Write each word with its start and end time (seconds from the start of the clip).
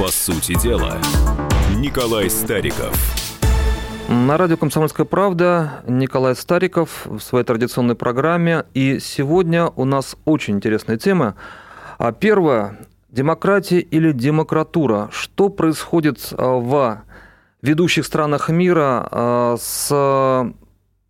По 0.00 0.08
сути 0.08 0.58
дела, 0.58 0.96
Николай 1.76 2.30
Стариков. 2.30 2.96
На 4.08 4.38
радио 4.38 4.56
«Комсомольская 4.56 5.04
правда» 5.04 5.82
Николай 5.86 6.34
Стариков 6.34 7.04
в 7.04 7.20
своей 7.20 7.44
традиционной 7.44 7.96
программе. 7.96 8.64
И 8.72 8.98
сегодня 8.98 9.66
у 9.66 9.84
нас 9.84 10.16
очень 10.24 10.54
интересная 10.54 10.96
тема. 10.96 11.34
А 11.98 12.12
первое– 12.12 12.78
демократия 13.10 13.80
или 13.80 14.12
демократура? 14.12 15.10
Что 15.12 15.50
происходит 15.50 16.32
а, 16.32 16.54
в 16.54 17.02
ведущих 17.60 18.06
странах 18.06 18.48
мира 18.48 19.06
а, 19.10 19.56
с 19.58 20.54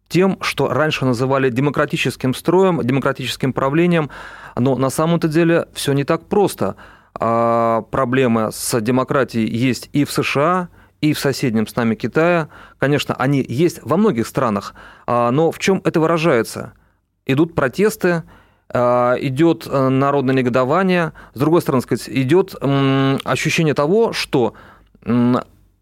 тем, 0.09 0.36
что 0.41 0.66
раньше 0.66 1.04
называли 1.04 1.48
демократическим 1.48 2.34
строем, 2.34 2.80
демократическим 2.82 3.52
правлением, 3.52 4.11
но 4.57 4.75
на 4.75 4.91
самом-то 4.91 5.29
деле 5.29 5.68
все 5.75 5.93
не 5.93 6.02
так 6.02 6.27
просто. 6.27 6.74
А 7.23 7.83
проблемы 7.91 8.48
с 8.51 8.80
демократией 8.80 9.47
есть 9.47 9.91
и 9.92 10.05
в 10.05 10.11
США, 10.11 10.70
и 11.02 11.12
в 11.12 11.19
соседнем 11.19 11.66
с 11.66 11.77
нами 11.77 11.95
Китае. 11.95 12.48
Конечно, 12.78 13.15
они 13.15 13.45
есть 13.47 13.80
во 13.83 13.98
многих 13.98 14.27
странах, 14.27 14.74
а, 15.06 15.30
но 15.30 15.51
в 15.51 15.59
чем 15.59 15.83
это 15.84 16.01
выражается? 16.01 16.73
Идут 17.27 17.55
протесты, 17.55 18.23
а, 18.70 19.16
идет 19.20 19.66
э, 19.70 19.88
народное 19.88 20.34
негодование, 20.34 21.12
с 21.34 21.38
другой 21.38 21.61
стороны, 21.61 21.83
сказать, 21.83 22.09
идет 22.09 22.55
ощущение 23.25 23.75
того, 23.75 24.12
что 24.12 24.55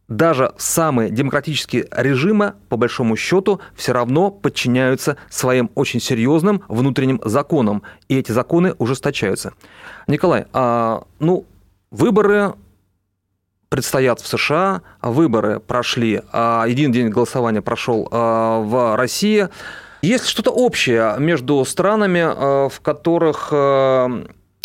даже 0.08 0.52
самые 0.56 1.10
демократические 1.10 1.86
режимы, 1.90 2.54
по 2.68 2.76
большому 2.76 3.16
счету, 3.16 3.60
все 3.74 3.92
равно 3.92 4.30
подчиняются 4.30 5.16
своим 5.28 5.70
очень 5.74 6.00
серьезным 6.00 6.62
внутренним 6.68 7.20
законам, 7.24 7.82
и 8.08 8.18
эти 8.18 8.32
законы 8.32 8.74
ужесточаются. 8.78 9.52
Николай, 10.06 10.46
а, 10.52 11.04
ну, 11.20 11.44
выборы 11.90 12.54
предстоят 13.68 14.20
в 14.20 14.26
США, 14.26 14.80
выборы 15.02 15.60
прошли, 15.60 16.22
а, 16.32 16.65
единый 16.66 16.93
день 16.93 17.09
голосования 17.10 17.60
прошел 17.60 18.09
а, 18.10 18.60
в 18.60 18.96
России. 18.96 19.48
Есть 20.00 20.26
что-то 20.26 20.50
общее 20.50 21.16
между 21.18 21.62
странами, 21.66 22.22
а, 22.24 22.68
в 22.70 22.80
которых 22.80 23.50
а, 23.52 24.24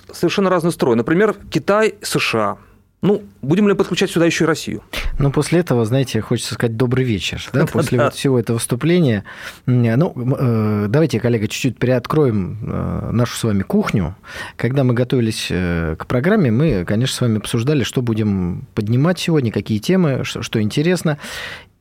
совершенно 0.10 0.50
разный 0.50 0.72
строй. 0.72 0.96
Например, 0.96 1.36
Китай, 1.52 1.96
США– 2.02 2.58
ну, 3.04 3.22
будем 3.42 3.68
ли 3.68 3.76
подключать 3.76 4.10
сюда 4.10 4.26
еще 4.26 4.46
и 4.46 4.48
Россию? 4.48 4.82
Ну, 5.20 5.32
после 5.32 5.60
этого, 5.60 5.86
знаете, 5.86 6.22
хочется 6.22 6.56
сказать 6.56 6.76
добрый 6.76 7.06
вечер. 7.06 7.42
Да? 7.54 7.66
После 7.74 8.00
вот 8.00 8.14
всего 8.14 8.40
этого 8.40 8.58
выступления. 8.58 9.24
Ну, 9.66 10.14
э, 10.16 10.86
давайте, 10.90 11.20
коллега, 11.20 11.48
чуть-чуть 11.48 11.78
приоткроем 11.78 12.60
э, 12.62 13.10
нашу 13.12 13.36
с 13.36 13.44
вами 13.44 13.64
кухню. 13.64 14.16
Когда 14.56 14.84
мы 14.84 14.94
готовились 14.94 15.48
э, 15.50 15.96
к 15.98 16.08
программе, 16.08 16.52
мы, 16.52 16.86
конечно, 16.86 17.16
с 17.16 17.22
вами 17.22 17.38
обсуждали, 17.38 17.84
что 17.84 18.02
будем 18.02 18.68
поднимать 18.74 19.20
сегодня, 19.20 19.52
какие 19.52 19.80
темы, 19.80 20.24
что 20.24 20.62
интересно. 20.62 21.18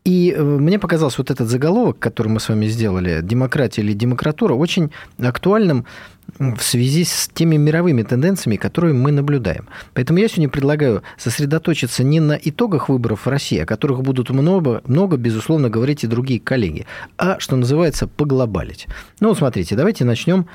И 0.04 0.34
мне 0.36 0.78
показался 0.78 1.18
вот 1.18 1.30
этот 1.30 1.48
заголовок, 1.48 1.98
который 1.98 2.28
мы 2.28 2.40
с 2.40 2.48
вами 2.48 2.66
сделали, 2.66 3.20
«Демократия 3.22 3.82
или 3.82 3.92
демократура», 3.92 4.54
очень 4.54 4.90
актуальным 5.18 5.86
в 6.38 6.60
связи 6.60 7.04
с 7.04 7.28
теми 7.32 7.56
мировыми 7.56 8.02
тенденциями, 8.02 8.56
которые 8.56 8.94
мы 8.94 9.12
наблюдаем. 9.12 9.68
Поэтому 9.94 10.18
я 10.18 10.28
сегодня 10.28 10.48
предлагаю 10.48 11.02
сосредоточиться 11.18 12.02
не 12.02 12.20
на 12.20 12.38
итогах 12.42 12.88
выборов 12.88 13.26
в 13.26 13.28
России, 13.28 13.58
о 13.58 13.66
которых 13.66 14.02
будут 14.02 14.30
много, 14.30 14.82
много 14.86 15.16
безусловно, 15.16 15.68
говорить 15.68 16.04
и 16.04 16.08
другие 16.08 16.40
коллеги, 16.40 16.86
а, 17.16 17.38
что 17.38 17.56
называется, 17.56 18.08
поглобалить. 18.08 18.86
Ну, 19.20 19.34
смотрите, 19.34 19.76
давайте 19.76 20.04
начнем 20.04 20.46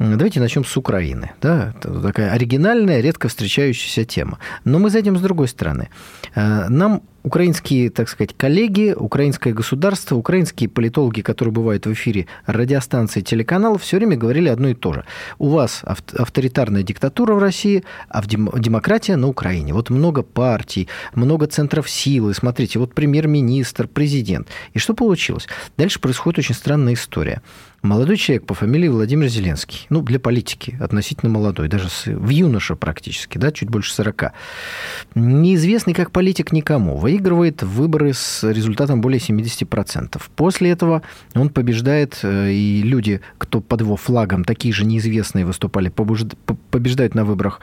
Давайте 0.00 0.40
начнем 0.40 0.64
с 0.64 0.74
Украины. 0.78 1.32
Да? 1.42 1.74
Это 1.78 2.00
такая 2.00 2.32
оригинальная, 2.32 3.02
редко 3.02 3.28
встречающаяся 3.28 4.06
тема. 4.06 4.38
Но 4.64 4.78
мы 4.78 4.88
зайдем 4.88 5.18
с 5.18 5.20
другой 5.20 5.46
стороны. 5.46 5.90
Э, 6.34 6.70
нам 6.70 7.02
украинские, 7.22 7.90
так 7.90 8.08
сказать, 8.08 8.34
коллеги, 8.36 8.94
украинское 8.96 9.52
государство, 9.52 10.16
украинские 10.16 10.68
политологи, 10.68 11.20
которые 11.20 11.52
бывают 11.52 11.86
в 11.86 11.92
эфире 11.92 12.26
радиостанций, 12.46 13.22
телеканалов, 13.22 13.82
все 13.82 13.98
время 13.98 14.16
говорили 14.16 14.48
одно 14.48 14.68
и 14.68 14.74
то 14.74 14.92
же. 14.92 15.04
У 15.38 15.48
вас 15.48 15.82
авторитарная 15.84 16.82
диктатура 16.82 17.34
в 17.34 17.38
России, 17.38 17.84
а 18.08 18.22
в 18.22 18.26
демократия 18.26 19.16
на 19.16 19.28
Украине. 19.28 19.74
Вот 19.74 19.90
много 19.90 20.22
партий, 20.22 20.88
много 21.14 21.46
центров 21.46 21.88
силы. 21.90 22.34
Смотрите, 22.34 22.78
вот 22.78 22.94
премьер-министр, 22.94 23.88
президент. 23.88 24.48
И 24.72 24.78
что 24.78 24.94
получилось? 24.94 25.46
Дальше 25.76 26.00
происходит 26.00 26.38
очень 26.40 26.54
странная 26.54 26.94
история. 26.94 27.42
Молодой 27.82 28.18
человек 28.18 28.44
по 28.44 28.52
фамилии 28.52 28.88
Владимир 28.88 29.28
Зеленский, 29.28 29.86
ну, 29.88 30.02
для 30.02 30.20
политики 30.20 30.76
относительно 30.80 31.32
молодой, 31.32 31.68
даже 31.68 31.88
в 32.04 32.28
юноше 32.28 32.76
практически, 32.76 33.38
да, 33.38 33.50
чуть 33.52 33.70
больше 33.70 33.94
40. 33.94 34.32
Неизвестный 35.14 35.94
как 35.94 36.10
политик 36.10 36.52
никому. 36.52 36.98
Выигрывает 37.10 37.64
выборы 37.64 38.12
с 38.12 38.48
результатом 38.48 39.00
более 39.00 39.18
70%. 39.18 40.22
После 40.36 40.70
этого 40.70 41.02
он 41.34 41.48
побеждает, 41.48 42.20
э, 42.22 42.52
и 42.52 42.82
люди, 42.82 43.20
кто 43.36 43.60
под 43.60 43.80
его 43.80 43.96
флагом, 43.96 44.44
такие 44.44 44.72
же 44.72 44.84
неизвестные 44.84 45.44
выступали, 45.44 45.88
побеждают 46.70 47.16
на 47.16 47.24
выборах 47.24 47.60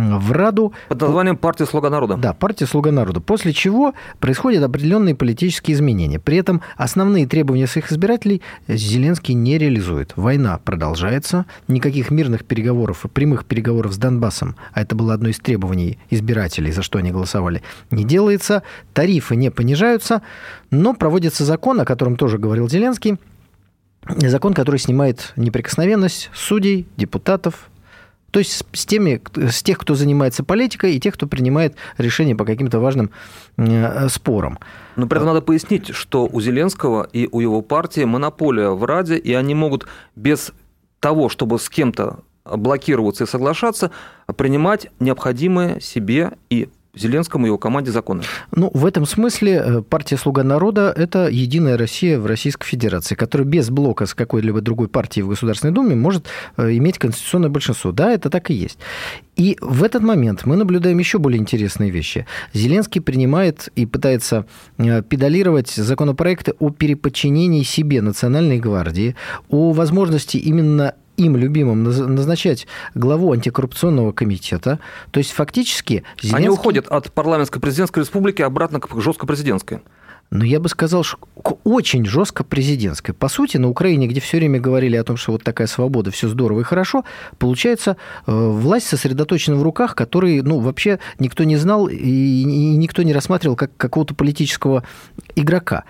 в 0.00 0.32
Раду. 0.32 0.72
Под 0.88 1.00
названием 1.00 1.36
партия 1.36 1.66
«Слуга 1.66 1.90
народа». 1.90 2.16
Да, 2.16 2.32
партия 2.32 2.66
«Слуга 2.66 2.90
народа». 2.90 3.20
После 3.20 3.52
чего 3.52 3.94
происходят 4.18 4.62
определенные 4.64 5.14
политические 5.14 5.74
изменения. 5.74 6.18
При 6.18 6.38
этом 6.38 6.62
основные 6.76 7.26
требования 7.26 7.66
своих 7.66 7.92
избирателей 7.92 8.42
Зеленский 8.66 9.34
не 9.34 9.58
реализует. 9.58 10.12
Война 10.16 10.58
продолжается, 10.58 11.46
никаких 11.68 12.10
мирных 12.10 12.44
переговоров 12.44 13.04
и 13.04 13.08
прямых 13.08 13.44
переговоров 13.44 13.92
с 13.92 13.98
Донбассом, 13.98 14.56
а 14.72 14.82
это 14.82 14.94
было 14.94 15.14
одно 15.14 15.28
из 15.28 15.38
требований 15.38 15.98
избирателей, 16.08 16.72
за 16.72 16.82
что 16.82 16.98
они 16.98 17.10
голосовали, 17.10 17.62
не 17.90 18.04
делается, 18.04 18.62
тарифы 18.92 19.36
не 19.36 19.50
понижаются, 19.50 20.22
но 20.70 20.94
проводится 20.94 21.44
закон, 21.44 21.80
о 21.80 21.84
котором 21.84 22.16
тоже 22.16 22.38
говорил 22.38 22.68
Зеленский, 22.68 23.18
закон, 24.16 24.54
который 24.54 24.78
снимает 24.78 25.32
неприкосновенность 25.36 26.30
судей, 26.32 26.86
депутатов, 26.96 27.70
то 28.30 28.38
есть 28.38 28.64
с, 28.72 28.86
теми, 28.86 29.20
с 29.34 29.62
тех, 29.62 29.78
кто 29.78 29.94
занимается 29.94 30.44
политикой, 30.44 30.94
и 30.94 31.00
тех, 31.00 31.14
кто 31.14 31.26
принимает 31.26 31.74
решения 31.98 32.34
по 32.34 32.44
каким-то 32.44 32.78
важным 32.78 33.10
э, 33.56 34.08
спорам. 34.08 34.58
Но 34.96 35.06
при 35.06 35.16
этом 35.16 35.28
надо 35.28 35.42
пояснить, 35.42 35.94
что 35.94 36.26
у 36.26 36.40
Зеленского 36.40 37.08
и 37.12 37.28
у 37.30 37.40
его 37.40 37.62
партии 37.62 38.04
монополия 38.04 38.70
в 38.70 38.84
Раде, 38.84 39.16
и 39.16 39.32
они 39.34 39.54
могут 39.54 39.86
без 40.16 40.52
того, 41.00 41.28
чтобы 41.28 41.58
с 41.58 41.68
кем-то 41.68 42.20
блокироваться 42.44 43.24
и 43.24 43.26
соглашаться, 43.26 43.90
принимать 44.36 44.88
необходимые 44.98 45.80
себе 45.80 46.32
и 46.48 46.68
Зеленскому 46.94 47.46
и 47.46 47.48
его 47.48 47.58
команде 47.58 47.92
законы. 47.92 48.22
Ну, 48.54 48.70
в 48.74 48.84
этом 48.84 49.06
смысле 49.06 49.62
э, 49.64 49.82
партия 49.82 50.16
«Слуга 50.16 50.42
народа»– 50.42 50.92
это 50.96 51.28
единая 51.28 51.78
Россия 51.78 52.18
в 52.18 52.26
Российской 52.26 52.66
Федерации, 52.66 53.14
которая 53.14 53.46
без 53.46 53.70
блока 53.70 54.06
с 54.06 54.14
какой-либо 54.14 54.60
другой 54.60 54.88
партией 54.88 55.22
в 55.22 55.28
Государственной 55.28 55.72
Думе 55.72 55.94
может 55.94 56.26
э, 56.56 56.76
иметь 56.76 56.98
конституционное 56.98 57.50
большинство. 57.50 57.92
Да, 57.92 58.12
это 58.12 58.28
так 58.28 58.50
и 58.50 58.54
есть. 58.54 58.78
И 59.36 59.56
в 59.60 59.84
этот 59.84 60.02
момент 60.02 60.44
мы 60.46 60.56
наблюдаем 60.56 60.98
еще 60.98 61.18
более 61.18 61.40
интересные 61.40 61.90
вещи. 61.90 62.26
Зеленский 62.52 63.00
принимает 63.00 63.68
и 63.76 63.86
пытается 63.86 64.46
э, 64.78 65.02
педалировать 65.02 65.70
законопроекты 65.70 66.54
о 66.58 66.70
переподчинении 66.70 67.62
себе 67.62 68.02
Национальной 68.02 68.58
гвардии, 68.58 69.14
о 69.48 69.72
возможности 69.72 70.36
именно 70.36 70.94
им 71.20 71.36
любимым 71.36 71.84
назначать 71.84 72.66
главу 72.94 73.32
антикоррупционного 73.32 74.12
комитета. 74.12 74.80
То 75.10 75.18
есть 75.18 75.32
фактически 75.32 76.04
Зеленский... 76.20 76.36
Они 76.36 76.48
уходят 76.48 76.86
от 76.88 77.12
парламентской 77.12 77.60
президентской 77.60 78.00
республики 78.00 78.42
обратно 78.42 78.80
к 78.80 79.00
жестко 79.00 79.26
президентской. 79.26 79.80
Но 80.30 80.44
я 80.44 80.60
бы 80.60 80.68
сказал, 80.68 81.02
что 81.02 81.18
очень 81.64 82.06
жестко 82.06 82.44
президентской. 82.44 83.12
По 83.12 83.28
сути, 83.28 83.56
на 83.56 83.68
Украине, 83.68 84.06
где 84.06 84.20
все 84.20 84.36
время 84.36 84.60
говорили 84.60 84.96
о 84.96 85.02
том, 85.02 85.16
что 85.16 85.32
вот 85.32 85.42
такая 85.42 85.66
свобода, 85.66 86.12
все 86.12 86.28
здорово 86.28 86.60
и 86.60 86.62
хорошо, 86.62 87.04
получается, 87.38 87.96
э, 88.26 88.32
власть 88.32 88.86
сосредоточена 88.86 89.56
в 89.56 89.62
руках, 89.62 89.96
которые, 89.96 90.42
ну, 90.44 90.60
вообще 90.60 91.00
никто 91.18 91.42
не 91.42 91.56
знал 91.56 91.88
и 91.88 92.44
никто 92.76 93.02
не 93.02 93.12
рассматривал 93.12 93.56
как 93.56 93.76
какого-то 93.76 94.14
политического 94.14 94.84
игрока. 95.34 95.84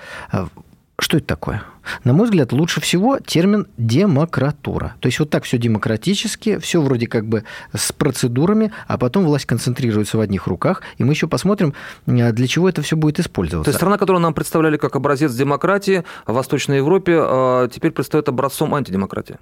Э, 1.01 1.03
что 1.03 1.17
это 1.17 1.27
такое? 1.27 1.63
На 2.05 2.13
мой 2.13 2.27
взгляд, 2.27 2.53
лучше 2.53 2.81
всего 2.81 3.19
термин 3.19 3.67
демократура. 3.77 4.95
То 5.01 5.07
есть 5.07 5.19
вот 5.19 5.31
так 5.31 5.45
все 5.45 5.59
демократически, 5.59 6.59
все 6.59 6.81
вроде 6.81 7.07
как 7.07 7.27
бы 7.27 7.45
с 7.75 7.93
процедурами, 7.93 8.73
а 8.87 8.99
потом 8.99 9.25
власть 9.25 9.47
концентрируется 9.47 10.19
в 10.19 10.21
одних 10.21 10.47
руках, 10.47 10.83
и 10.99 11.05
мы 11.05 11.13
еще 11.13 11.27
посмотрим, 11.27 11.75
а, 12.07 12.33
для 12.33 12.47
чего 12.47 12.69
это 12.69 12.83
все 12.83 12.97
будет 12.97 13.19
использоваться. 13.19 13.65
То 13.65 13.71
есть 13.71 13.79
страна, 13.79 13.99
которую 13.99 14.23
нам 14.23 14.35
представляли 14.35 14.77
как 14.77 14.97
образец 14.97 15.33
демократии 15.35 16.05
в 16.27 16.33
Восточной 16.33 16.77
Европе, 16.79 17.19
а, 17.19 17.69
теперь 17.69 17.93
предстает 17.93 18.29
образцом 18.29 18.75
антидемократии 18.75 19.39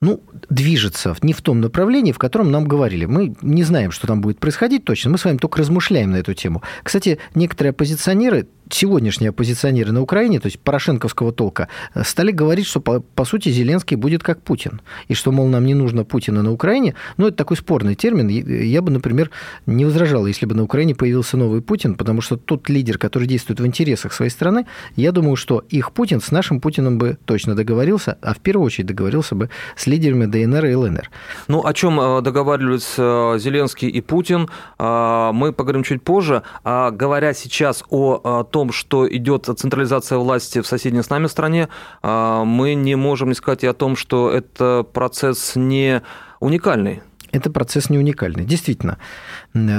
ну, 0.00 0.22
движется 0.48 1.14
не 1.22 1.32
в 1.32 1.42
том 1.42 1.60
направлении, 1.60 2.12
в 2.12 2.18
котором 2.18 2.50
нам 2.50 2.64
говорили. 2.64 3.04
Мы 3.04 3.34
не 3.42 3.64
знаем, 3.64 3.90
что 3.90 4.06
там 4.06 4.20
будет 4.20 4.38
происходить 4.38 4.84
точно, 4.84 5.10
мы 5.10 5.18
с 5.18 5.24
вами 5.24 5.36
только 5.36 5.58
размышляем 5.58 6.10
на 6.12 6.16
эту 6.16 6.32
тему. 6.34 6.62
Кстати, 6.82 7.18
некоторые 7.34 7.70
оппозиционеры 7.70 8.48
сегодняшние 8.74 9.30
оппозиционеры 9.30 9.92
на 9.92 10.02
Украине, 10.02 10.40
то 10.40 10.46
есть 10.46 10.58
порошенковского 10.60 11.32
толка, 11.32 11.68
стали 12.02 12.30
говорить, 12.30 12.66
что, 12.66 12.80
по, 12.80 13.00
по 13.00 13.24
сути, 13.24 13.48
Зеленский 13.50 13.96
будет 13.96 14.22
как 14.22 14.42
Путин. 14.42 14.80
И 15.08 15.14
что, 15.14 15.32
мол, 15.32 15.48
нам 15.48 15.66
не 15.66 15.74
нужно 15.74 16.04
Путина 16.04 16.42
на 16.42 16.52
Украине. 16.52 16.94
Ну, 17.16 17.26
это 17.26 17.36
такой 17.36 17.56
спорный 17.56 17.94
термин. 17.94 18.28
Я 18.28 18.82
бы, 18.82 18.90
например, 18.90 19.30
не 19.66 19.84
возражал, 19.84 20.26
если 20.26 20.46
бы 20.46 20.54
на 20.54 20.62
Украине 20.62 20.94
появился 20.94 21.36
новый 21.36 21.62
Путин, 21.62 21.94
потому 21.94 22.20
что 22.20 22.36
тот 22.36 22.68
лидер, 22.68 22.98
который 22.98 23.26
действует 23.26 23.60
в 23.60 23.66
интересах 23.66 24.12
своей 24.12 24.30
страны, 24.30 24.66
я 24.96 25.12
думаю, 25.12 25.36
что 25.36 25.64
их 25.68 25.92
Путин 25.92 26.20
с 26.20 26.30
нашим 26.30 26.60
Путиным 26.60 26.98
бы 26.98 27.18
точно 27.24 27.54
договорился, 27.54 28.18
а 28.22 28.34
в 28.34 28.38
первую 28.38 28.66
очередь 28.66 28.86
договорился 28.86 29.34
бы 29.34 29.50
с 29.76 29.86
лидерами 29.86 30.26
ДНР 30.26 30.66
и 30.66 30.74
ЛНР. 30.74 31.10
Ну, 31.48 31.64
о 31.64 31.72
чем 31.72 32.00
э, 32.00 32.22
договаривались 32.22 32.94
э, 32.98 33.38
Зеленский 33.38 33.88
и 33.88 34.00
Путин, 34.00 34.48
э, 34.78 35.30
мы 35.32 35.52
поговорим 35.52 35.82
чуть 35.82 36.02
позже. 36.02 36.42
А 36.64 36.90
говоря 36.90 37.34
сейчас 37.34 37.84
о 37.90 38.44
том, 38.44 38.59
что 38.70 39.08
идет 39.08 39.48
централизация 39.56 40.18
власти 40.18 40.60
в 40.60 40.66
соседней 40.66 41.02
с 41.02 41.10
нами 41.10 41.26
стране, 41.26 41.68
мы 42.02 42.74
не 42.74 42.94
можем 42.94 43.28
не 43.30 43.34
сказать 43.34 43.64
и 43.64 43.66
о 43.66 43.72
том, 43.72 43.96
что 43.96 44.30
это 44.30 44.84
процесс 44.92 45.56
не 45.56 46.02
уникальный. 46.38 47.02
Это 47.32 47.50
процесс 47.50 47.90
не 47.90 47.98
уникальный. 47.98 48.44
Действительно. 48.44 48.98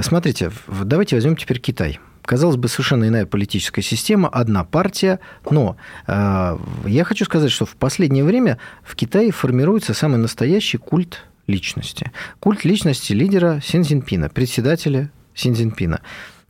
Смотрите, 0.02 0.52
давайте 0.68 1.16
возьмем 1.16 1.36
теперь 1.36 1.60
Китай. 1.60 2.00
Казалось 2.24 2.56
бы, 2.56 2.68
совершенно 2.68 3.08
иная 3.08 3.26
политическая 3.26 3.82
система, 3.82 4.30
одна 4.30 4.64
партия, 4.64 5.20
но 5.50 5.76
э, 6.06 6.58
я 6.86 7.04
хочу 7.04 7.26
сказать, 7.26 7.52
что 7.52 7.66
в 7.66 7.76
последнее 7.76 8.24
время 8.24 8.60
в 8.84 8.96
Китае 8.96 9.32
формируется 9.32 9.96
самый 9.96 10.18
настоящий 10.18 10.78
культ 10.78 11.26
личности. 11.48 12.12
Культ 12.40 12.64
личности 12.64 13.14
лидера 13.14 13.60
Синьцзинпина, 13.64 14.30
председателя 14.30 15.12
Синьцзинпина. 15.34 16.02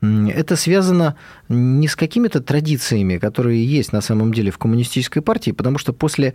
Это 0.02 0.56
связано 0.58 1.16
не 1.52 1.88
с 1.88 1.96
какими-то 1.96 2.42
традициями, 2.42 3.18
которые 3.18 3.64
есть 3.64 3.94
на 3.94 4.02
самом 4.02 4.34
деле 4.34 4.52
в 4.52 4.58
коммунистической 4.58 5.22
партии, 5.22 5.52
потому 5.52 5.78
что 5.78 5.94
после 5.94 6.34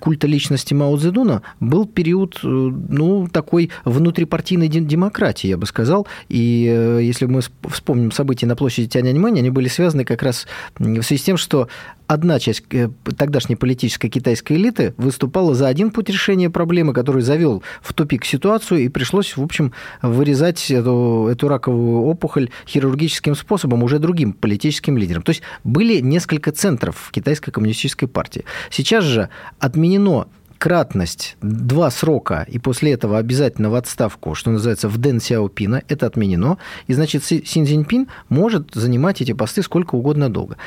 культа 0.00 0.26
личности 0.26 0.74
Мао 0.74 0.96
Цзэдуна 0.96 1.42
был 1.60 1.86
период, 1.86 2.38
э, 2.42 2.46
ну, 2.46 3.28
такой 3.28 3.70
внутрипартийной 3.84 4.68
демократии, 4.68 5.48
я 5.48 5.56
бы 5.56 5.66
сказал. 5.66 6.06
И 6.28 6.66
э, 6.70 7.00
если 7.02 7.26
мы 7.26 7.40
вспомним 7.68 8.12
события 8.12 8.46
на 8.46 8.56
площади 8.56 8.88
Тяньаньмэнь, 8.88 9.38
они 9.38 9.50
были 9.50 9.68
связаны 9.68 10.04
как 10.04 10.22
раз 10.22 10.46
в 10.78 11.02
связи 11.02 11.20
с 11.20 11.24
тем, 11.24 11.36
что 11.36 11.68
одна 12.06 12.38
часть 12.38 12.64
э, 12.70 12.90
тогдашней 13.16 13.56
политической 13.56 14.08
китайской 14.08 14.54
элиты 14.54 14.94
выступала 14.96 15.54
за 15.54 15.68
один 15.68 15.90
путь 15.90 16.08
решения 16.10 16.50
проблемы, 16.50 16.92
который 16.92 17.22
завел 17.22 17.62
в 17.82 17.92
тупик 17.92 18.24
ситуацию, 18.24 18.80
и 18.80 18.88
пришлось, 18.88 19.36
в 19.36 19.42
общем, 19.42 19.72
вырезать 20.02 20.70
эту, 20.70 21.28
эту 21.30 21.48
раковую 21.48 22.02
опухоль 22.02 22.50
хирургическим 22.66 23.34
способом 23.34 23.82
уже 23.82 23.98
другим 23.98 24.32
политическим 24.44 24.98
лидерам. 24.98 25.22
То 25.22 25.30
есть 25.30 25.40
были 25.64 26.00
несколько 26.00 26.52
центров 26.52 26.98
в 26.98 27.12
китайской 27.12 27.50
коммунистической 27.50 28.06
партии. 28.06 28.44
Сейчас 28.68 29.02
же 29.02 29.30
отменено 29.58 30.26
кратность, 30.58 31.38
два 31.40 31.90
срока, 31.90 32.44
и 32.46 32.58
после 32.58 32.92
этого 32.92 33.16
обязательно 33.16 33.70
в 33.70 33.74
отставку, 33.74 34.34
что 34.34 34.50
называется, 34.50 34.90
в 34.90 34.98
Дэн 34.98 35.18
Сяопина, 35.18 35.82
это 35.88 36.04
отменено. 36.04 36.58
И, 36.86 36.92
значит, 36.92 37.24
Си 37.24 37.40
Цзиньпин 37.40 38.08
может 38.28 38.74
занимать 38.74 39.22
эти 39.22 39.32
посты 39.32 39.62
сколько 39.62 39.94
угодно 39.94 40.28
долго. 40.28 40.58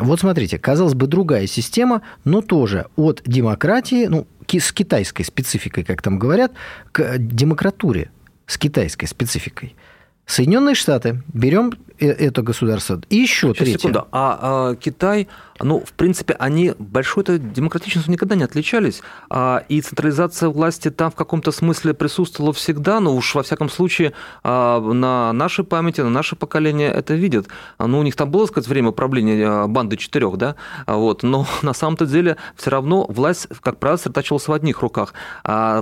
Вот 0.00 0.18
смотрите, 0.18 0.58
казалось 0.58 0.94
бы, 0.94 1.06
другая 1.06 1.46
система, 1.46 2.02
но 2.24 2.40
тоже 2.40 2.86
от 2.96 3.22
демократии, 3.24 4.06
ну, 4.06 4.26
с 4.48 4.72
китайской 4.72 5.22
спецификой, 5.22 5.84
как 5.84 6.02
там 6.02 6.18
говорят, 6.18 6.50
к 6.90 7.16
демократуре 7.18 8.10
с 8.46 8.58
китайской 8.58 9.06
спецификой. 9.06 9.76
Соединенные 10.26 10.76
Штаты, 10.76 11.22
берем 11.32 11.72
это 12.06 12.42
государство, 12.42 13.00
и 13.08 13.16
еще 13.16 13.48
Сейчас, 13.48 13.58
третье. 13.58 13.78
Секунду. 13.78 14.06
А, 14.12 14.38
а 14.72 14.74
Китай 14.76 15.28
ну, 15.62 15.82
в 15.84 15.92
принципе, 15.92 16.34
они 16.34 16.72
большой-то 16.78 17.38
демократичностью 17.38 18.12
никогда 18.12 18.34
не 18.34 18.44
отличались, 18.44 19.02
а, 19.28 19.62
и 19.68 19.80
централизация 19.80 20.48
власти 20.48 20.90
там 20.90 21.10
в 21.10 21.14
каком-то 21.14 21.52
смысле 21.52 21.94
присутствовала 21.94 22.52
всегда, 22.52 23.00
но 23.00 23.14
уж 23.14 23.34
во 23.34 23.42
всяком 23.42 23.68
случае 23.68 24.12
а, 24.42 24.80
на 24.80 25.32
нашей 25.32 25.64
памяти, 25.64 26.00
на 26.00 26.10
наше 26.10 26.36
поколение 26.36 26.90
это 26.90 27.14
видят. 27.14 27.48
Ну, 27.78 27.98
у 27.98 28.02
них 28.02 28.16
там 28.16 28.30
было, 28.30 28.46
сказать, 28.46 28.68
время 28.68 28.92
правления 28.92 29.46
а, 29.46 29.66
банды 29.66 29.96
четырех, 29.96 30.36
да, 30.36 30.56
вот, 30.86 31.22
но 31.22 31.46
на 31.62 31.74
самом-то 31.74 32.06
деле 32.06 32.36
все 32.56 32.70
равно 32.70 33.06
власть, 33.08 33.48
как 33.60 33.78
правило, 33.78 33.96
сосредотачивалась 33.98 34.48
в 34.48 34.52
одних 34.52 34.80
руках. 34.80 35.12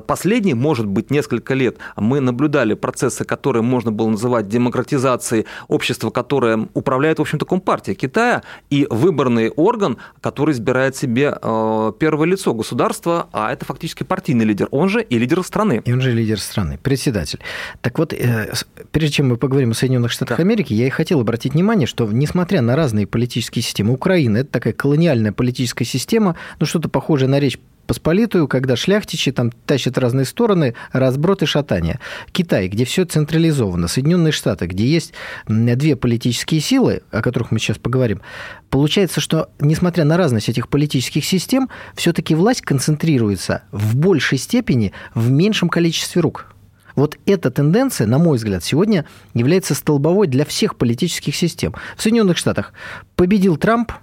Последние, 0.06 0.54
может 0.54 0.86
быть, 0.86 1.10
несколько 1.10 1.54
лет 1.54 1.76
мы 1.96 2.20
наблюдали 2.20 2.74
процессы, 2.74 3.24
которые 3.24 3.62
можно 3.62 3.92
было 3.92 4.08
называть 4.08 4.48
демократизацией 4.48 5.46
общества, 5.68 6.07
которое 6.10 6.68
управляет, 6.74 7.18
в 7.18 7.22
общем-то, 7.22 7.46
Компартия 7.46 7.94
Китая, 7.94 8.42
и 8.70 8.86
выборные 8.90 9.50
органы 9.50 9.78
орган, 9.78 9.98
который 10.20 10.52
избирает 10.52 10.96
себе 10.96 11.36
э, 11.40 11.92
первое 11.98 12.26
лицо 12.26 12.54
государства, 12.54 13.28
а 13.32 13.52
это 13.52 13.64
фактически 13.64 14.02
партийный 14.02 14.44
лидер, 14.44 14.68
он 14.70 14.88
же 14.88 15.02
и 15.02 15.18
лидер 15.18 15.42
страны. 15.42 15.82
И 15.84 15.92
он 15.92 16.00
же 16.00 16.12
лидер 16.12 16.40
страны, 16.40 16.78
председатель. 16.82 17.38
Так 17.80 17.98
вот, 17.98 18.12
э, 18.12 18.52
прежде 18.90 19.16
чем 19.16 19.28
мы 19.28 19.36
поговорим 19.36 19.70
о 19.70 19.74
Соединенных 19.74 20.10
Штатах 20.10 20.38
да. 20.38 20.42
Америки, 20.42 20.72
я 20.72 20.86
и 20.86 20.90
хотел 20.90 21.20
обратить 21.20 21.54
внимание, 21.54 21.86
что 21.86 22.06
несмотря 22.06 22.60
на 22.60 22.76
разные 22.76 23.06
политические 23.06 23.62
системы, 23.62 23.92
Украина– 23.92 24.36
это 24.38 24.50
такая 24.50 24.72
колониальная 24.72 25.32
политическая 25.32 25.84
система, 25.84 26.36
ну 26.60 26.66
что-то 26.66 26.88
похожее 26.88 27.28
на 27.28 27.38
речь 27.38 27.58
Посполитую, 27.88 28.48
когда 28.48 28.76
шляхтичи 28.76 29.32
там 29.32 29.50
тащат 29.50 29.96
разные 29.96 30.26
стороны, 30.26 30.74
разброд 30.92 31.42
и 31.42 31.46
шатание. 31.46 31.98
Китай, 32.32 32.68
где 32.68 32.84
все 32.84 33.06
централизовано, 33.06 33.88
Соединенные 33.88 34.30
Штаты, 34.30 34.66
где 34.66 34.86
есть 34.86 35.14
две 35.46 35.96
политические 35.96 36.60
силы, 36.60 37.00
о 37.10 37.22
которых 37.22 37.50
мы 37.50 37.58
сейчас 37.58 37.78
поговорим, 37.78 38.20
получается, 38.68 39.22
что, 39.22 39.48
несмотря 39.58 40.04
на 40.04 40.18
разность 40.18 40.50
этих 40.50 40.68
политических 40.68 41.24
систем, 41.24 41.70
все-таки 41.94 42.34
власть 42.34 42.60
концентрируется 42.60 43.62
в 43.72 43.96
большей 43.96 44.36
степени 44.36 44.92
в 45.14 45.30
меньшем 45.30 45.70
количестве 45.70 46.20
рук. 46.20 46.54
Вот 46.94 47.16
эта 47.24 47.50
тенденция, 47.50 48.06
на 48.06 48.18
мой 48.18 48.36
взгляд, 48.36 48.62
сегодня 48.62 49.06
является 49.32 49.74
столбовой 49.74 50.26
для 50.26 50.44
всех 50.44 50.76
политических 50.76 51.34
систем. 51.34 51.74
В 51.96 52.02
Соединенных 52.02 52.36
Штатах 52.36 52.74
победил 53.16 53.56
Трамп– 53.56 53.92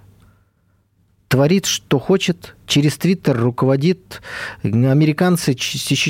творит, 1.28 1.66
что 1.66 1.98
хочет, 1.98 2.56
через 2.66 2.96
Твиттер 2.96 3.38
руководит. 3.38 4.22
Американцы, 4.62 5.56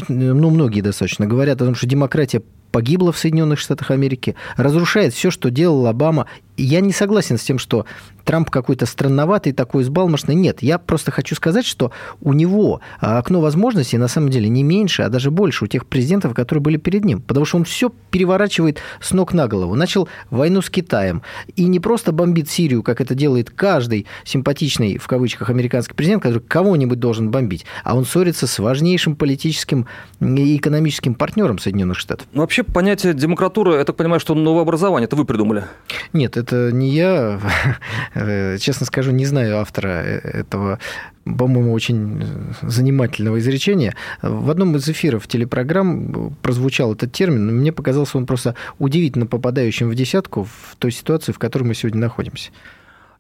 ну, 0.09 0.51
многие 0.51 0.81
достаточно 0.81 1.27
говорят 1.27 1.61
о 1.61 1.67
том, 1.67 1.75
что 1.75 1.87
демократия 1.87 2.43
погибла 2.77 3.11
в 3.11 3.17
Соединенных 3.17 3.59
Штатах 3.59 3.91
Америки, 3.91 4.37
разрушает 4.59 5.15
все, 5.15 5.31
что 5.31 5.51
делал 5.51 5.87
Обама. 5.87 6.27
Я 6.59 6.83
не 6.83 6.93
согласен 6.93 7.39
с 7.39 7.43
тем, 7.43 7.59
что 7.59 7.87
Трамп 8.27 8.51
какой-то 8.51 8.87
странноватый, 8.87 9.53
такой 9.53 9.85
избалмошный. 9.85 10.35
Нет, 10.35 10.61
я 10.61 10.79
просто 10.79 11.13
хочу 11.13 11.37
сказать, 11.37 11.65
что 11.65 11.93
у 12.21 12.33
него 12.33 12.81
а, 13.01 13.19
окно 13.19 13.41
возможностей 13.41 13.99
на 13.99 14.09
самом 14.09 14.31
деле 14.31 14.49
не 14.49 14.65
меньше, 14.65 15.03
а 15.03 15.09
даже 15.09 15.31
больше 15.31 15.65
у 15.65 15.69
тех 15.69 15.87
президентов, 15.87 16.35
которые 16.35 16.61
были 16.61 16.77
перед 16.77 17.05
ним. 17.05 17.21
Потому 17.21 17.47
что 17.47 17.59
он 17.59 17.65
все 17.65 17.93
переворачивает 18.11 18.81
с 19.01 19.13
ног 19.13 19.33
на 19.33 19.47
голову. 19.47 19.77
Начал 19.77 20.09
войну 20.29 20.61
с 20.61 20.71
Китаем. 20.71 21.23
И 21.55 21.67
не 21.67 21.79
просто 21.79 22.11
бомбит 22.11 22.51
Сирию, 22.51 22.83
как 22.83 23.01
это 23.01 23.15
делает 23.15 23.51
каждый 23.51 24.07
симпатичный, 24.25 24.99
в 24.99 25.07
кавычках, 25.07 25.49
американский 25.49 25.95
президент, 25.95 26.25
который 26.25 26.43
кого-нибудь 26.43 26.99
должен 26.99 27.31
бомбить, 27.31 27.65
а 27.85 27.97
он 27.97 28.05
ссорится 28.05 28.49
с 28.49 28.59
важнейшим 28.59 29.15
политическим 29.15 29.87
и 30.21 30.57
экономическим 30.57 31.15
партнером 31.15 31.61
Соединенных 31.61 31.97
Штатов. 31.97 32.27
Ну, 32.33 32.41
вообще 32.41 32.65
понятие 32.73 33.15
демократуры, 33.15 33.75
я 33.75 33.85
так 33.85 33.97
понимаю, 33.97 34.21
что 34.21 34.35
новообразование, 34.35 35.07
это 35.07 35.17
вы 35.17 35.25
придумали? 35.25 35.65
Нет, 36.13 36.37
это 36.37 36.71
не 36.73 36.91
я. 36.91 37.41
Честно 38.59 38.87
скажу, 38.87 39.13
не 39.13 39.25
знаю 39.27 39.59
автора 39.59 39.89
этого, 39.89 40.79
по-моему, 41.25 41.73
очень 41.73 42.25
занимательного 42.63 43.39
изречения. 43.39 43.95
В 44.23 44.51
одном 44.51 44.77
из 44.77 44.89
эфиров 44.89 45.27
телепрограмм 45.29 46.37
прозвучал 46.43 46.93
этот 46.93 47.13
термин, 47.13 47.47
мне 47.57 47.73
показался 47.73 48.19
он 48.19 48.27
просто 48.27 48.55
удивительно 48.79 49.27
попадающим 49.27 49.89
в 49.89 49.95
десятку 49.95 50.45
в 50.45 50.77
той 50.79 50.91
ситуации, 50.91 51.33
в 51.33 51.39
которой 51.39 51.65
мы 51.65 51.75
сегодня 51.75 52.01
находимся 52.01 52.51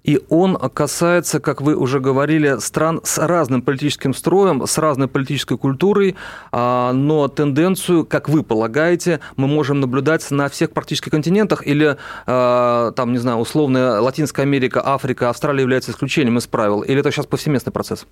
и 0.06 0.20
он 0.28 0.56
касается, 0.56 1.40
как 1.40 1.60
вы 1.60 1.74
уже 1.74 1.98
говорили, 1.98 2.58
стран 2.60 3.00
с 3.02 3.18
разным 3.18 3.60
политическим 3.60 4.14
строем, 4.14 4.64
с 4.64 4.78
разной 4.78 5.08
политической 5.08 5.58
культурой, 5.58 6.14
а, 6.52 6.92
но 6.92 7.26
тенденцию, 7.26 8.06
как 8.06 8.28
вы 8.28 8.44
полагаете, 8.44 9.18
мы 9.36 9.48
можем 9.48 9.80
наблюдать 9.80 10.30
на 10.30 10.48
всех 10.48 10.70
практически 10.70 11.10
континентах 11.10 11.66
или, 11.66 11.96
а, 12.26 12.92
там, 12.92 13.12
не 13.12 13.18
знаю, 13.18 13.38
условно, 13.38 14.00
Латинская 14.00 14.42
Америка, 14.42 14.80
Африка, 14.84 15.28
Австралия 15.28 15.62
является 15.62 15.90
исключением 15.90 16.38
из 16.38 16.46
правил, 16.46 16.82
или 16.82 17.00
это 17.00 17.10
сейчас 17.10 17.26
повсеместный 17.26 17.72
процесс? 17.72 18.06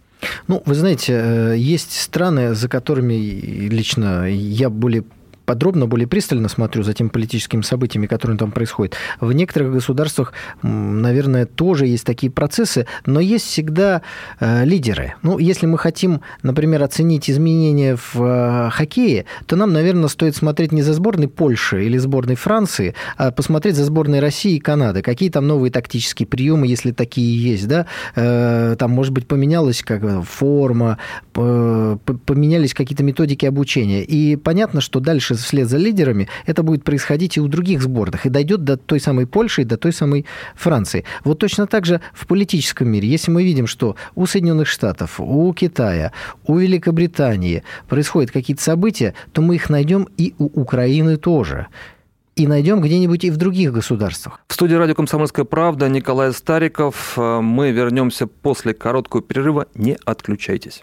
Ну, 0.48 0.62
вы 0.66 0.74
знаете, 0.74 1.12
э, 1.12 1.56
есть 1.56 2.00
страны, 2.00 2.54
за 2.54 2.68
которыми 2.68 3.14
лично 3.14 4.28
я 4.28 4.68
более 4.68 5.04
подробно, 5.44 5.86
более 5.86 6.06
пристально 6.06 6.48
смотрю 6.48 6.82
за 6.82 6.94
теми 6.94 7.08
политическими 7.08 7.62
событиями, 7.62 8.06
которые 8.06 8.38
там 8.38 8.52
происходят. 8.52 8.94
В 9.20 9.32
некоторых 9.32 9.72
государствах, 9.72 10.32
наверное, 10.62 11.46
тоже 11.46 11.86
есть 11.86 12.04
такие 12.04 12.30
процессы, 12.30 12.86
но 13.06 13.20
есть 13.20 13.46
всегда 13.46 14.02
э, 14.40 14.64
лидеры. 14.64 15.14
Ну, 15.22 15.38
если 15.38 15.66
мы 15.66 15.78
хотим, 15.78 16.20
например, 16.42 16.82
оценить 16.82 17.30
изменения 17.30 17.96
в 17.96 18.16
э, 18.16 18.70
хоккее, 18.70 19.26
то 19.46 19.56
нам, 19.56 19.72
наверное, 19.72 20.08
стоит 20.08 20.36
смотреть 20.36 20.72
не 20.72 20.82
за 20.82 20.94
сборной 20.94 21.28
Польши 21.28 21.84
или 21.84 21.98
сборной 21.98 22.36
Франции, 22.36 22.94
а 23.16 23.30
посмотреть 23.30 23.76
за 23.76 23.84
сборной 23.84 24.20
России 24.20 24.56
и 24.56 24.60
Канады. 24.60 25.02
Какие 25.02 25.30
там 25.30 25.46
новые 25.46 25.70
тактические 25.70 26.26
приемы, 26.26 26.66
если 26.66 26.92
такие 26.92 27.52
есть, 27.52 27.68
да? 27.68 27.86
Э, 28.14 28.76
там, 28.78 28.90
может 28.90 29.12
быть, 29.12 29.26
поменялась 29.26 29.82
как 29.82 30.24
форма, 30.24 30.98
поменялись 31.32 32.74
какие-то 32.74 33.02
методики 33.02 33.46
обучения. 33.46 34.02
И 34.02 34.36
понятно, 34.36 34.80
что 34.80 35.00
дальше 35.00 35.33
вслед 35.36 35.68
за 35.68 35.76
лидерами 35.78 36.28
это 36.46 36.62
будет 36.62 36.84
происходить 36.84 37.36
и 37.36 37.40
у 37.40 37.48
других 37.48 37.82
сборных, 37.82 38.26
и 38.26 38.30
дойдет 38.30 38.64
до 38.64 38.76
той 38.76 39.00
самой 39.00 39.26
Польши, 39.26 39.62
и 39.62 39.64
до 39.64 39.76
той 39.76 39.92
самой 39.92 40.26
Франции. 40.54 41.04
Вот 41.24 41.38
точно 41.38 41.66
так 41.66 41.86
же 41.86 42.00
в 42.12 42.26
политическом 42.26 42.88
мире, 42.88 43.08
если 43.08 43.30
мы 43.30 43.44
видим, 43.44 43.66
что 43.66 43.96
у 44.14 44.26
Соединенных 44.26 44.68
Штатов, 44.68 45.20
у 45.20 45.52
Китая, 45.52 46.12
у 46.46 46.58
Великобритании 46.58 47.62
происходят 47.88 48.30
какие-то 48.30 48.62
события, 48.62 49.14
то 49.32 49.42
мы 49.42 49.56
их 49.56 49.70
найдем 49.70 50.08
и 50.16 50.34
у 50.38 50.46
Украины 50.60 51.16
тоже 51.16 51.66
и 52.36 52.48
найдем 52.48 52.80
где-нибудь 52.80 53.24
и 53.24 53.30
в 53.30 53.36
других 53.36 53.72
государствах. 53.72 54.40
В 54.48 54.54
студии 54.54 54.74
радио 54.74 54.94
«Комсомольская 54.94 55.44
правда» 55.44 55.88
Николай 55.88 56.32
Стариков. 56.32 57.16
Мы 57.16 57.70
вернемся 57.70 58.26
после 58.26 58.74
короткого 58.74 59.22
перерыва. 59.22 59.66
Не 59.74 59.96
отключайтесь. 60.04 60.82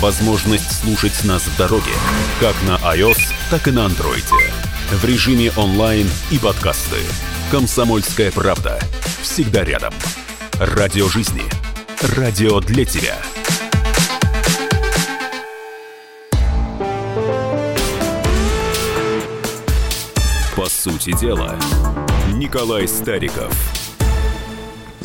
возможность 0.00 0.80
слушать 0.80 1.24
нас 1.24 1.42
в 1.42 1.56
дороге, 1.56 1.92
как 2.40 2.54
на 2.62 2.76
iOS, 2.94 3.18
так 3.50 3.68
и 3.68 3.70
на 3.70 3.86
Android. 3.86 4.24
В 4.90 5.04
режиме 5.04 5.50
онлайн 5.56 6.08
и 6.30 6.38
подкасты. 6.38 6.98
«Комсомольская 7.50 8.30
правда». 8.30 8.78
Всегда 9.22 9.64
рядом. 9.64 9.94
Радио 10.58 11.08
жизни. 11.08 11.42
Радио 12.16 12.60
для 12.60 12.84
тебя. 12.84 13.16
По 20.56 20.68
сути 20.68 21.18
дела, 21.18 21.58
Николай 22.34 22.86
Стариков– 22.88 23.54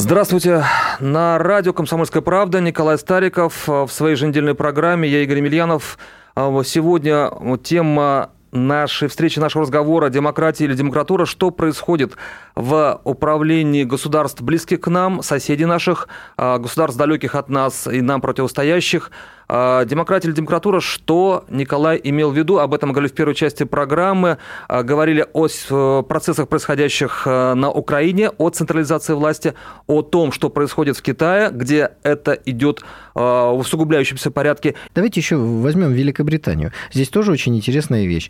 Здравствуйте. 0.07 0.63
На 1.01 1.37
радио 1.37 1.73
«Комсомольская 1.73 2.21
правда» 2.21 2.61
Николай 2.61 2.97
Стариков. 2.97 3.67
В 3.67 3.89
своей 3.89 4.15
еженедельной 4.15 4.55
программе 4.55 5.09
я 5.09 5.21
Игорь 5.21 5.39
Емельянов. 5.39 5.99
А 6.33 6.63
сегодня 6.63 7.29
тема 7.61 8.29
нашей 8.53 9.09
встречи, 9.09 9.37
нашего 9.39 9.63
разговора 9.63 10.07
«Демократия 10.07 10.63
или 10.63 10.75
демократура», 10.75 11.25
что 11.25 11.51
происходит 11.51 12.13
в 12.55 13.01
управлении 13.03 13.83
государств 13.83 14.39
близких 14.41 14.79
к 14.79 14.87
нам, 14.87 15.21
соседей 15.23 15.65
наших, 15.65 16.07
а, 16.37 16.57
государств 16.57 16.97
далеких 16.97 17.35
от 17.35 17.49
нас 17.49 17.85
и 17.85 17.99
нам 17.99 18.21
противостоящих. 18.21 19.11
А, 19.48 19.86
демократия 19.86 20.27
или 20.27 20.36
демократура, 20.36 20.80
что 20.80 21.46
Николай 21.50 22.00
имел 22.04 22.32
в 22.32 22.38
виду, 22.38 22.60
об 22.60 22.74
этом 22.74 22.92
говорили 22.92 23.12
в 23.12 23.16
первой 23.16 23.36
части 23.36 23.63
программы, 23.63 24.38
а, 24.68 24.84
говорили 24.84 25.25
о 25.34 25.48
э, 25.48 26.04
процессах, 26.08 26.48
происходящих 26.48 27.24
э, 27.25 27.54
на 27.54 27.72
Украине, 27.72 28.30
о 28.30 28.50
централизации 28.50 29.13
власти, 29.13 29.54
о 29.88 30.01
том, 30.01 30.32
что 30.32 30.50
происходит 30.50 30.98
в 30.98 31.01
Китае, 31.01 31.50
где 31.51 31.92
это 32.04 32.34
идет 32.46 32.82
в 33.13 33.54
усугубляющемся 33.58 34.30
порядке. 34.30 34.75
Давайте 34.94 35.20
еще 35.20 35.38
возьмем 35.38 35.92
Великобританию. 35.92 36.72
Здесь 36.92 37.10
тоже 37.10 37.32
очень 37.32 37.56
интересная 37.56 38.06
вещь. 38.06 38.30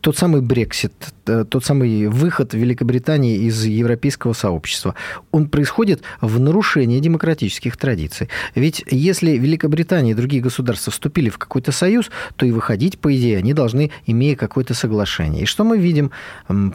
Тот 0.00 0.16
самый 0.16 0.40
Брексит, 0.40 0.92
тот 1.24 1.64
самый 1.64 2.08
выход 2.08 2.34
выход 2.34 2.54
Великобритании 2.54 3.38
из 3.46 3.64
европейского 3.64 4.32
сообщества, 4.32 4.94
он 5.30 5.48
происходит 5.48 6.02
в 6.20 6.40
нарушении 6.40 7.00
демократических 7.00 7.76
традиций. 7.76 8.28
Ведь 8.54 8.84
если 8.90 9.32
Великобритания 9.32 10.12
и 10.12 10.14
другие 10.14 10.42
государства 10.42 10.90
вступили 10.90 11.28
в 11.28 11.38
какой-то 11.38 11.72
союз, 11.72 12.10
то 12.36 12.46
и 12.46 12.50
выходить, 12.50 12.98
по 12.98 13.14
идее, 13.14 13.38
они 13.38 13.52
должны, 13.54 13.90
имея 14.06 14.36
какое-то 14.36 14.74
соглашение. 14.74 15.42
И 15.42 15.46
что 15.46 15.64
мы 15.64 15.78
видим? 15.78 16.10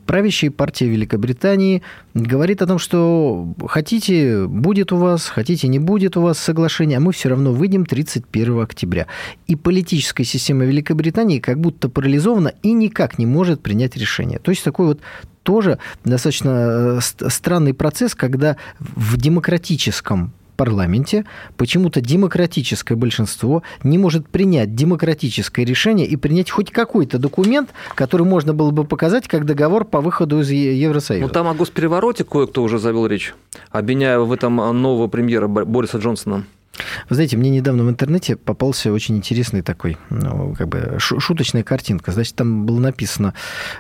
Правящая 0.06 0.52
партия 0.52 0.88
Великобритании 0.88 1.82
говорит 2.14 2.62
о 2.62 2.68
том, 2.68 2.80
что 2.80 3.54
хотите, 3.68 4.46
будет 4.48 4.92
у 4.92 4.98
вас, 4.98 5.28
хотите, 5.28 5.68
не 5.68 5.80
будет 5.80 6.18
у 6.18 6.22
вас 6.22 6.40
соглашение, 6.40 6.98
а 6.98 7.02
мы 7.02 7.12
все 7.12 7.30
равно 7.30 7.54
выйдем 7.54 7.86
31 7.86 8.62
октября. 8.62 9.08
И 9.48 9.56
политическая 9.56 10.24
система 10.24 10.66
Великобритании 10.66 11.40
как 11.40 11.60
будто 11.60 11.90
парализована 11.90 12.54
и 12.64 12.72
никак 12.72 13.09
не 13.18 13.26
может 13.26 13.62
принять 13.62 13.96
решение. 13.98 14.40
То 14.40 14.52
есть 14.52 14.64
такой 14.64 14.88
вот 14.88 15.00
тоже 15.44 15.80
достаточно 16.04 17.00
э, 17.00 17.30
странный 17.30 17.74
процесс, 17.74 18.14
когда 18.14 18.58
в 18.80 19.18
демократическом 19.18 20.34
парламенте 20.60 21.24
почему-то 21.56 22.02
демократическое 22.02 22.96
большинство 22.96 23.64
не 23.82 23.98
может 23.98 24.28
принять 24.28 24.76
демократическое 24.76 25.64
решение 25.64 26.06
и 26.06 26.18
принять 26.18 26.52
хоть 26.52 26.70
какой-то 26.70 27.18
документ, 27.18 27.70
который 27.96 28.26
можно 28.26 28.54
было 28.54 28.72
бы 28.72 28.84
показать 28.84 29.26
как 29.30 29.46
договор 29.46 29.86
по 29.86 30.02
выходу 30.02 30.42
из 30.42 30.52
Евросоюза. 30.52 31.26
Ну, 31.26 31.32
там 31.32 31.48
о 31.48 31.54
госперевороте 31.54 32.26
кое-кто 32.26 32.62
уже 32.62 32.78
завел 32.78 33.06
речь, 33.06 33.34
обвиняя 33.72 34.20
в 34.20 34.34
этом 34.34 34.58
нового 34.58 35.08
премьера 35.08 35.48
Бориса 35.48 35.98
Джонсона. 35.98 36.44
Вы 37.10 37.16
знаете, 37.16 37.38
мне 37.38 37.50
недавно 37.50 37.84
в 37.84 37.90
интернете 37.90 38.36
попался 38.36 38.92
очень 38.94 39.18
интересный 39.18 39.62
такой, 39.62 39.98
ну, 40.10 40.56
как 40.58 40.70
бы 40.70 40.96
шуточная 41.00 41.64
картинка. 41.64 42.12
Значит, 42.12 42.36
там 42.36 42.66
было 42.66 42.80
написано, 42.80 43.34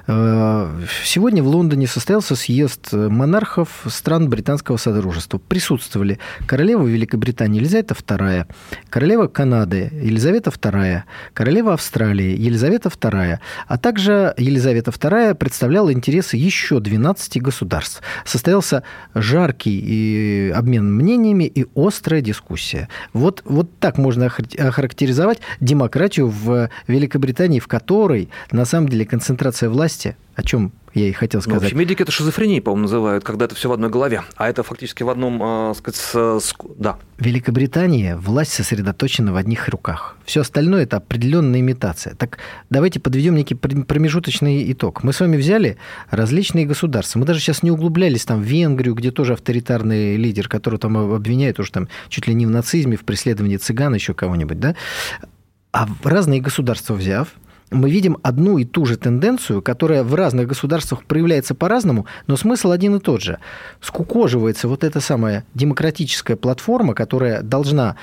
«Э, 0.07 0.69
сегодня 1.05 1.41
в 1.41 1.47
Лондоне 1.47 1.87
состоялся 1.87 2.35
съезд 2.35 2.91
монархов 2.91 3.85
стран 3.87 4.29
британского 4.29 4.77
содружества. 4.77 5.37
Присутствовали 5.37 6.19
королева 6.45 6.85
Великобритании 6.85 7.59
Елизавета 7.59 7.93
II, 7.93 8.45
королева 8.89 9.27
Канады 9.27 9.89
Елизавета 9.93 10.49
II, 10.49 11.03
королева 11.33 11.73
Австралии 11.73 12.37
Елизавета 12.37 12.89
II, 12.89 13.39
а 13.67 13.77
также 13.77 14.33
Елизавета 14.37 14.91
II 14.91 15.35
представляла 15.35 15.93
интересы 15.93 16.37
еще 16.37 16.79
12 16.79 17.41
государств. 17.41 18.01
Состоялся 18.25 18.83
жаркий 19.13 20.51
обмен 20.51 20.93
мнениями 20.93 21.45
и 21.45 21.65
острая 21.75 22.21
дискуссия. 22.21 22.88
Вот, 23.13 23.41
вот 23.45 23.69
так 23.79 23.97
можно 23.97 24.27
охарактеризовать 24.27 25.39
демократию 25.59 26.27
в 26.27 26.69
Великобритании, 26.87 27.59
в 27.59 27.67
которой 27.67 28.29
на 28.51 28.65
самом 28.65 28.89
деле 28.89 29.05
концентрация 29.05 29.69
власти, 29.69 30.15
о 30.39 30.43
чем 30.43 30.71
я 30.93 31.07
и 31.07 31.11
хотел 31.11 31.41
сказать. 31.41 31.57
Ну, 31.57 31.61
в 31.61 31.65
общем, 31.65 31.79
медики 31.79 32.01
это 32.01 32.11
шизофренией, 32.11 32.61
по-моему, 32.61 32.83
называют, 32.83 33.23
когда 33.23 33.45
это 33.45 33.55
все 33.55 33.69
в 33.69 33.73
одной 33.73 33.89
голове. 33.89 34.23
А 34.37 34.49
это 34.49 34.63
фактически 34.63 35.03
в 35.03 35.09
одном, 35.09 35.41
э, 35.71 35.73
сказать, 35.75 35.97
с, 35.97 36.53
да. 36.77 36.97
В 37.17 37.25
Великобритании 37.25 38.13
власть 38.13 38.53
сосредоточена 38.53 39.33
в 39.33 39.35
одних 39.35 39.67
руках. 39.69 40.17
Все 40.25 40.41
остальное 40.41 40.83
это 40.83 40.97
определенная 40.97 41.59
имитация. 41.59 42.15
Так 42.15 42.39
давайте 42.69 42.99
подведем 42.99 43.35
некий 43.35 43.55
промежуточный 43.55 44.71
итог. 44.71 45.03
Мы 45.03 45.13
с 45.13 45.19
вами 45.19 45.37
взяли 45.37 45.77
различные 46.09 46.65
государства. 46.65 47.19
Мы 47.19 47.25
даже 47.25 47.39
сейчас 47.39 47.61
не 47.61 47.71
углублялись 47.71 48.25
там 48.25 48.41
в 48.41 48.45
Венгрию, 48.45 48.95
где 48.95 49.11
тоже 49.11 49.33
авторитарный 49.33 50.15
лидер, 50.15 50.47
который 50.47 50.79
там 50.79 50.97
обвиняет 50.97 51.59
уже 51.59 51.71
там 51.71 51.87
чуть 52.07 52.27
ли 52.27 52.33
не 52.33 52.45
в 52.45 52.49
нацизме, 52.49 52.97
в 52.97 53.03
преследовании 53.03 53.57
цыган, 53.57 53.93
еще 53.93 54.13
кого-нибудь, 54.13 54.59
да? 54.59 54.75
А 55.71 55.87
разные 56.03 56.41
государства 56.41 56.95
взяв, 56.95 57.27
мы 57.71 57.89
видим 57.89 58.17
одну 58.23 58.57
и 58.57 58.65
ту 58.65 58.85
же 58.85 58.97
тенденцию, 58.97 59.61
которая 59.61 60.03
в 60.03 60.13
разных 60.15 60.47
государствах 60.47 61.03
проявляется 61.03 61.55
по-разному, 61.55 62.05
но 62.27 62.35
смысл 62.35 62.71
один 62.71 62.95
и 62.95 62.99
тот 62.99 63.21
же. 63.21 63.39
Скукоживается 63.81 64.67
вот 64.67 64.83
эта 64.83 64.99
самая 64.99 65.45
демократическая 65.53 66.35
платформа, 66.35 66.93
которая 66.93 67.41
должна, 67.41 67.95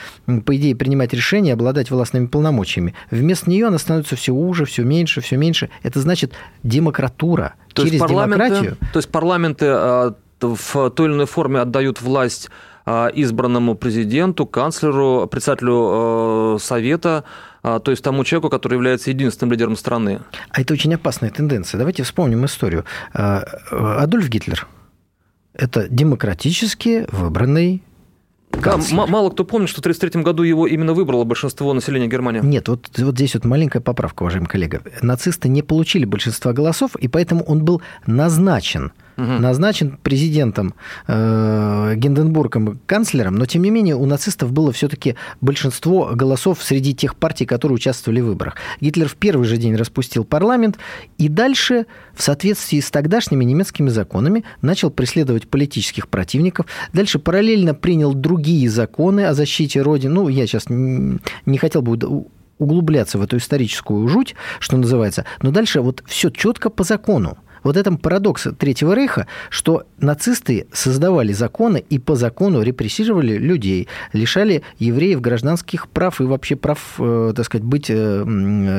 по 0.44 0.56
идее, 0.56 0.76
принимать 0.76 1.12
решения, 1.12 1.52
обладать 1.52 1.90
властными 1.90 2.26
полномочиями. 2.26 2.94
Вместо 3.10 3.50
нее 3.50 3.66
она 3.66 3.78
становится 3.78 4.16
все 4.16 4.32
уже, 4.32 4.64
все 4.64 4.82
меньше, 4.82 5.20
все 5.20 5.36
меньше. 5.36 5.70
Это 5.82 6.00
значит 6.00 6.32
демократура. 6.62 7.54
То 7.72 7.82
Через 7.82 7.94
есть 7.94 8.06
демократию... 8.06 8.76
То 8.92 8.98
есть 8.98 9.10
парламенты 9.10 9.66
а, 9.68 10.14
в 10.40 10.90
той 10.90 11.06
или 11.06 11.14
иной 11.14 11.26
форме 11.26 11.60
отдают 11.60 12.00
власть 12.00 12.48
избранному 12.88 13.74
президенту, 13.74 14.46
канцлеру, 14.46 15.26
председателю 15.28 16.56
Совета, 16.60 17.24
то 17.66 17.90
есть 17.90 18.02
тому 18.02 18.24
человеку, 18.24 18.48
который 18.48 18.74
является 18.74 19.10
единственным 19.10 19.52
лидером 19.52 19.76
страны. 19.76 20.20
А 20.50 20.60
это 20.60 20.72
очень 20.72 20.94
опасная 20.94 21.30
тенденция. 21.30 21.78
Давайте 21.78 22.02
вспомним 22.04 22.44
историю. 22.44 22.84
Адольф 23.12 24.28
Гитлер– 24.28 24.66
это 25.54 25.88
демократически 25.88 27.06
выбранный 27.10 27.82
да, 28.52 28.78
мало 28.90 29.30
кто 29.30 29.44
помнит, 29.44 29.68
что 29.68 29.82
в 29.82 29.84
1933 29.84 30.22
году 30.22 30.42
его 30.42 30.66
именно 30.66 30.94
выбрало 30.94 31.24
большинство 31.24 31.74
населения 31.74 32.06
Германии. 32.06 32.40
Нет, 32.42 32.68
вот, 32.68 32.88
вот 32.96 33.14
здесь 33.14 33.34
вот 33.34 33.44
маленькая 33.44 33.80
поправка, 33.80 34.22
уважаемый 34.22 34.46
коллега. 34.46 34.80
Нацисты 35.02 35.48
не 35.48 35.62
получили 35.62 36.06
большинства 36.06 36.52
голосов, 36.54 36.96
и 36.96 37.08
поэтому 37.08 37.44
он 37.44 37.64
был 37.64 37.82
назначен– 38.06 38.92
угу. 39.16 39.26
назначен 39.26 39.98
президентом 40.02 40.74
э, 41.06 41.94
Гинденбургом 41.96 42.80
канцлером, 42.86 43.36
но 43.36 43.46
тем 43.46 43.62
не 43.62 43.70
менее 43.70 43.96
у 43.96 44.06
нацистов 44.06 44.52
было 44.52 44.72
все-таки 44.72 45.16
большинство 45.40 46.10
голосов 46.14 46.62
среди 46.62 46.94
тех 46.94 47.16
партий, 47.16 47.46
которые 47.46 47.76
участвовали 47.76 48.20
в 48.20 48.26
выборах. 48.26 48.56
Гитлер 48.80 49.08
в 49.08 49.16
первый 49.16 49.46
же 49.46 49.56
день 49.56 49.76
распустил 49.76 50.24
парламент 50.24 50.78
и 51.18 51.28
дальше 51.28 51.86
в 52.14 52.22
соответствии 52.22 52.80
с 52.80 52.90
тогдашними 52.90 53.44
немецкими 53.44 53.88
законами 53.88 54.44
начал 54.62 54.90
преследовать 54.90 55.48
политических 55.48 56.08
противников. 56.08 56.66
Дальше 56.92 57.18
параллельно 57.18 57.74
принял 57.74 58.14
другие 58.14 58.68
законы 58.68 59.26
о 59.26 59.34
защите 59.34 59.82
Родины. 59.82 60.14
Ну, 60.14 60.28
я 60.28 60.46
сейчас 60.46 60.66
не 60.68 61.58
хотел 61.58 61.82
бы 61.82 61.98
углубляться 62.58 63.18
в 63.18 63.22
эту 63.22 63.36
историческую 63.36 64.08
жуть, 64.08 64.34
что 64.60 64.76
называется, 64.76 65.24
но 65.42 65.50
дальше 65.50 65.80
вот 65.80 66.02
все 66.06 66.30
четко 66.30 66.70
по 66.70 66.84
закону 66.84 67.38
вот 67.66 67.76
этом 67.76 67.98
парадокс 67.98 68.46
Третьего 68.58 68.94
Рейха, 68.94 69.26
что 69.50 69.84
нацисты 69.98 70.66
создавали 70.72 71.32
законы 71.32 71.84
и 71.90 71.98
по 71.98 72.14
закону 72.14 72.62
репрессировали 72.62 73.36
людей, 73.36 73.88
лишали 74.12 74.62
евреев 74.78 75.20
гражданских 75.20 75.88
прав 75.88 76.20
и 76.20 76.24
вообще 76.24 76.54
прав, 76.54 76.94
э, 76.98 77.32
так 77.34 77.44
сказать, 77.44 77.64
быть 77.64 77.86
э, 77.88 78.24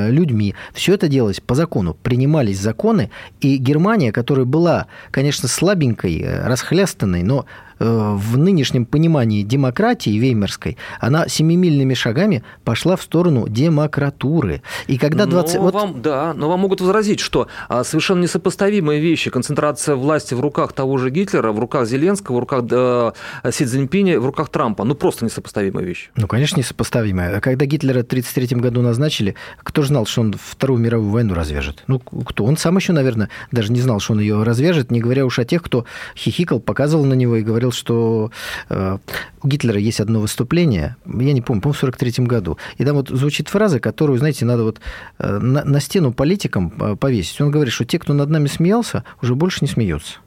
людьми. 0.10 0.56
Все 0.74 0.94
это 0.94 1.10
делалось 1.10 1.42
по 1.42 1.54
закону. 1.54 1.96
Принимались 2.02 2.60
законы, 2.60 3.12
и 3.42 3.58
Германия, 3.58 4.14
которая 4.14 4.46
была, 4.46 4.88
конечно, 5.12 5.50
слабенькой, 5.50 6.22
э, 6.22 6.48
расхлястанной, 6.48 7.24
но 7.24 7.46
Э, 7.46 7.67
в 7.80 8.38
нынешнем 8.38 8.86
понимании 8.86 9.44
демократии 9.44 10.18
веймерской, 10.18 10.78
она 11.00 11.28
семимильными 11.28 11.94
шагами 11.94 12.44
пошла 12.64 12.96
в 12.96 13.02
сторону 13.02 13.48
демократуры. 13.48 14.62
И 14.88 14.98
когда 14.98 15.26
20... 15.26 15.56
Но 15.56 15.62
вот... 15.62 15.74
вам, 15.74 16.02
да, 16.02 16.34
но 16.34 16.50
вам 16.50 16.62
могут 16.62 16.82
возразить, 16.82 17.20
что 17.20 17.48
а, 17.70 17.84
совершенно 17.84 18.22
несопоставимые 18.22 19.00
вещи, 19.00 19.30
концентрация 19.30 19.96
власти 19.96 20.34
в 20.34 20.40
руках 20.40 20.74
того 20.74 20.98
же 20.98 21.10
Гитлера, 21.10 21.52
в 21.52 21.60
руках 21.60 21.88
Зеленского, 21.88 22.38
в 22.38 22.40
руках 22.40 22.64
э, 22.70 23.12
Си 23.52 23.66
Цзиньпиня, 23.66 24.20
в 24.20 24.26
руках 24.26 24.50
Трампа. 24.50 24.84
Ну, 24.84 24.96
просто 24.96 25.26
несопоставимые 25.26 25.86
вещи. 25.86 26.10
Ну, 26.16 26.28
конечно, 26.28 26.60
несопоставимые. 26.60 27.40
Когда 27.42 27.66
Гитлера 27.66 28.00
в 28.00 28.08
1933 28.08 28.60
году 28.60 28.82
назначили, 28.82 29.36
кто 29.64 29.82
же 29.82 29.90
знал, 29.90 30.06
что 30.06 30.22
он 30.22 30.36
Вторую 30.38 30.80
мировую 30.80 31.12
войну 31.12 31.34
развяжет? 31.34 31.84
Ну, 31.88 32.00
кто? 32.00 32.46
Он 32.46 32.58
сам 32.58 32.78
еще, 32.78 32.94
наверное, 32.94 33.30
даже 33.52 33.72
не 33.72 33.82
знал, 33.82 34.00
что 34.00 34.14
он 34.14 34.20
ее 34.20 34.44
развяжет, 34.44 34.92
не 34.92 35.00
говоря 35.00 35.26
уж 35.26 35.40
о 35.40 35.46
тех, 35.46 35.62
кто 35.64 35.86
хихикал, 36.16 36.60
показывал 36.60 37.06
на 37.06 37.14
него 37.14 37.36
и 37.36 37.42
говорил, 37.42 37.67
говорил, 37.68 37.72
что 37.72 38.32
э, 38.70 38.98
у 39.42 39.48
Гитлера 39.48 39.80
есть 39.80 40.00
одно 40.00 40.20
выступление, 40.20 40.96
я 41.06 41.34
не 41.34 41.42
помню, 41.42 41.62
по-моему, 41.62 41.74
в 41.74 41.80
43 41.80 42.26
году, 42.26 42.58
и 42.78 42.86
там 42.86 42.96
вот 42.96 43.10
звучит 43.10 43.50
фраза, 43.50 43.80
которую, 43.80 44.20
знаете, 44.20 44.46
надо 44.46 44.64
вот 44.64 44.80
э, 45.20 45.38
на, 45.40 45.64
на 45.64 45.80
стену 45.80 46.14
политикам 46.14 46.74
э, 46.80 46.96
повесить. 46.96 47.42
Он 47.42 47.52
говорит, 47.52 47.74
что 47.74 47.86
те, 47.86 48.00
кто 48.00 48.14
над 48.14 48.30
нами 48.30 48.48
смеялся, 48.48 49.04
уже 49.22 49.36
больше 49.36 49.60
не 49.62 49.68
смеются 49.68 50.20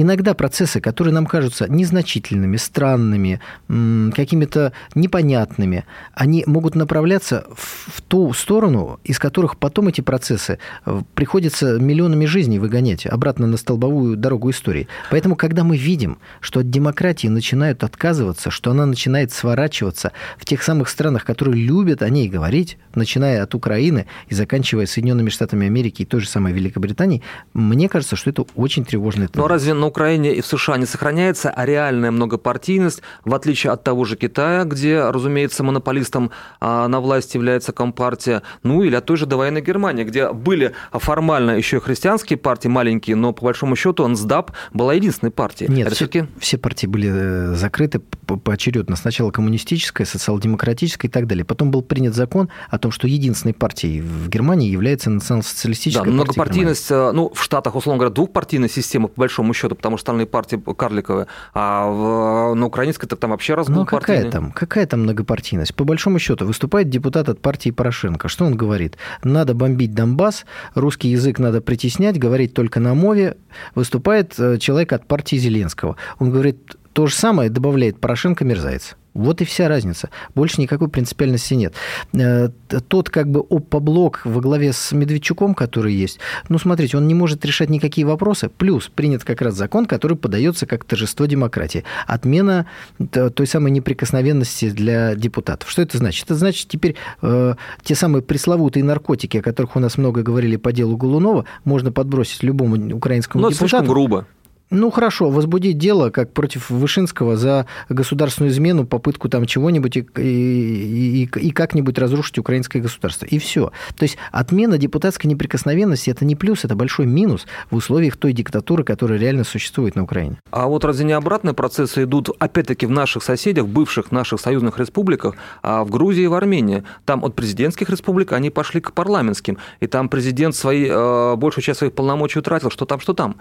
иногда 0.00 0.34
процессы, 0.34 0.80
которые 0.80 1.12
нам 1.12 1.26
кажутся 1.26 1.66
незначительными, 1.68 2.56
странными, 2.56 3.40
какими-то 3.68 4.72
непонятными, 4.94 5.84
они 6.14 6.44
могут 6.46 6.74
направляться 6.74 7.46
в 7.56 8.00
ту 8.02 8.32
сторону, 8.32 9.00
из 9.04 9.18
которых 9.18 9.56
потом 9.56 9.88
эти 9.88 10.00
процессы 10.00 10.58
э, 10.86 11.02
приходится 11.14 11.78
миллионами 11.78 12.24
жизней 12.26 12.58
выгонять 12.58 13.06
обратно 13.06 13.46
на 13.46 13.56
столбовую 13.56 14.16
дорогу 14.16 14.50
истории. 14.50 14.88
Поэтому, 15.10 15.36
когда 15.36 15.64
мы 15.64 15.76
видим, 15.76 16.18
что 16.40 16.60
от 16.60 16.70
демократии 16.70 17.28
начинают 17.28 17.84
отказываться, 17.84 18.50
что 18.50 18.70
она 18.70 18.86
начинает 18.86 19.32
сворачиваться 19.32 20.12
в 20.38 20.44
тех 20.44 20.62
самых 20.62 20.88
странах, 20.88 21.24
которые 21.24 21.62
любят 21.62 22.02
о 22.02 22.08
ней 22.08 22.28
говорить, 22.28 22.78
начиная 22.94 23.42
от 23.42 23.54
Украины 23.54 24.06
и 24.28 24.34
заканчивая 24.34 24.86
Соединенными 24.86 25.30
Штатами 25.30 25.66
Америки 25.66 26.02
и 26.02 26.04
той 26.04 26.20
же 26.20 26.28
самой 26.28 26.52
Великобританией, 26.52 27.22
мне 27.54 27.88
кажется, 27.88 28.16
что 28.16 28.30
это 28.30 28.44
очень 28.54 28.84
тревожная 28.84 29.28
тенденция. 29.28 29.42
Но 29.42 29.48
разве 29.48 29.74
на 29.74 29.89
Украине 29.90 30.34
и 30.34 30.40
в 30.40 30.46
США 30.46 30.76
не 30.78 30.86
сохраняется 30.86 31.50
а 31.50 31.66
реальная 31.66 32.10
многопартийность, 32.10 33.02
в 33.24 33.34
отличие 33.34 33.72
от 33.72 33.84
того 33.84 34.04
же 34.04 34.16
Китая, 34.16 34.64
где, 34.64 35.02
разумеется, 35.10 35.62
монополистом 35.62 36.30
а, 36.60 36.88
на 36.88 37.00
власти 37.00 37.36
является 37.36 37.72
Компартия, 37.72 38.42
ну 38.62 38.82
или 38.82 38.94
от 38.94 39.04
той 39.04 39.16
же 39.16 39.26
довоенной 39.26 39.60
Германии, 39.60 40.04
где 40.04 40.32
были 40.32 40.72
формально 40.92 41.52
еще 41.52 41.78
и 41.78 41.80
христианские 41.80 42.38
партии 42.38 42.68
маленькие, 42.68 43.16
но 43.16 43.32
по 43.32 43.44
большому 43.44 43.76
счету 43.76 44.06
НСДАП 44.06 44.52
была 44.72 44.94
единственной 44.94 45.30
партией. 45.30 45.70
Нет, 45.70 45.92
все, 45.92 46.08
все 46.38 46.58
партии 46.58 46.86
были 46.86 47.10
э, 47.12 47.54
закрыты 47.54 47.98
поочередно. 47.98 48.96
Сначала 48.96 49.30
коммунистическая, 49.30 50.04
социал-демократическая 50.04 51.08
и 51.08 51.10
так 51.10 51.26
далее. 51.26 51.44
Потом 51.44 51.70
был 51.70 51.82
принят 51.82 52.14
закон 52.14 52.48
о 52.68 52.78
том, 52.78 52.92
что 52.92 53.06
единственной 53.06 53.54
партией 53.54 54.00
в 54.00 54.28
Германии 54.28 54.70
является 54.70 55.10
национал-социалистическая 55.10 56.04
да, 56.04 56.10
многопартийность, 56.10 56.90
Германии. 56.90 57.16
ну, 57.16 57.32
в 57.34 57.42
Штатах, 57.42 57.74
условно 57.74 57.98
говоря, 57.98 58.14
двухпартийная 58.14 58.68
система, 58.68 59.08
по 59.08 59.20
большому 59.20 59.54
счету, 59.54 59.69
потому 59.74 59.96
что 59.96 60.10
остальные 60.10 60.26
партии 60.26 60.60
карликовые, 60.76 61.26
а 61.54 61.86
в, 61.88 62.54
на 62.54 62.66
украинской 62.66 63.06
-то 63.06 63.16
там 63.16 63.30
вообще 63.30 63.54
разгул 63.54 63.76
Ну, 63.76 63.86
какая 63.86 64.30
там, 64.30 64.52
какая 64.52 64.86
там 64.86 65.02
многопартийность? 65.02 65.74
По 65.74 65.84
большому 65.84 66.18
счету, 66.18 66.46
выступает 66.46 66.88
депутат 66.88 67.28
от 67.28 67.40
партии 67.40 67.70
Порошенко. 67.70 68.28
Что 68.28 68.44
он 68.44 68.56
говорит? 68.56 68.96
Надо 69.24 69.54
бомбить 69.54 69.94
Донбасс, 69.94 70.44
русский 70.74 71.08
язык 71.08 71.38
надо 71.38 71.60
притеснять, 71.60 72.18
говорить 72.18 72.54
только 72.54 72.80
на 72.80 72.94
мове. 72.94 73.36
Выступает 73.74 74.38
э, 74.38 74.58
человек 74.58 74.92
от 74.92 75.06
партии 75.06 75.36
Зеленского. 75.36 75.96
Он 76.18 76.30
говорит, 76.30 76.76
то 76.92 77.06
же 77.06 77.14
самое 77.14 77.50
добавляет 77.50 78.00
Порошенко 78.00 78.44
мерзавец. 78.44 78.96
Вот 79.20 79.40
и 79.40 79.44
вся 79.44 79.68
разница. 79.68 80.10
Больше 80.34 80.60
никакой 80.60 80.88
принципиальности 80.88 81.54
нет. 81.54 81.74
Э, 82.12 82.48
тот 82.88 83.10
как 83.10 83.30
бы 83.30 83.40
оппоблок 83.40 84.22
во 84.24 84.40
главе 84.40 84.72
с 84.72 84.92
Медведчуком, 84.92 85.54
который 85.54 85.94
есть, 85.94 86.18
ну, 86.48 86.58
смотрите, 86.58 86.96
он 86.96 87.06
не 87.06 87.14
может 87.14 87.44
решать 87.44 87.70
никакие 87.70 88.06
вопросы. 88.06 88.48
Плюс 88.48 88.88
принят 88.88 89.24
как 89.24 89.42
раз 89.42 89.54
закон, 89.54 89.86
который 89.86 90.16
подается 90.16 90.66
как 90.66 90.84
торжество 90.84 91.26
демократии. 91.26 91.84
Отмена 92.06 92.66
той 93.10 93.46
самой 93.46 93.70
неприкосновенности 93.70 94.70
для 94.70 95.14
депутатов. 95.14 95.70
Что 95.70 95.82
это 95.82 95.98
значит? 95.98 96.24
Это 96.24 96.34
значит, 96.34 96.68
теперь 96.68 96.96
э, 97.22 97.54
те 97.82 97.94
самые 97.94 98.22
пресловутые 98.22 98.84
наркотики, 98.84 99.38
о 99.38 99.42
которых 99.42 99.76
у 99.76 99.80
нас 99.80 99.98
много 99.98 100.22
говорили 100.22 100.56
по 100.56 100.72
делу 100.72 100.96
Голунова, 100.96 101.44
можно 101.64 101.92
подбросить 101.92 102.42
любому 102.42 102.76
украинскому 102.94 103.42
Но 103.42 103.50
депутату. 103.50 103.68
слишком 103.68 103.88
грубо. 103.88 104.26
Ну 104.70 104.90
хорошо, 104.90 105.30
возбудить 105.30 105.78
дело, 105.78 106.10
как 106.10 106.32
против 106.32 106.70
Вышинского, 106.70 107.36
за 107.36 107.66
государственную 107.88 108.52
измену, 108.52 108.86
попытку 108.86 109.28
там 109.28 109.44
чего-нибудь 109.44 109.96
и, 109.96 110.06
и, 110.16 111.24
и, 111.24 111.30
и 111.40 111.50
как-нибудь 111.50 111.98
разрушить 111.98 112.38
украинское 112.38 112.80
государство. 112.80 113.26
И 113.26 113.38
все. 113.40 113.72
То 113.96 114.04
есть 114.04 114.16
отмена 114.30 114.78
депутатской 114.78 115.28
неприкосновенности 115.28 116.10
это 116.10 116.24
не 116.24 116.36
плюс, 116.36 116.64
это 116.64 116.76
большой 116.76 117.06
минус 117.06 117.46
в 117.70 117.76
условиях 117.76 118.16
той 118.16 118.32
диктатуры, 118.32 118.84
которая 118.84 119.18
реально 119.18 119.42
существует 119.42 119.96
на 119.96 120.04
Украине. 120.04 120.36
А 120.52 120.68
вот 120.68 120.84
разве 120.84 121.04
не 121.04 121.14
обратные 121.14 121.54
процессы 121.54 122.04
идут 122.04 122.30
опять-таки 122.38 122.86
в 122.86 122.90
наших 122.90 123.24
соседях, 123.24 123.64
в 123.64 123.68
бывших 123.68 124.12
наших 124.12 124.40
союзных 124.40 124.78
республиках, 124.78 125.34
а 125.62 125.82
в 125.82 125.90
Грузии 125.90 126.24
и 126.24 126.28
в 126.28 126.34
Армении? 126.34 126.84
Там 127.04 127.24
от 127.24 127.34
президентских 127.34 127.90
республик 127.90 128.32
они 128.32 128.50
пошли 128.50 128.80
к 128.80 128.92
парламентским, 128.92 129.58
и 129.80 129.88
там 129.88 130.08
президент 130.08 130.54
свои, 130.54 130.86
э, 130.88 131.34
большую 131.36 131.64
часть 131.64 131.78
своих 131.78 131.92
полномочий 131.92 132.38
утратил, 132.38 132.70
что 132.70 132.84
там, 132.84 133.00
что 133.00 133.14
там. 133.14 133.34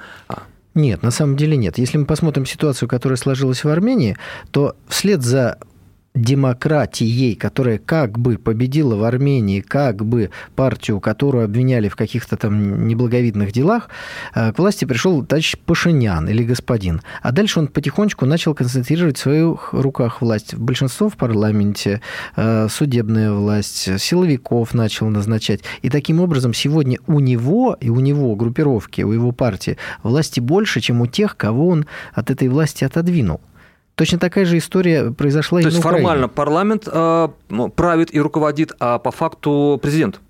Нет, 0.76 1.04
на 1.04 1.12
самом 1.12 1.36
деле 1.36 1.58
нет. 1.58 1.78
Если 1.78 1.98
мы 1.98 2.06
посмотрим 2.06 2.46
ситуацию, 2.46 2.88
которая 2.88 3.18
сложилась 3.18 3.64
в 3.64 3.70
Армении, 3.70 4.18
то 4.52 4.76
вслед 4.88 5.24
за 5.24 5.58
демократией, 6.15 7.36
которая 7.36 7.78
как 7.78 8.17
бы 8.17 8.38
победила 8.38 8.95
в 8.95 9.04
Армении, 9.04 9.62
как 9.62 10.06
бы 10.06 10.32
партию, 10.56 11.00
которую 11.00 11.45
обвиняли 11.45 11.88
в 11.88 11.95
каких-то 11.95 12.36
там 12.36 12.88
неблаговидных 12.88 13.52
делах, 13.52 13.89
э, 14.34 14.52
к 14.52 14.60
власти 14.60 14.86
пришел 14.86 15.24
товарищ 15.24 15.56
Пашинян 15.65 16.28
или 16.28 16.43
господин. 16.43 17.02
А 17.22 17.32
дальше 17.32 17.60
он 17.60 17.67
потихонечку 17.67 18.26
начал 18.26 18.56
концентрировать 18.56 19.17
в 19.17 19.22
своих 19.22 19.69
руках 19.72 20.22
власть. 20.22 20.56
Большинство 20.56 21.10
в 21.10 21.15
парламенте, 21.15 22.02
э, 22.36 22.67
судебная 22.69 23.32
власть, 23.32 24.00
силовиков 24.00 24.74
начал 24.74 25.10
назначать. 25.10 25.62
И 25.84 25.89
таким 25.89 26.19
образом 26.19 26.54
сегодня 26.54 26.98
у 27.08 27.19
него 27.19 27.78
и 27.80 27.89
у 27.89 28.00
него 28.00 28.36
группировки, 28.36 29.04
у 29.04 29.12
его 29.12 29.32
партии 29.32 29.78
власти 30.04 30.39
больше, 30.39 30.82
чем 30.82 31.02
у 31.02 31.08
тех, 31.08 31.38
кого 31.38 31.69
он 31.69 31.86
от 32.13 32.32
этой 32.32 32.48
власти 32.48 32.84
отодвинул. 32.84 33.41
Точно 34.00 34.18
такая 34.18 34.46
же 34.46 34.58
история 34.58 35.12
произошла 35.12 35.62
То 35.62 35.68
и 35.68 35.72
есть 35.72 35.84
формально 35.84 36.30
парламент 36.30 36.88
э, 36.90 37.28
правит 37.76 38.14
и 38.14 38.20
руководит, 38.22 38.72
а 38.80 38.98
по 38.98 39.12
факту 39.12 39.78
президент? 39.82 40.22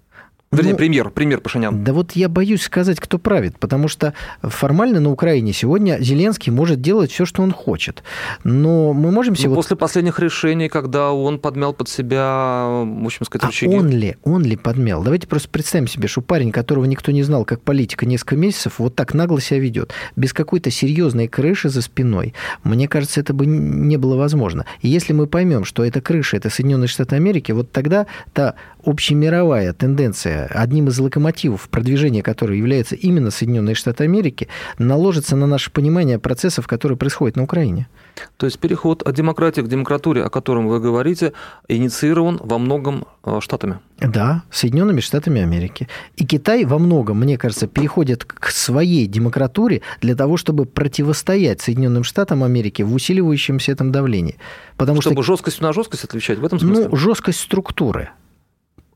Вернее, 0.52 0.72
ну, 0.72 0.78
премьер, 0.78 1.10
премьер 1.12 1.42
Пашинян. 1.42 1.84
Да 1.84 1.94
вот 1.94 2.14
я 2.14 2.28
боюсь 2.28 2.64
сказать, 2.64 3.00
кто 3.00 3.20
правит, 3.20 3.60
потому 3.60 3.88
что 3.88 4.16
формально 4.42 5.00
на 5.00 5.12
Украине 5.12 5.54
сегодня 5.54 6.00
Зеленский 6.00 6.52
может 6.52 6.82
делать 6.82 7.12
все, 7.12 7.26
что 7.26 7.44
он 7.44 7.52
хочет. 7.52 8.02
Но 8.44 8.94
мы 8.94 9.12
можем 9.12 9.36
сегодня... 9.36 9.52
Ну, 9.52 9.56
после 9.58 9.78
последних 9.78 10.20
решений, 10.20 10.68
когда 10.68 11.12
он 11.12 11.38
подмял 11.38 11.74
под 11.74 11.88
себя, 11.88 12.66
в 12.84 13.06
общем 13.06 13.28
сказать, 13.28 13.46
рычаги... 13.46 13.76
А 13.76 13.78
он 13.78 13.90
ли, 13.90 14.18
он 14.24 14.44
ли 14.44 14.56
подмял? 14.56 15.04
Давайте 15.04 15.28
просто 15.28 15.50
представим 15.50 15.88
себе, 15.88 16.08
что 16.08 16.22
парень, 16.22 16.52
которого 16.52 16.86
никто 16.86 17.12
не 17.12 17.22
знал 17.22 17.46
как 17.46 17.62
политика 17.62 18.08
несколько 18.08 18.36
месяцев, 18.36 18.80
вот 18.80 18.96
так 18.96 19.14
нагло 19.14 19.40
себя 19.40 19.60
ведет, 19.60 19.94
без 20.16 20.34
какой-то 20.34 20.72
серьезной 20.72 21.28
крыши 21.28 21.70
за 21.70 21.84
спиной. 21.84 22.34
Мне 22.64 22.88
кажется, 22.88 23.22
это 23.22 23.36
бы 23.36 23.46
не 23.46 23.98
было 23.98 24.16
возможно. 24.16 24.66
И 24.82 24.88
если 24.88 25.14
мы 25.14 25.28
поймем, 25.28 25.64
что 25.64 25.86
эта 25.86 26.02
крыша, 26.02 26.38
это 26.38 26.50
Соединенные 26.50 26.88
Штаты 26.88 27.18
Америки, 27.18 27.52
вот 27.52 27.72
тогда 27.72 28.08
та 28.34 28.56
общемировая 28.84 29.74
тенденция, 29.74 30.48
одним 30.48 30.88
из 30.88 31.00
локомотивов 31.00 31.70
продвижения 31.70 32.24
которой 32.24 32.58
является 32.58 32.96
именно 32.96 33.32
Соединенные 33.32 33.76
Штаты 33.76 34.04
Америки, 34.04 34.48
наложится 34.78 35.36
на 35.36 35.48
наше 35.48 35.72
понимание 35.72 36.20
процессов, 36.20 36.68
которые 36.68 36.98
происходят 36.98 37.36
на 37.36 37.44
Украине. 37.44 37.88
То 38.38 38.46
есть 38.46 38.60
переход 38.60 39.04
от 39.04 39.16
демократии 39.16 39.62
к 39.62 39.68
демократуре, 39.68 40.24
о 40.24 40.30
котором 40.30 40.68
вы 40.68 40.80
говорите, 40.80 41.34
инициирован 41.68 42.40
во 42.42 42.58
многом 42.58 43.06
э, 43.24 43.40
Штатами. 43.42 43.80
Да, 44.00 44.44
Соединенными 44.52 45.00
Штатами 45.00 45.42
Америки. 45.42 45.88
И 46.16 46.26
Китай 46.26 46.66
во 46.66 46.80
многом, 46.80 47.20
мне 47.20 47.38
кажется, 47.38 47.68
переходит 47.68 48.24
к 48.26 48.50
своей 48.50 49.08
демократуре 49.08 49.82
для 50.02 50.16
того, 50.16 50.38
чтобы 50.38 50.66
противостоять 50.66 51.62
Соединенным 51.62 52.04
Штатам 52.04 52.44
Америки 52.44 52.82
в 52.82 52.94
усиливающемся 52.94 53.72
этом 53.72 53.92
давлении. 53.92 54.38
Потому 54.78 55.02
чтобы 55.02 55.24
что... 55.24 55.34
жесткость 55.34 55.62
на 55.62 55.74
жесткость 55.74 56.04
отвечать 56.04 56.40
в 56.40 56.46
этом 56.46 56.60
смысле? 56.60 56.88
Ну, 56.90 56.96
жесткость 56.96 57.40
структуры 57.40 58.10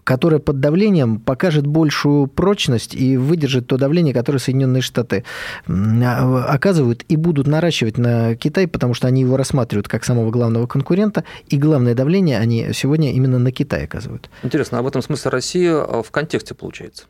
которая 0.04 0.39
под 0.39 0.60
давлением 0.60 1.20
покажет 1.20 1.66
большую 1.68 2.28
прочность 2.28 2.96
и 2.96 3.18
выдержит 3.18 3.68
то 3.68 3.78
давление, 3.78 4.13
которое 4.13 4.39
Соединенные 4.39 4.82
Штаты 4.82 5.24
а, 5.68 6.46
оказывают 6.50 7.04
и 7.08 7.16
будут 7.16 7.48
наращивать 7.48 7.98
на 7.98 8.36
Китай, 8.36 8.68
потому 8.68 8.94
что 8.94 9.08
они 9.08 9.22
его 9.22 9.38
рассматривают 9.38 9.88
как 9.88 10.04
самого 10.04 10.32
главного 10.32 10.68
конкурента, 10.68 11.24
и 11.48 11.58
главное 11.58 11.96
давление 11.96 12.39
они 12.39 12.72
сегодня 12.74 13.12
именно 13.12 13.39
на 13.39 13.52
Китай 13.52 13.86
оказывают. 13.86 14.30
Интересно, 14.44 14.80
а 14.80 14.82
в 14.82 14.88
этом 14.88 15.02
смысле 15.02 15.32
Россия 15.32 15.76
в 15.76 16.10
контексте 16.12 16.54
получается? 16.54 17.06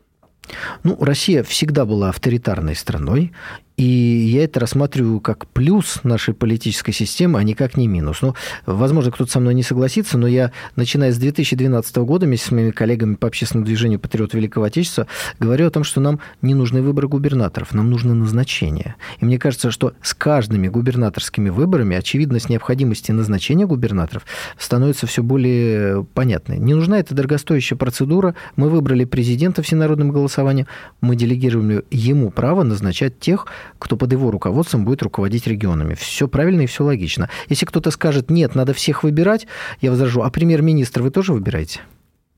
Ну, 0.82 0.96
Россия 1.00 1.42
всегда 1.42 1.84
была 1.84 2.10
авторитарной 2.10 2.76
страной, 2.76 3.32
и 3.76 3.84
я 3.84 4.44
это 4.44 4.60
рассматриваю 4.60 5.20
как 5.20 5.48
плюс 5.48 6.00
нашей 6.04 6.32
политической 6.32 6.92
системы, 6.92 7.40
а 7.40 7.42
не 7.42 7.54
как 7.54 7.76
не 7.76 7.88
минус. 7.88 8.22
Ну, 8.22 8.34
возможно, 8.66 9.10
кто-то 9.10 9.30
со 9.30 9.40
мной 9.40 9.54
не 9.54 9.64
согласится, 9.64 10.16
но 10.16 10.28
я, 10.28 10.52
начиная 10.76 11.10
с 11.12 11.18
2012 11.18 11.96
года, 11.98 12.26
вместе 12.26 12.48
с 12.48 12.50
моими 12.52 12.70
коллегами 12.70 13.16
по 13.16 13.26
общественному 13.26 13.66
движению 13.66 13.98
«Патриот 13.98 14.34
Великого 14.34 14.66
Отечества», 14.66 15.08
говорю 15.40 15.66
о 15.66 15.70
том, 15.70 15.82
что 15.82 16.00
нам 16.00 16.20
не 16.40 16.54
нужны 16.54 16.82
выборы 16.82 17.08
губернаторов, 17.08 17.74
нам 17.74 17.90
нужно 17.90 18.14
назначение. 18.14 18.94
И 19.20 19.24
мне 19.24 19.38
кажется, 19.38 19.72
что 19.72 19.94
с 20.02 20.14
каждыми 20.14 20.68
губернаторскими 20.68 21.48
выборами 21.48 21.96
очевидность 21.96 22.48
необходимости 22.48 23.10
назначения 23.10 23.66
губернаторов 23.66 24.24
становится 24.56 25.08
все 25.08 25.24
более 25.24 26.04
понятной. 26.14 26.58
Не 26.58 26.74
нужна 26.74 27.00
эта 27.00 27.14
дорогостоящая 27.14 27.76
процедура. 27.76 28.36
Мы 28.54 28.68
выбрали 28.68 29.04
президента 29.04 29.62
всенародным 29.62 30.10
голосованием, 30.10 30.68
мы 31.00 31.16
делегируем 31.16 31.82
ему 31.90 32.30
право 32.30 32.62
назначать 32.62 33.18
тех, 33.18 33.46
кто 33.78 33.96
под 33.96 34.12
его 34.12 34.30
руководством 34.30 34.84
будет 34.84 35.02
руководить 35.02 35.46
регионами. 35.46 35.94
Все 35.94 36.28
правильно 36.28 36.62
и 36.62 36.66
все 36.66 36.84
логично. 36.84 37.28
Если 37.48 37.66
кто-то 37.66 37.90
скажет, 37.90 38.30
нет, 38.30 38.54
надо 38.54 38.72
всех 38.74 39.02
выбирать, 39.02 39.46
я 39.80 39.90
возражу, 39.90 40.22
а 40.22 40.30
премьер-министр 40.30 41.02
вы 41.02 41.10
тоже 41.10 41.32
выбираете? 41.32 41.80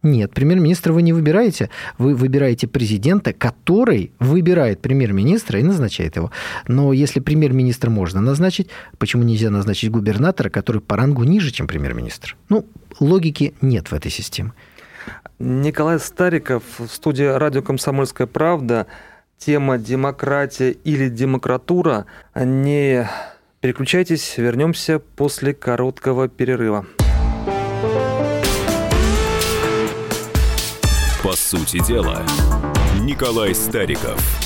Нет, 0.02 0.32
премьер-министра 0.32 0.92
вы 0.92 1.02
не 1.02 1.12
выбираете, 1.12 1.68
вы 1.98 2.14
выбираете 2.14 2.68
президента, 2.68 3.32
который 3.32 4.12
выбирает 4.20 4.80
премьер-министра 4.80 5.58
и 5.58 5.62
назначает 5.62 6.16
его. 6.16 6.30
Но 6.68 6.92
если 6.92 7.18
премьер-министр 7.18 7.90
можно 7.90 8.20
назначить, 8.20 8.68
почему 8.98 9.24
нельзя 9.24 9.50
назначить 9.50 9.90
губернатора, 9.90 10.48
который 10.48 10.80
по 10.80 10.96
рангу 10.96 11.24
ниже, 11.24 11.50
чем 11.50 11.66
премьер-министр? 11.66 12.36
Ну, 12.48 12.66
логики 13.00 13.54
нет 13.60 13.90
в 13.90 13.94
этой 13.94 14.10
системе. 14.10 14.52
Николай 15.38 15.98
Стариков 15.98 16.62
в 16.78 16.88
студии 16.88 17.24
радио 17.24 17.62
«Комсомольская 17.62 18.26
правда» 18.26 18.86
тема 19.38 19.78
демократия 19.78 20.70
или 20.70 21.08
демократура. 21.08 22.06
Не 22.34 23.08
переключайтесь, 23.60 24.38
вернемся 24.38 24.98
после 24.98 25.54
короткого 25.54 26.28
перерыва. 26.28 26.86
По 31.22 31.32
сути 31.32 31.84
дела, 31.84 32.22
Николай 33.02 33.54
Стариков– 33.54 34.20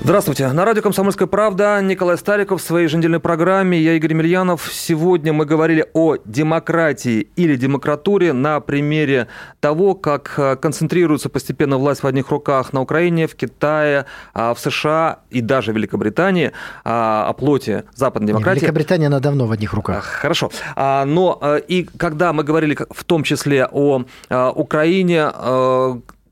Здравствуйте. 0.00 0.46
На 0.52 0.64
радио 0.64 0.80
«Комсомольская 0.80 1.26
правда» 1.26 1.80
Николай 1.82 2.16
Стариков 2.16 2.62
в 2.62 2.64
своей 2.64 2.84
еженедельной 2.84 3.18
программе. 3.18 3.80
Я 3.80 3.94
Игорь 3.94 4.14
Мильянов. 4.14 4.70
Сегодня 4.72 5.32
мы 5.32 5.44
говорили 5.44 5.86
о 5.92 6.16
демократии 6.24 7.28
или 7.34 7.56
демократуре 7.56 8.32
на 8.32 8.60
примере 8.60 9.26
того, 9.58 9.96
как 9.96 10.34
э, 10.36 10.56
концентрируется 10.56 11.28
постепенно 11.28 11.78
власть 11.78 12.04
в 12.04 12.06
одних 12.06 12.30
руках 12.30 12.72
на 12.72 12.80
Украине, 12.80 13.26
в 13.26 13.34
Китае, 13.34 14.06
а, 14.34 14.54
в 14.54 14.60
США 14.60 15.18
и 15.30 15.40
даже 15.40 15.72
Великобритании 15.72 16.52
а, 16.84 17.26
о 17.28 17.32
плоти 17.32 17.82
западной 17.94 18.28
демократии. 18.28 18.60
Великобритания, 18.60 19.08
она 19.08 19.18
давно 19.18 19.46
в 19.46 19.52
одних 19.52 19.74
руках. 19.74 20.04
Хорошо. 20.04 20.50
А, 20.76 21.04
но 21.06 21.38
э, 21.42 21.60
и 21.66 21.82
когда 21.82 22.32
мы 22.32 22.44
говорили 22.44 22.78
в 22.88 23.02
том 23.02 23.24
числе 23.24 23.66
о 23.70 24.04
э, 24.30 24.52
Украине, 24.54 25.28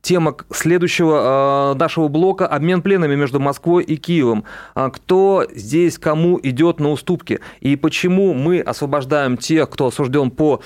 тема 0.07 0.37
следующего 0.53 1.73
э, 1.75 1.79
нашего 1.79 2.07
блока– 2.07 2.47
обмен 2.47 2.81
пленами 2.81 3.16
между 3.16 3.40
Москвой 3.40 3.83
и 3.83 3.97
Киевом. 3.97 4.45
А 4.75 4.90
кто 4.90 5.45
здесь 5.53 5.99
кому 5.99 6.38
идет 6.40 6.79
на 6.79 6.90
уступки? 6.90 7.40
И 7.61 7.75
почему 7.75 8.33
мы 8.33 8.61
освобождаем 8.61 9.37
тех, 9.37 9.69
кто 9.69 9.88
осужден 9.88 10.31
по 10.31 10.61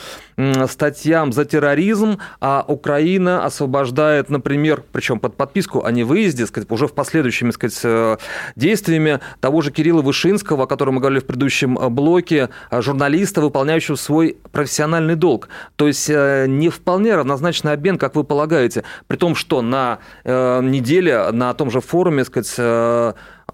статьям 0.68 1.32
за 1.32 1.44
терроризм, 1.44 2.18
а 2.40 2.64
Украина 2.66 3.44
освобождает, 3.44 4.30
например, 4.30 4.82
причем 4.92 5.20
под 5.20 5.36
подписку 5.36 5.84
о 5.84 5.90
невыезде, 5.90 6.46
сказать, 6.46 6.70
уже 6.70 6.86
в 6.86 6.92
последующими 6.92 7.50
сказать, 7.50 7.80
э, 7.84 8.16
действиями 8.56 9.20
того 9.40 9.60
же 9.60 9.70
Кирилла 9.70 10.02
Вышинского, 10.02 10.64
о 10.64 10.66
котором 10.66 10.94
мы 10.94 11.00
говорили 11.00 11.20
в 11.20 11.26
предыдущем 11.26 11.78
э, 11.78 11.88
блоке, 11.88 12.50
журналиста, 12.70 13.40
выполняющего 13.40 13.96
свой 13.96 14.36
профессиональный 14.52 15.16
долг. 15.16 15.48
То 15.76 15.86
есть 15.86 16.08
не 16.08 16.68
вполне 16.68 17.14
равнозначный 17.14 17.72
обмен, 17.72 17.98
как 17.98 18.14
вы 18.14 18.24
полагаете. 18.24 18.84
При 19.06 19.16
том, 19.16 19.34
что 19.34 19.62
на 19.62 19.98
э, 20.24 20.60
неделе 20.62 21.30
на 21.30 21.54
том 21.54 21.70
же 21.70 21.80
форуме, 21.80 22.24
сказать, 22.24 22.54
э, 22.58 23.12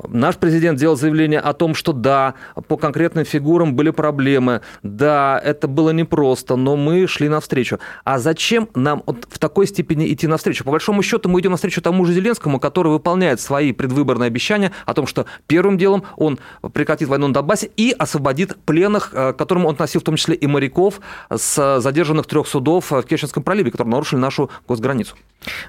Наш 0.08 0.36
президент 0.36 0.78
делал 0.78 0.96
заявление 0.96 1.40
о 1.40 1.52
том, 1.52 1.74
что 1.74 1.92
да, 1.92 2.34
по 2.68 2.76
конкретным 2.76 3.24
фигурам 3.24 3.74
были 3.74 3.90
проблемы, 3.90 4.62
да, 4.82 5.40
это 5.42 5.68
было 5.68 5.90
непросто, 5.90 6.56
но 6.56 6.76
мы 6.76 7.06
шли 7.06 7.28
навстречу. 7.28 7.78
А 8.04 8.18
зачем 8.18 8.68
нам 8.74 9.02
вот 9.06 9.26
в 9.28 9.38
такой 9.38 9.66
степени 9.66 10.12
идти 10.12 10.26
навстречу? 10.26 10.64
По 10.64 10.70
большому 10.70 11.02
счету 11.02 11.28
мы 11.28 11.40
идем 11.40 11.52
навстречу 11.52 11.80
тому 11.80 12.04
же 12.04 12.12
Зеленскому, 12.12 12.60
который 12.60 12.92
выполняет 12.92 13.40
свои 13.40 13.72
предвыборные 13.72 14.28
обещания 14.28 14.72
о 14.84 14.94
том, 14.94 15.06
что 15.06 15.26
первым 15.46 15.78
делом 15.78 16.04
он 16.16 16.38
прекратит 16.72 17.08
войну 17.08 17.28
на 17.28 17.34
Донбассе 17.34 17.70
и 17.76 17.94
освободит 17.96 18.56
пленных, 18.64 19.10
э, 19.12 19.32
которым 19.32 19.66
он 19.66 19.74
относил 19.74 20.00
в 20.00 20.04
том 20.04 20.16
числе 20.16 20.34
и 20.34 20.46
моряков 20.46 21.00
с 21.34 21.80
задержанных 21.80 22.26
трех 22.26 22.46
судов 22.46 22.90
в 22.90 23.02
Керченском 23.02 23.42
проливе, 23.42 23.70
которые 23.70 23.92
нарушили 23.92 24.20
нашу 24.20 24.50
госграницу. 24.66 25.16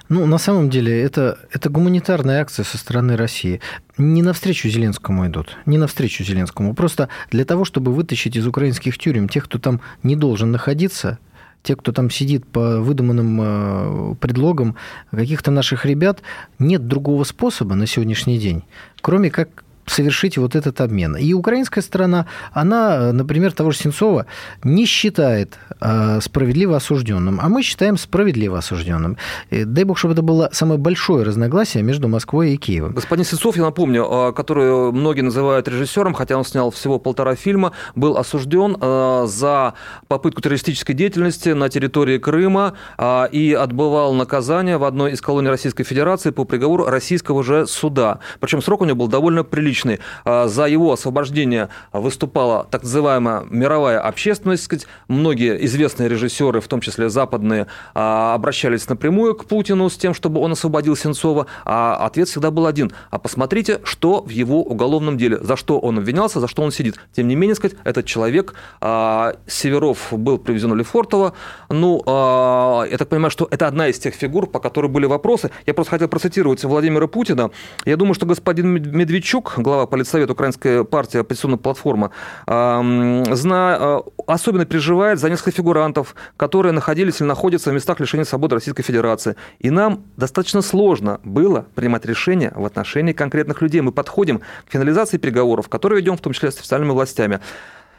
Ну, 0.08 0.26
на 0.26 0.38
самом 0.38 0.70
деле, 0.70 1.00
это, 1.00 1.38
это 1.52 1.68
гуманитарная 1.68 2.40
акция 2.40 2.64
со 2.64 2.78
стороны 2.78 3.16
России 3.16 3.60
не 3.98 4.17
навстречу 4.22 4.68
Зеленскому 4.68 5.26
идут, 5.26 5.56
не 5.66 5.78
навстречу 5.78 6.24
Зеленскому. 6.24 6.74
Просто 6.74 7.08
для 7.30 7.44
того, 7.44 7.64
чтобы 7.64 7.92
вытащить 7.92 8.36
из 8.36 8.46
украинских 8.46 8.98
тюрем 8.98 9.28
тех, 9.28 9.44
кто 9.44 9.58
там 9.58 9.80
не 10.02 10.16
должен 10.16 10.50
находиться, 10.50 11.18
те, 11.62 11.76
кто 11.76 11.92
там 11.92 12.10
сидит 12.10 12.46
по 12.46 12.80
выдуманным 12.80 13.40
э, 13.40 14.14
предлогам 14.20 14.76
каких-то 15.10 15.50
наших 15.50 15.84
ребят, 15.84 16.22
нет 16.58 16.86
другого 16.86 17.24
способа 17.24 17.74
на 17.74 17.86
сегодняшний 17.86 18.38
день, 18.38 18.64
кроме 19.00 19.30
как 19.30 19.64
совершить 19.88 20.38
вот 20.38 20.54
этот 20.54 20.80
обмен. 20.80 21.16
И 21.16 21.32
украинская 21.32 21.82
сторона, 21.82 22.26
она, 22.52 23.12
например, 23.12 23.52
того 23.52 23.70
же 23.70 23.78
Сенцова 23.78 24.26
не 24.64 24.86
считает 24.86 25.58
э, 25.80 26.20
справедливо 26.20 26.76
осужденным, 26.76 27.40
а 27.42 27.48
мы 27.48 27.62
считаем 27.62 27.96
справедливо 27.96 28.58
осужденным. 28.58 29.16
И 29.50 29.64
дай 29.64 29.84
бог, 29.84 29.98
чтобы 29.98 30.14
это 30.14 30.22
было 30.22 30.50
самое 30.52 30.78
большое 30.78 31.24
разногласие 31.24 31.82
между 31.82 32.08
Москвой 32.08 32.52
и 32.52 32.56
Киевом. 32.56 32.92
Господин 32.92 33.24
Сенцов, 33.24 33.56
я 33.56 33.62
напомню, 33.62 34.04
э, 34.04 34.32
который 34.32 34.92
многие 34.92 35.22
называют 35.22 35.68
режиссером, 35.68 36.14
хотя 36.14 36.36
он 36.36 36.44
снял 36.44 36.70
всего 36.70 36.98
полтора 36.98 37.34
фильма, 37.34 37.72
был 37.94 38.16
осужден 38.16 38.76
э, 38.80 39.24
за 39.26 39.74
попытку 40.08 40.40
террористической 40.40 40.94
деятельности 40.94 41.50
на 41.50 41.68
территории 41.68 42.18
Крыма 42.18 42.74
э, 42.98 43.28
и 43.32 43.52
отбывал 43.52 44.14
наказание 44.14 44.78
в 44.78 44.84
одной 44.84 45.12
из 45.12 45.20
колоний 45.20 45.48
Российской 45.48 45.84
Федерации 45.84 46.30
по 46.30 46.44
приговору 46.44 46.84
российского 46.86 47.42
же 47.42 47.66
суда. 47.66 48.18
Причем 48.40 48.62
срок 48.62 48.82
у 48.82 48.84
него 48.84 48.96
был 48.96 49.08
довольно 49.08 49.44
приличный. 49.44 49.77
За 50.24 50.66
его 50.66 50.92
освобождение 50.92 51.68
выступала 51.92 52.66
так 52.70 52.82
называемая 52.82 53.44
мировая 53.48 54.00
общественность. 54.00 54.64
Сказать. 54.64 54.86
Многие 55.08 55.64
известные 55.66 56.08
режиссеры, 56.08 56.60
в 56.60 56.68
том 56.68 56.80
числе 56.80 57.08
западные, 57.08 57.66
обращались 57.94 58.88
напрямую 58.88 59.34
к 59.34 59.44
Путину 59.44 59.88
с 59.88 59.96
тем, 59.96 60.14
чтобы 60.14 60.40
он 60.40 60.52
освободил 60.52 60.96
Сенцова, 60.96 61.46
а 61.64 61.96
ответ 62.06 62.28
всегда 62.28 62.50
был 62.50 62.66
один. 62.66 62.92
А 63.10 63.18
посмотрите, 63.18 63.80
что 63.84 64.22
в 64.22 64.30
его 64.30 64.62
уголовном 64.62 65.16
деле, 65.16 65.38
за 65.40 65.56
что 65.56 65.78
он 65.78 65.98
обвинялся, 65.98 66.40
за 66.40 66.48
что 66.48 66.62
он 66.62 66.70
сидит. 66.70 66.96
Тем 67.14 67.28
не 67.28 67.36
менее, 67.36 67.54
сказать, 67.54 67.76
этот 67.84 68.06
человек, 68.06 68.54
Северов 68.80 70.12
был 70.12 70.38
привезен 70.38 70.72
в 70.72 70.76
Лефортово. 70.76 71.34
Ну, 71.68 72.02
я 72.06 72.96
так 72.98 73.08
понимаю, 73.08 73.30
что 73.30 73.48
это 73.50 73.66
одна 73.66 73.88
из 73.88 73.98
тех 73.98 74.14
фигур, 74.14 74.46
по 74.46 74.60
которой 74.60 74.88
были 74.88 75.06
вопросы. 75.06 75.50
Я 75.66 75.74
просто 75.74 75.90
хотел 75.90 76.08
процитировать 76.08 76.64
Владимира 76.64 77.06
Путина. 77.06 77.50
Я 77.84 77.96
думаю, 77.96 78.14
что 78.14 78.26
господин 78.26 78.72
Медведчук, 78.72 79.58
глава 79.68 79.86
политсовета 79.86 80.32
Украинской 80.32 80.82
партии 80.82 81.18
«Оппозиционная 81.20 81.58
платформа», 81.58 82.10
зна... 82.46 84.00
особенно 84.26 84.64
переживает 84.64 85.18
за 85.18 85.28
несколько 85.28 85.50
фигурантов, 85.50 86.14
которые 86.38 86.72
находились 86.72 87.20
или 87.20 87.28
находятся 87.28 87.70
в 87.70 87.74
местах 87.74 88.00
лишения 88.00 88.24
свободы 88.24 88.54
Российской 88.54 88.82
Федерации. 88.82 89.36
И 89.58 89.68
нам 89.68 90.04
достаточно 90.16 90.62
сложно 90.62 91.20
было 91.22 91.66
принимать 91.74 92.06
решения 92.06 92.50
в 92.56 92.64
отношении 92.64 93.12
конкретных 93.12 93.60
людей. 93.60 93.82
Мы 93.82 93.92
подходим 93.92 94.38
к 94.38 94.72
финализации 94.72 95.18
переговоров, 95.18 95.68
которые 95.68 96.00
ведем 96.00 96.16
в 96.16 96.20
том 96.22 96.32
числе 96.32 96.50
с 96.50 96.56
официальными 96.56 96.92
властями. 96.92 97.40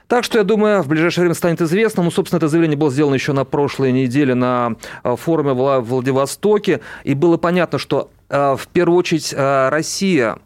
Так 0.08 0.24
что, 0.24 0.40
я 0.40 0.44
думаю, 0.44 0.82
в 0.82 0.88
ближайшее 0.88 1.22
время 1.22 1.36
станет 1.36 1.62
известно. 1.62 2.02
Ну, 2.02 2.10
собственно, 2.10 2.38
это 2.40 2.48
заявление 2.48 2.78
было 2.78 2.90
сделано 2.90 3.14
еще 3.14 3.32
на 3.34 3.46
прошлой 3.46 3.92
неделе 3.92 4.34
на 4.34 4.76
э, 5.04 5.16
форуме 5.16 5.54
в 5.54 5.82
Владивостоке. 5.82 6.82
И 7.04 7.14
было 7.14 7.38
понятно, 7.38 7.78
что 7.78 8.10
э, 8.28 8.56
в 8.56 8.68
первую 8.70 8.98
очередь 8.98 9.32
э, 9.38 9.70
Россия 9.70 10.40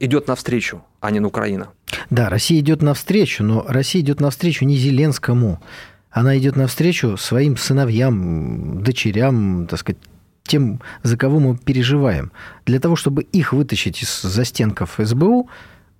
идет 0.00 0.28
навстречу, 0.28 0.82
а 1.00 1.10
не 1.10 1.20
на 1.20 1.28
Украина. 1.28 1.68
Да, 2.10 2.28
Россия 2.28 2.60
идет 2.60 2.82
навстречу, 2.82 3.44
но 3.44 3.64
Россия 3.68 4.02
идет 4.02 4.20
навстречу 4.20 4.64
не 4.64 4.76
Зеленскому. 4.76 5.62
Она 6.10 6.36
идет 6.36 6.56
навстречу 6.56 7.16
своим 7.16 7.56
сыновьям, 7.56 8.82
дочерям, 8.82 9.66
так 9.66 9.78
сказать, 9.78 10.00
тем, 10.44 10.80
за 11.02 11.16
кого 11.16 11.38
мы 11.38 11.56
переживаем. 11.56 12.32
Для 12.66 12.80
того, 12.80 12.96
чтобы 12.96 13.22
их 13.22 13.52
вытащить 13.52 14.02
из 14.02 14.22
застенков 14.22 14.98
СБУ, 14.98 15.48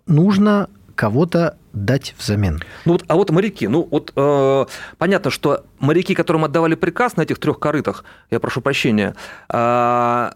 нужно 0.07 0.69
кого-то 0.95 1.57
дать 1.73 2.15
взамен. 2.19 2.61
Ну 2.85 2.93
вот, 2.93 3.05
а 3.09 3.15
вот 3.15 3.31
моряки, 3.31 3.67
ну 3.67 3.89
вот 3.91 4.13
э, 4.15 4.67
понятно, 4.99 5.31
что 5.31 5.65
моряки, 5.79 6.15
которым 6.15 6.45
отдавали 6.45 6.75
приказ 6.75 7.17
на 7.17 7.23
этих 7.23 7.39
трех 7.39 7.59
корытах, 7.59 8.05
я 8.31 8.41
прошу 8.41 8.61
прощения, 8.61 9.15
э, 9.49 10.31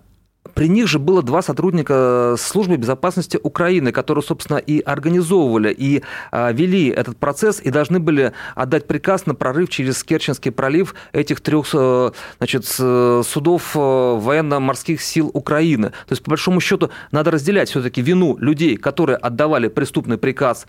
при 0.57 0.69
них 0.69 0.89
же 0.89 0.99
было 0.99 1.23
два 1.23 1.43
сотрудника 1.43 2.35
службы 2.39 2.79
безопасности 2.79 3.39
Украины, 3.43 3.93
которые, 3.93 4.25
собственно, 4.25 4.57
и 4.57 4.81
организовывали, 4.81 5.71
и 5.71 6.03
а, 6.33 6.51
вели 6.51 6.89
этот 6.89 7.19
процесс, 7.19 7.61
и 7.61 7.69
должны 7.69 8.01
были 8.01 8.33
отдать 8.55 8.87
приказ 8.87 9.27
на 9.27 9.35
прорыв 9.35 9.69
через 9.69 10.03
Керченский 10.03 10.51
пролив 10.51 10.95
этих 11.13 11.43
трех 11.43 11.67
э, 11.75 12.11
значит, 12.39 12.65
судов 12.65 13.77
э, 13.77 13.79
военно-морских 13.79 15.03
сил 15.03 15.31
Украины. 15.35 15.91
То 15.91 16.13
есть, 16.13 16.23
по 16.23 16.31
большому 16.31 16.61
счету, 16.61 16.91
надо 17.11 17.33
разделять 17.33 17.69
все-таки 17.69 18.01
вину 18.01 18.39
людей, 18.39 18.79
которые 18.79 19.19
отдавали 19.19 19.69
преступный 19.69 20.17
приказ 20.17 20.67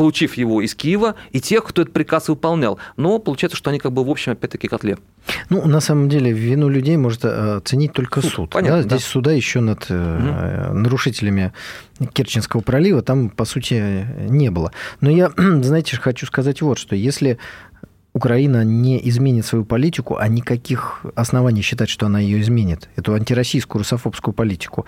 получив 0.00 0.38
его 0.38 0.62
из 0.62 0.74
Киева, 0.74 1.14
и 1.30 1.42
тех, 1.42 1.62
кто 1.62 1.82
этот 1.82 1.92
приказ 1.92 2.28
выполнял. 2.28 2.78
Но 2.96 3.18
получается, 3.18 3.58
что 3.58 3.68
они 3.68 3.78
как 3.78 3.92
бы 3.92 4.02
в 4.02 4.08
общем 4.08 4.32
опять-таки 4.32 4.66
котле. 4.66 4.96
Ну, 5.50 5.66
на 5.66 5.80
самом 5.80 6.08
деле, 6.08 6.32
вину 6.32 6.70
людей 6.70 6.96
может 6.96 7.22
э, 7.26 7.56
оценить 7.56 7.92
только 7.92 8.22
суд. 8.22 8.32
суд. 8.32 8.50
Понятно, 8.50 8.78
да? 8.78 8.82
Здесь 8.82 9.02
да. 9.02 9.08
суда 9.10 9.32
еще 9.32 9.60
над 9.60 9.90
угу. 9.90 9.98
нарушителями 10.72 11.52
Керченского 12.14 12.62
пролива 12.62 13.02
там, 13.02 13.28
по 13.28 13.44
сути, 13.44 14.06
не 14.26 14.50
было. 14.50 14.72
Но 15.02 15.10
я, 15.10 15.32
знаете, 15.36 15.98
хочу 15.98 16.24
сказать 16.24 16.62
вот, 16.62 16.78
что 16.78 16.96
если 16.96 17.36
Украина 18.12 18.64
не 18.64 19.08
изменит 19.08 19.46
свою 19.46 19.64
политику, 19.64 20.16
а 20.16 20.26
никаких 20.26 21.04
оснований 21.14 21.62
считать, 21.62 21.88
что 21.88 22.06
она 22.06 22.18
ее 22.18 22.40
изменит, 22.40 22.88
эту 22.96 23.14
антироссийскую 23.14 23.80
русофобскую 23.80 24.34
политику, 24.34 24.84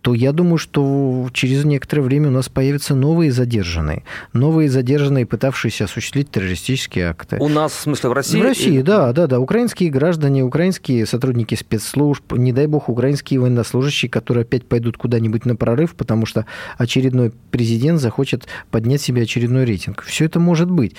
то 0.00 0.12
я 0.12 0.32
думаю, 0.32 0.58
что 0.58 1.28
через 1.32 1.64
некоторое 1.64 2.02
время 2.02 2.28
у 2.28 2.32
нас 2.32 2.48
появятся 2.48 2.94
новые 2.94 3.30
задержанные. 3.30 4.02
Новые 4.32 4.68
задержанные, 4.68 5.24
пытавшиеся 5.24 5.84
осуществить 5.84 6.30
террористические 6.30 7.06
акты. 7.10 7.36
У 7.40 7.48
нас, 7.48 7.72
в 7.72 7.80
смысле, 7.80 8.10
в 8.10 8.12
России? 8.12 8.40
В 8.40 8.42
России, 8.42 8.82
да, 8.82 9.12
да, 9.12 9.28
да. 9.28 9.38
Украинские 9.38 9.90
граждане, 9.90 10.42
украинские 10.42 11.06
сотрудники 11.06 11.54
спецслужб, 11.54 12.32
не 12.32 12.52
дай 12.52 12.66
бог, 12.66 12.88
украинские 12.88 13.40
военнослужащие, 13.40 14.10
которые 14.10 14.42
опять 14.42 14.66
пойдут 14.66 14.96
куда-нибудь 14.96 15.46
на 15.46 15.54
прорыв, 15.54 15.94
потому 15.94 16.26
что 16.26 16.44
очередной 16.76 17.32
президент 17.50 18.00
захочет 18.00 18.46
поднять 18.70 19.00
себе 19.00 19.22
очередной 19.22 19.64
рейтинг. 19.64 20.02
Все 20.02 20.24
это 20.24 20.40
может 20.40 20.70
быть. 20.70 20.96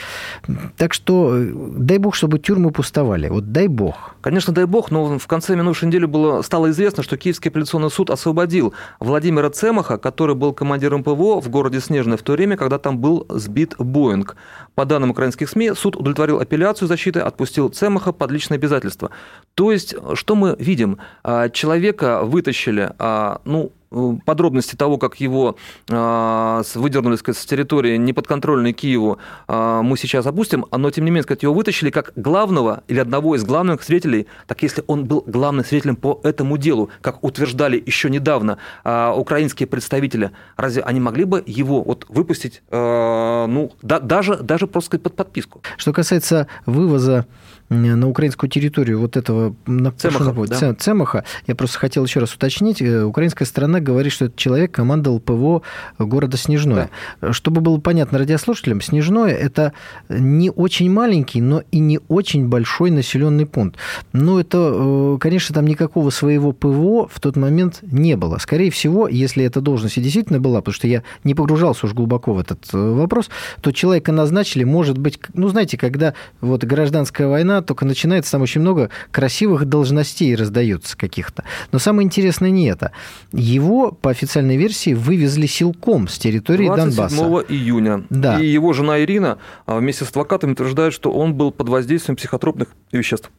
Так 0.77 0.93
что 0.93 1.35
дай 1.67 1.97
бог, 1.97 2.15
чтобы 2.15 2.39
тюрьмы 2.39 2.71
пустовали. 2.71 3.29
Вот 3.29 3.51
дай 3.51 3.67
бог. 3.67 4.15
Конечно, 4.21 4.53
дай 4.53 4.65
бог, 4.65 4.91
но 4.91 5.19
в 5.19 5.27
конце 5.27 5.55
минувшей 5.55 5.87
недели 5.87 6.05
было, 6.05 6.41
стало 6.41 6.69
известно, 6.71 7.03
что 7.03 7.17
Киевский 7.17 7.49
апелляционный 7.49 7.91
суд 7.91 8.09
освободил 8.09 8.73
Владимира 8.99 9.49
Цемаха, 9.49 9.97
который 9.97 10.35
был 10.35 10.53
командиром 10.53 11.03
ПВО 11.03 11.41
в 11.41 11.49
городе 11.49 11.79
Снежный 11.79 12.17
в 12.17 12.23
то 12.23 12.33
время, 12.33 12.57
когда 12.57 12.77
там 12.77 12.97
был 12.97 13.25
сбит 13.29 13.75
Боинг. 13.77 14.35
По 14.75 14.85
данным 14.85 15.11
украинских 15.11 15.49
СМИ, 15.49 15.73
суд 15.75 15.95
удовлетворил 15.95 16.39
апелляцию 16.39 16.87
защиты, 16.87 17.19
отпустил 17.19 17.69
Цемаха 17.69 18.11
под 18.11 18.31
личное 18.31 18.57
обязательство. 18.57 19.11
То 19.53 19.71
есть, 19.71 19.95
что 20.13 20.35
мы 20.35 20.55
видим? 20.59 20.97
А, 21.23 21.49
человека 21.49 22.23
вытащили, 22.23 22.91
а, 22.99 23.41
ну, 23.45 23.71
подробности 24.25 24.75
того, 24.75 24.97
как 24.97 25.19
его 25.19 25.57
а, 25.89 26.61
выдернули 26.73 27.15
сказать, 27.15 27.41
с 27.41 27.45
территории 27.45 27.97
неподконтрольной 27.97 28.73
Киеву, 28.73 29.17
а, 29.47 29.81
мы 29.81 29.97
сейчас 29.97 30.25
опустим, 30.25 30.65
но 30.71 30.91
тем 30.91 31.05
не 31.05 31.11
менее, 31.11 31.23
сказать, 31.23 31.43
его 31.43 31.53
вытащили 31.53 31.89
как 31.89 32.13
главного 32.15 32.83
или 32.87 32.99
одного 32.99 33.35
из 33.35 33.43
главных 33.43 33.83
свидетелей, 33.83 34.27
так 34.47 34.61
если 34.63 34.83
он 34.87 35.05
был 35.05 35.23
главным 35.25 35.65
свидетелем 35.65 35.95
по 35.95 36.19
этому 36.23 36.57
делу, 36.57 36.89
как 37.01 37.23
утверждали 37.23 37.81
еще 37.85 38.09
недавно 38.09 38.57
украинские 38.83 39.67
представители, 39.67 40.31
разве 40.57 40.81
они 40.81 40.99
могли 40.99 41.23
бы 41.25 41.43
его 41.45 41.81
вот 41.83 42.05
выпустить, 42.09 42.61
ну, 42.71 43.71
да, 43.81 43.99
даже, 43.99 44.37
даже 44.37 44.67
просто 44.67 44.87
сказать, 44.87 45.03
под 45.03 45.15
подписку? 45.15 45.61
Что 45.77 45.93
касается 45.93 46.47
вывоза 46.65 47.25
на 47.69 48.07
украинскую 48.07 48.49
территорию 48.49 48.99
вот 48.99 49.17
этого 49.17 49.55
Цемаха, 49.97 50.33
да? 50.47 50.73
Цемаха, 50.75 51.23
я 51.47 51.55
просто 51.55 51.79
хотел 51.79 52.05
еще 52.05 52.19
раз 52.19 52.33
уточнить, 52.33 52.81
э, 52.81 53.03
украинская 53.03 53.47
сторона 53.47 53.79
говорит, 53.79 54.11
что 54.11 54.25
этот 54.25 54.37
человек 54.37 54.71
командовал 54.71 55.19
ПВО 55.19 55.63
города 55.97 56.37
Снежное. 56.37 56.89
Да. 57.21 57.33
Чтобы 57.33 57.61
было 57.61 57.79
понятно 57.79 58.19
радиослушателям, 58.19 58.81
Снежное– 58.81 59.31
это 59.33 59.73
не 60.09 60.51
очень 60.51 60.91
маленький, 60.91 61.41
но 61.41 61.63
и 61.71 61.79
не 61.79 61.99
очень 62.07 62.47
большой 62.47 62.91
населенный 62.91 63.47
пункт. 63.47 63.77
Но 64.13 64.39
это, 64.39 64.71
э, 64.73 65.17
конечно, 65.19 65.55
там 65.55 65.65
никакого 65.65 66.11
своего 66.11 66.51
ПВО 66.51 67.07
в 67.11 67.19
тот 67.19 67.35
момент 67.35 67.79
не 67.81 68.15
было. 68.15 68.37
Скорее 68.37 68.69
всего, 68.69 69.07
если 69.07 69.43
эта 69.43 69.61
должность 69.61 69.97
и 69.97 70.01
действительно 70.01 70.39
была, 70.39 70.59
потому 70.59 70.73
что 70.73 70.87
я 70.87 71.01
не 71.23 71.33
погружался 71.33 71.87
уж 71.87 71.93
глубоко 71.93 72.33
в 72.33 72.39
этот 72.39 72.59
э, 72.73 72.77
вопрос, 72.77 73.29
то 73.61 73.71
человека 73.71 74.11
назначили, 74.11 74.63
может 74.63 74.97
быть, 74.99 75.19
ну, 75.33 75.49
знаете, 75.49 75.77
когда 75.77 76.13
вот 76.41 76.63
гражданская 76.63 77.27
война 77.27 77.54
война 77.55 77.65
только 77.65 77.85
начинается, 77.85 78.31
там 78.31 78.41
очень 78.41 78.61
много 78.61 78.89
красивых 79.11 79.65
должностей 79.65 80.35
раздается 80.35 80.97
каких-то. 80.97 81.43
Но 81.71 81.79
самое 81.79 82.05
интересное 82.05 82.49
не 82.49 82.67
это. 82.67 82.91
Его, 83.31 83.91
по 83.91 84.09
официальной 84.09 84.57
версии, 84.57 84.93
вывезли 84.93 85.47
силком 85.47 86.07
с 86.07 86.17
территории 86.17 86.67
27 86.67 86.89
Донбасса. 86.89 87.15
27 87.15 87.57
июня. 87.57 88.03
Да. 88.09 88.39
И 88.39 88.45
его 88.45 88.73
жена 88.73 88.99
Ирина 88.99 89.37
а, 89.65 89.77
вместе 89.77 90.05
с 90.05 90.09
адвокатами 90.09 90.51
утверждает, 90.51 90.93
что 90.93 91.11
он 91.11 91.33
был 91.33 91.51
под 91.51 91.69
воздействием 91.69 92.15
психотропных 92.15 92.69
веществ. 92.91 93.31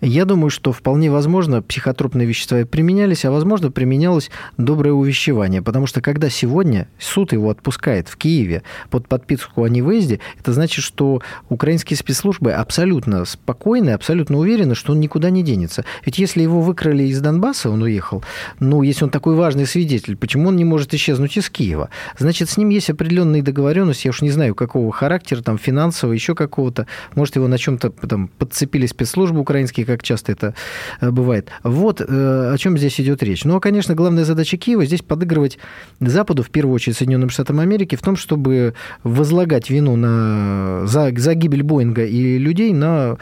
Я 0.00 0.24
думаю, 0.24 0.50
что 0.50 0.72
вполне 0.72 1.10
возможно 1.10 1.62
психотропные 1.62 2.26
вещества 2.26 2.60
и 2.60 2.64
применялись, 2.64 3.24
а 3.24 3.30
возможно 3.30 3.70
применялось 3.70 4.30
доброе 4.56 4.92
увещевание, 4.92 5.62
потому 5.62 5.86
что 5.86 6.00
когда 6.00 6.30
сегодня 6.30 6.88
суд 6.98 7.32
его 7.32 7.50
отпускает 7.50 8.08
в 8.08 8.16
Киеве 8.16 8.62
под 8.90 9.08
подписку 9.08 9.64
о 9.64 9.68
невыезде, 9.68 10.20
это 10.38 10.52
значит, 10.52 10.84
что 10.84 11.22
украинские 11.48 11.96
спецслужбы 11.96 12.52
абсолютно 12.52 13.24
спокойны, 13.24 13.90
абсолютно 13.90 14.38
уверены, 14.38 14.74
что 14.74 14.92
он 14.92 15.00
никуда 15.00 15.30
не 15.30 15.42
денется. 15.42 15.84
Ведь 16.04 16.18
если 16.18 16.42
его 16.42 16.60
выкрали 16.60 17.04
из 17.04 17.20
Донбасса, 17.20 17.70
он 17.70 17.82
уехал, 17.82 18.22
ну, 18.58 18.82
если 18.82 19.04
он 19.04 19.10
такой 19.10 19.34
важный 19.34 19.66
свидетель, 19.66 20.16
почему 20.16 20.48
он 20.48 20.56
не 20.56 20.64
может 20.64 20.94
исчезнуть 20.94 21.36
из 21.36 21.50
Киева? 21.50 21.90
Значит, 22.18 22.50
с 22.50 22.56
ним 22.56 22.70
есть 22.70 22.90
определенные 22.90 23.42
договоренности, 23.42 24.06
я 24.06 24.10
уж 24.10 24.22
не 24.22 24.30
знаю, 24.30 24.54
какого 24.54 24.92
характера, 24.92 25.42
там, 25.42 25.58
финансового, 25.58 26.14
еще 26.14 26.34
какого-то. 26.34 26.86
Может, 27.14 27.36
его 27.36 27.48
на 27.48 27.58
чем-то 27.58 27.90
там 27.90 28.28
подцепили 28.28 28.86
спецслужбы 28.86 29.40
украинские, 29.60 29.86
как 29.86 30.02
часто 30.02 30.32
это 30.32 30.54
э, 31.00 31.10
бывает. 31.10 31.50
Вот 31.62 32.00
э, 32.00 32.04
о 32.06 32.56
чем 32.58 32.78
здесь 32.78 33.00
идет 33.00 33.22
речь. 33.22 33.44
Ну, 33.44 33.56
а, 33.56 33.60
конечно, 33.60 33.94
главная 33.94 34.24
задача 34.24 34.56
Киева 34.56 34.84
здесь 34.86 35.02
подыгрывать 35.02 35.58
Западу, 36.00 36.42
в 36.42 36.50
первую 36.50 36.74
очередь 36.74 36.96
Соединенным 36.96 37.28
Штатам 37.28 37.60
Америки, 37.60 37.96
в 37.96 38.02
том, 38.02 38.16
чтобы 38.16 38.74
возлагать 39.04 39.70
вину 39.70 39.96
на, 39.96 40.86
за, 40.86 41.12
за 41.16 41.34
гибель 41.34 41.62
Боинга 41.62 42.04
и 42.04 42.38
людей 42.38 42.72
на 42.72 43.18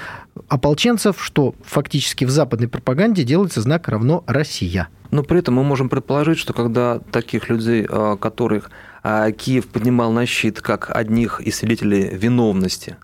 ополченцев, 0.49 1.17
что 1.21 1.55
фактически 1.65 2.25
в 2.25 2.31
западной 2.31 2.69
пропаганде 2.69 3.25
делается 3.25 3.61
знак 3.61 3.89
равно 3.89 4.23
Россия. 4.27 4.89
Но 5.11 5.23
при 5.23 5.41
этом 5.41 5.55
мы 5.55 5.65
можем 5.65 5.89
предположить, 5.89 6.39
что 6.39 6.53
когда 6.53 7.01
таких 7.11 7.49
людей, 7.49 7.87
а, 7.89 8.17
которых 8.17 8.71
а, 9.03 9.33
Киев 9.33 9.67
поднимал 9.67 10.13
на 10.13 10.27
щит 10.27 10.61
как 10.61 10.95
одних 10.95 11.41
из 11.41 11.63
виновности, 11.63 12.97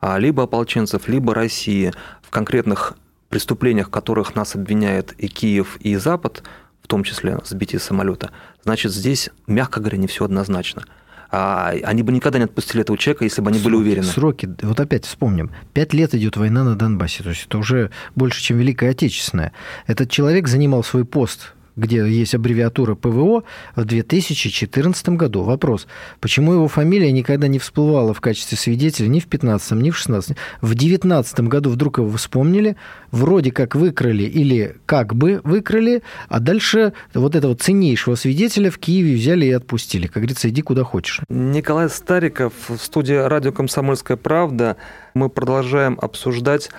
а, 0.00 0.18
либо 0.18 0.44
ополченцев, 0.44 1.08
либо 1.08 1.34
России 1.34 1.92
в 2.30 2.32
конкретных 2.32 2.94
преступлениях, 3.28 3.88
в 3.88 3.90
которых 3.90 4.36
нас 4.36 4.54
обвиняет 4.54 5.14
и 5.18 5.26
Киев, 5.26 5.78
и 5.80 5.96
Запад, 5.96 6.44
в 6.80 6.86
том 6.86 7.02
числе 7.02 7.38
сбитие 7.44 7.80
самолета, 7.80 8.30
значит, 8.62 8.92
здесь, 8.92 9.30
мягко 9.48 9.80
говоря, 9.80 9.98
не 9.98 10.06
все 10.06 10.24
однозначно– 10.24 10.84
а 11.32 11.72
они 11.84 12.02
бы 12.02 12.12
никогда 12.12 12.38
не 12.38 12.44
отпустили 12.44 12.82
этого 12.82 12.98
человека, 12.98 13.24
если 13.24 13.40
бы 13.40 13.50
они 13.50 13.58
сроки, 13.58 13.68
были 13.68 13.82
уверены. 13.82 14.06
Сроки, 14.06 14.50
вот 14.62 14.80
опять 14.80 15.04
вспомним, 15.04 15.52
пять 15.72 15.92
лет 15.92 16.12
идет 16.14 16.36
война 16.36 16.64
на 16.64 16.74
Донбассе, 16.74 17.22
то 17.22 17.30
есть 17.30 17.46
это 17.46 17.58
уже 17.58 17.90
больше, 18.16 18.42
чем 18.42 18.58
Великая 18.58 18.90
Отечественная. 18.90 19.52
Этот 19.86 20.10
человек 20.10 20.48
занимал 20.48 20.82
свой 20.82 21.04
пост 21.04 21.54
где 21.80 22.08
есть 22.08 22.34
аббревиатура 22.34 22.94
ПВО, 22.94 23.42
в 23.74 23.84
2014 23.84 25.08
году. 25.10 25.42
Вопрос, 25.42 25.86
почему 26.20 26.52
его 26.52 26.68
фамилия 26.68 27.10
никогда 27.10 27.48
не 27.48 27.58
всплывала 27.58 28.14
в 28.14 28.20
качестве 28.20 28.56
свидетеля 28.56 29.08
ни 29.08 29.18
в 29.18 29.26
15 29.26 29.72
ни 29.72 29.90
в 29.90 29.96
16 29.96 30.36
В 30.60 30.68
2019 30.68 31.40
году 31.40 31.70
вдруг 31.70 31.98
его 31.98 32.10
вспомнили, 32.16 32.76
вроде 33.10 33.50
как 33.50 33.74
выкрали 33.74 34.24
или 34.24 34.76
как 34.86 35.14
бы 35.14 35.40
выкрали, 35.42 36.02
а 36.28 36.38
дальше 36.38 36.92
вот 37.14 37.34
этого 37.34 37.54
ценнейшего 37.56 38.14
свидетеля 38.14 38.70
в 38.70 38.78
Киеве 38.78 39.14
взяли 39.14 39.46
и 39.46 39.52
отпустили. 39.52 40.06
Как 40.06 40.16
говорится, 40.16 40.48
иди 40.48 40.62
куда 40.62 40.84
хочешь. 40.84 41.20
Николай 41.28 41.88
Стариков 41.88 42.52
в 42.68 42.78
студии 42.78 43.14
радио 43.14 43.52
«Комсомольская 43.52 44.16
правда». 44.16 44.76
Мы 45.14 45.28
продолжаем 45.28 45.98
обсуждать 46.00 46.70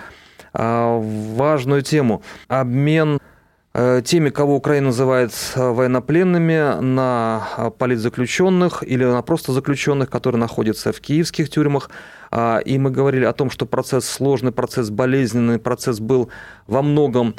а, 0.52 0.98
важную 0.98 1.82
тему. 1.82 2.22
Обмен 2.48 3.18
теми, 4.04 4.28
кого 4.28 4.56
Украина 4.56 4.88
называет 4.88 5.32
э, 5.54 5.70
военнопленными, 5.70 6.80
на 6.82 7.48
э, 7.56 7.70
политзаключенных 7.70 8.82
или 8.86 9.04
на 9.04 9.22
просто 9.22 9.52
заключенных, 9.52 10.10
которые 10.10 10.38
находятся 10.38 10.92
в 10.92 11.00
киевских 11.00 11.48
тюрьмах. 11.48 11.88
А, 12.30 12.58
и 12.58 12.78
мы 12.78 12.90
говорили 12.90 13.24
о 13.24 13.32
том, 13.32 13.50
что 13.50 13.64
процесс 13.64 14.04
сложный, 14.04 14.52
процесс 14.52 14.90
болезненный, 14.90 15.58
процесс 15.58 16.00
был 16.00 16.28
во 16.66 16.82
многом 16.82 17.34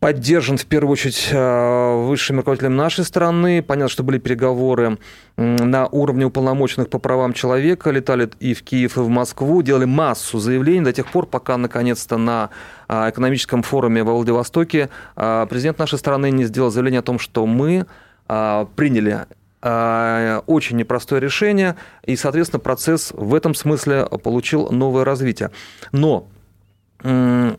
поддержан 0.00 0.58
в 0.58 0.66
первую 0.66 0.92
очередь 0.92 1.28
э, 1.32 2.06
высшим 2.06 2.36
руководителем 2.38 2.76
нашей 2.76 3.04
страны. 3.04 3.62
Понятно, 3.62 3.88
что 3.88 4.02
были 4.02 4.18
переговоры 4.18 4.98
на 5.36 5.86
уровне 5.86 6.26
уполномоченных 6.26 6.90
по 6.90 6.98
правам 6.98 7.32
человека, 7.32 7.90
летали 7.90 8.30
и 8.38 8.54
в 8.54 8.62
Киев, 8.62 8.96
и 8.98 9.00
в 9.00 9.08
Москву, 9.08 9.62
делали 9.62 9.86
массу 9.86 10.38
заявлений 10.38 10.84
до 10.84 10.92
тех 10.92 11.10
пор, 11.10 11.26
пока 11.26 11.56
наконец-то 11.56 12.18
на 12.18 12.50
э, 12.88 13.10
экономическом 13.10 13.62
форуме 13.62 14.04
во 14.04 14.14
Владивостоке 14.14 14.90
э, 15.16 15.46
президент 15.48 15.78
нашей 15.78 15.98
страны 15.98 16.30
не 16.30 16.44
сделал 16.44 16.70
заявление 16.70 17.00
о 17.00 17.02
том, 17.02 17.18
что 17.18 17.46
мы 17.46 17.86
приняли 18.28 19.26
очень 19.62 20.76
непростое 20.76 21.20
решение, 21.20 21.76
и, 22.04 22.16
соответственно, 22.16 22.58
процесс 22.58 23.12
в 23.12 23.34
этом 23.36 23.54
смысле 23.54 24.04
получил 24.04 24.68
новое 24.70 25.04
развитие. 25.04 25.52
Но 25.92 26.26
для 27.00 27.56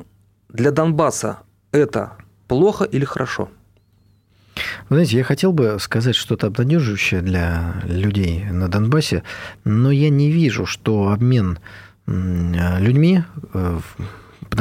Донбасса 0.49 1.39
это 1.71 2.17
плохо 2.47 2.83
или 2.83 3.05
хорошо? 3.05 3.49
Вы 4.89 4.95
знаете, 4.95 5.17
я 5.17 5.23
хотел 5.23 5.53
бы 5.53 5.77
сказать 5.79 6.15
что-то 6.15 6.47
обнадеживающее 6.47 7.21
для 7.21 7.75
людей 7.83 8.45
на 8.45 8.67
Донбассе, 8.67 9.23
но 9.63 9.91
я 9.91 10.09
не 10.09 10.31
вижу, 10.31 10.65
что 10.65 11.11
обмен 11.11 11.59
людьми 12.07 13.23
э, 13.53 13.79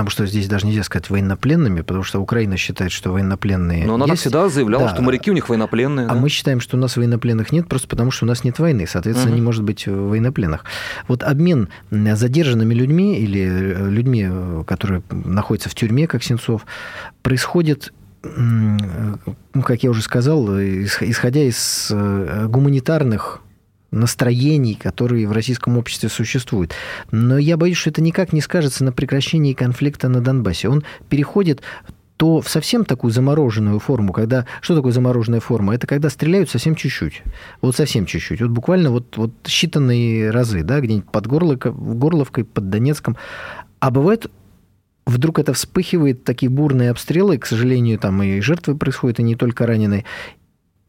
потому 0.03 0.11
что 0.11 0.27
здесь 0.27 0.47
даже 0.47 0.67
нельзя 0.67 0.83
сказать 0.83 1.09
военнопленными, 1.09 1.81
потому 1.81 2.05
что 2.05 2.21
Украина 2.21 2.59
считает, 2.59 2.93
что 2.93 3.13
военнопленные 3.13 3.87
Но 3.87 3.95
она 3.95 4.05
есть. 4.07 4.21
всегда 4.21 4.49
заявляла, 4.49 4.85
да. 4.85 4.95
что 4.95 5.03
моряки 5.03 5.31
у 5.31 5.35
них 5.35 5.49
военнопленные. 5.49 6.07
А 6.07 6.11
да? 6.11 6.15
мы 6.15 6.29
считаем, 6.29 6.61
что 6.61 6.77
у 6.77 6.81
нас 6.81 6.97
военнопленных 6.97 7.51
нет, 7.51 7.67
просто 7.67 7.89
потому 7.89 8.11
что 8.11 8.27
у 8.27 8.29
нас 8.29 8.45
нет 8.45 8.59
войны, 8.59 8.87
соответственно, 8.87 9.31
угу. 9.31 9.37
не 9.37 9.43
может 9.43 9.65
быть 9.65 9.87
военнопленных. 9.87 10.65
Вот 11.09 11.23
обмен 11.23 11.71
задержанными 11.91 12.75
людьми 12.75 13.19
или 13.19 13.41
э, 13.41 13.89
людьми, 13.89 14.27
э, 14.29 14.65
которые 14.67 15.03
находятся 15.11 15.71
в 15.71 15.75
тюрьме, 15.75 16.07
как 16.07 16.23
Сенцов, 16.23 16.67
происходит 17.23 17.93
ну, 18.35 19.63
как 19.63 19.85
я 19.85 19.91
уже 19.91 20.03
сказал, 20.03 20.49
исходя 20.59 21.43
из 21.43 21.89
э, 21.93 22.47
гуманитарных 22.49 23.41
настроений, 23.97 24.75
которые 24.75 25.27
в 25.27 25.33
российском 25.33 25.79
обществе 25.79 26.09
существуют. 26.09 26.73
Но 27.11 27.39
я 27.39 27.57
боюсь, 27.57 27.77
что 27.77 27.91
это 27.91 28.03
никак 28.03 28.33
не 28.33 28.41
скажется 28.41 28.85
на 28.85 28.93
прекращении 28.93 29.53
конфликта 29.53 30.09
на 30.09 30.21
Донбассе. 30.21 30.69
Он 30.69 30.85
переходит 31.09 31.63
то 32.17 32.41
в 32.41 32.49
совсем 32.49 32.85
такую 32.85 33.11
замороженную 33.11 33.79
форму, 33.79 34.13
когда... 34.13 34.47
Что 34.63 34.75
такое 34.75 34.93
замороженная 34.93 35.41
форма? 35.41 35.75
Это 35.75 35.87
когда 35.87 36.09
стреляют 36.09 36.49
совсем 36.49 36.75
чуть-чуть. 36.75 37.23
Вот 37.61 37.77
совсем 37.77 38.07
чуть-чуть. 38.07 38.41
Вот 38.41 38.51
буквально 38.51 38.91
вот, 38.91 39.17
вот 39.17 39.33
считанные 39.45 40.31
разы, 40.31 40.63
да, 40.63 40.81
где-нибудь 40.81 41.11
под 41.11 41.27
Горловкой, 41.27 41.73
Горловкой, 41.73 42.45
под 42.45 42.71
Донецком. 42.71 43.17
А 43.81 43.91
бывает 43.91 44.31
вдруг 45.07 45.39
это 45.39 45.53
вспыхивает, 45.53 46.25
такие 46.25 46.51
бурные 46.51 46.91
обстрелы, 46.91 47.39
к 47.39 47.47
сожалению, 47.47 47.99
там 47.99 48.23
и 48.23 48.41
жертвы 48.41 48.77
происходят, 48.77 49.21
и 49.21 49.23
не 49.23 49.37
только 49.37 49.67
раненые. 49.67 50.05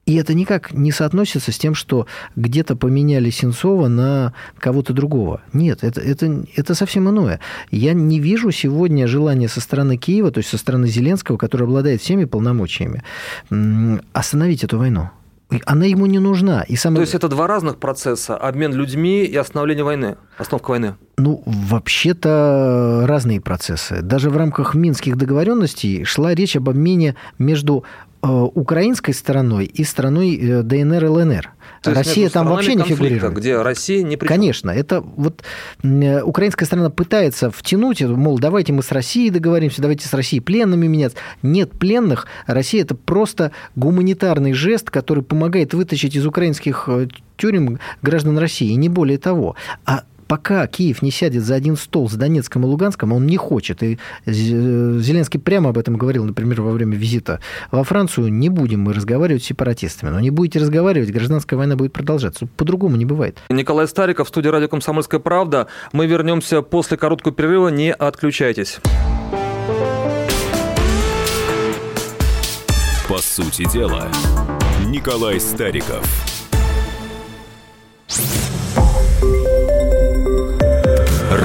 И 0.07 0.15
это 0.15 0.33
никак 0.33 0.71
не 0.71 0.93
соотносится 0.93 1.51
с 1.51 1.57
тем, 1.57 1.75
что 1.75 2.07
где-то 2.37 2.77
поменяли 2.77 3.29
Сенцова 3.29 3.89
на 3.89 4.33
кого-то 4.57 4.93
другого. 4.93 5.41
Нет, 5.51 5.83
это, 5.83 5.99
это, 5.99 6.45
это 6.55 6.75
совсем 6.75 7.09
иное. 7.09 7.41
Я 7.71 7.91
не 7.93 8.21
вижу 8.21 8.51
сегодня 8.51 9.05
желания 9.05 9.49
со 9.49 9.59
стороны 9.59 9.97
Киева, 9.97 10.31
то 10.31 10.37
есть 10.37 10.49
со 10.49 10.57
стороны 10.57 10.87
Зеленского, 10.87 11.35
который 11.35 11.63
обладает 11.63 12.01
всеми 12.01 12.23
полномочиями, 12.23 13.03
остановить 14.13 14.63
эту 14.63 14.77
войну. 14.77 15.09
Она 15.65 15.85
ему 15.85 16.05
не 16.07 16.19
нужна. 16.19 16.63
И 16.63 16.75
самое... 16.75 16.97
То 16.97 17.01
есть 17.01 17.15
это 17.15 17.29
два 17.29 17.47
разных 17.47 17.77
процесса. 17.77 18.35
Обмен 18.35 18.73
людьми 18.73 19.23
и 19.23 19.35
остановление 19.35 19.85
войны. 19.85 20.17
Остановка 20.37 20.71
войны. 20.71 20.95
Ну, 21.17 21.41
вообще-то 21.45 23.05
разные 23.07 23.39
процессы. 23.39 24.01
Даже 24.01 24.29
в 24.29 24.35
рамках 24.35 24.75
Минских 24.75 25.15
договоренностей 25.15 26.03
шла 26.03 26.35
речь 26.35 26.57
об 26.57 26.69
обмене 26.69 27.15
между 27.39 27.85
украинской 28.29 29.13
стороной 29.13 29.65
и 29.65 29.83
страной 29.83 30.35
э, 30.35 30.63
ДНР 30.63 31.05
и 31.05 31.07
ЛНР. 31.07 31.53
То 31.81 31.93
Россия 31.93 32.29
там 32.29 32.47
вообще 32.47 32.75
не 32.75 32.83
фигурирует. 32.83 33.33
Где 33.35 33.61
Россия 33.61 34.03
не 34.03 34.17
при 34.17 34.27
Конечно. 34.27 34.71
Это 34.71 35.01
вот 35.01 35.43
э, 35.83 36.21
украинская 36.21 36.65
сторона 36.65 36.89
пытается 36.89 37.51
втянуть, 37.51 38.01
мол, 38.01 38.39
давайте 38.39 38.73
мы 38.73 38.83
с 38.83 38.91
Россией 38.91 39.29
договоримся, 39.29 39.81
давайте 39.81 40.07
с 40.07 40.13
Россией 40.13 40.41
пленными 40.41 40.87
меняться. 40.87 41.17
Нет 41.43 41.71
пленных. 41.71 42.27
Россия– 42.45 42.81
это 42.83 42.95
просто 42.95 43.51
гуманитарный 43.75 44.53
жест, 44.53 44.89
который 44.89 45.23
помогает 45.23 45.73
вытащить 45.73 46.15
из 46.15 46.25
украинских 46.25 46.89
тюрем 47.37 47.79
граждан 48.01 48.37
России, 48.37 48.73
не 48.73 48.89
более 48.89 49.17
того. 49.17 49.55
А 49.85 50.03
пока 50.27 50.65
Киев 50.67 51.01
не 51.01 51.11
сядет 51.11 51.43
за 51.43 51.55
один 51.55 51.77
стол 51.77 52.09
с 52.09 52.13
Донецком 52.13 52.63
и 52.63 52.65
Луганском, 52.65 53.13
он 53.13 53.25
не 53.25 53.37
хочет. 53.37 53.81
И 53.83 53.97
Зеленский 54.25 55.39
прямо 55.39 55.69
об 55.69 55.77
этом 55.77 55.97
говорил, 55.97 56.25
например, 56.25 56.61
во 56.61 56.71
время 56.71 56.95
визита 56.95 57.39
во 57.71 57.83
Францию. 57.83 58.31
Не 58.31 58.49
будем 58.49 58.81
мы 58.81 58.93
разговаривать 58.93 59.43
с 59.43 59.47
сепаратистами. 59.47 60.09
Но 60.09 60.19
не 60.19 60.29
будете 60.29 60.59
разговаривать, 60.59 61.11
гражданская 61.11 61.57
война 61.57 61.75
будет 61.75 61.93
продолжаться. 61.93 62.47
По-другому 62.57 62.95
не 62.95 63.05
бывает. 63.05 63.39
Николай 63.49 63.87
Стариков, 63.87 64.27
студия 64.27 64.51
радио 64.51 64.67
«Комсомольская 64.67 65.19
правда». 65.19 65.67
Мы 65.93 66.07
вернемся 66.07 66.61
после 66.61 66.97
короткого 66.97 67.33
перерыва. 67.33 67.69
Не 67.69 67.93
отключайтесь. 67.93 68.79
По 73.07 73.19
сути 73.19 73.71
дела, 73.71 74.07
Николай 74.85 75.39
Стариков– 75.39 76.05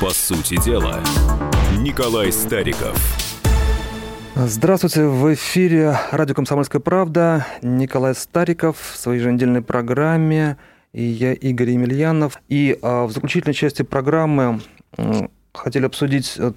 По 0.00 0.10
сути 0.10 0.62
дела, 0.64 1.02
Николай 1.76 2.30
Стариков. 2.30 2.96
Здравствуйте, 4.36 5.06
в 5.06 5.34
эфире 5.34 5.98
радио 6.12 6.36
«Комсомольская 6.36 6.80
правда». 6.80 7.44
Николай 7.62 8.14
Стариков 8.14 8.78
в 8.78 8.96
своей 8.96 9.18
еженедельной 9.18 9.60
программе. 9.60 10.56
И 10.92 11.02
я 11.02 11.32
Игорь 11.32 11.70
Емельянов. 11.70 12.40
И 12.48 12.78
а, 12.80 13.06
в 13.06 13.10
заключительной 13.10 13.54
части 13.54 13.82
программы 13.82 14.60
хотели 15.52 15.86
обсудить 15.86 16.34
э, 16.38 16.52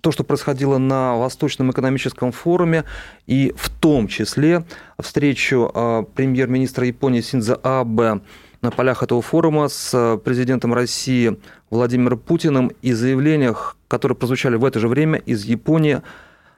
то, 0.00 0.12
что 0.12 0.22
происходило 0.22 0.78
на 0.78 1.16
Восточном 1.16 1.72
экономическом 1.72 2.30
форуме, 2.30 2.84
и 3.26 3.52
в 3.56 3.70
том 3.70 4.06
числе 4.06 4.64
встречу 5.00 5.68
а, 5.74 6.04
премьер-министра 6.04 6.86
Японии 6.86 7.22
Синза 7.22 7.56
Абе 7.56 8.20
на 8.60 8.70
полях 8.70 9.02
этого 9.02 9.22
форума 9.22 9.68
с 9.68 9.94
э, 9.94 10.18
президентом 10.18 10.74
России 10.74 11.38
Владимиром 11.70 12.18
Путиным 12.18 12.72
и 12.82 12.92
заявлениях, 12.92 13.76
которые 13.86 14.16
прозвучали 14.16 14.56
в 14.56 14.64
это 14.64 14.80
же 14.80 14.88
время 14.88 15.18
из 15.18 15.44
Японии 15.44 16.02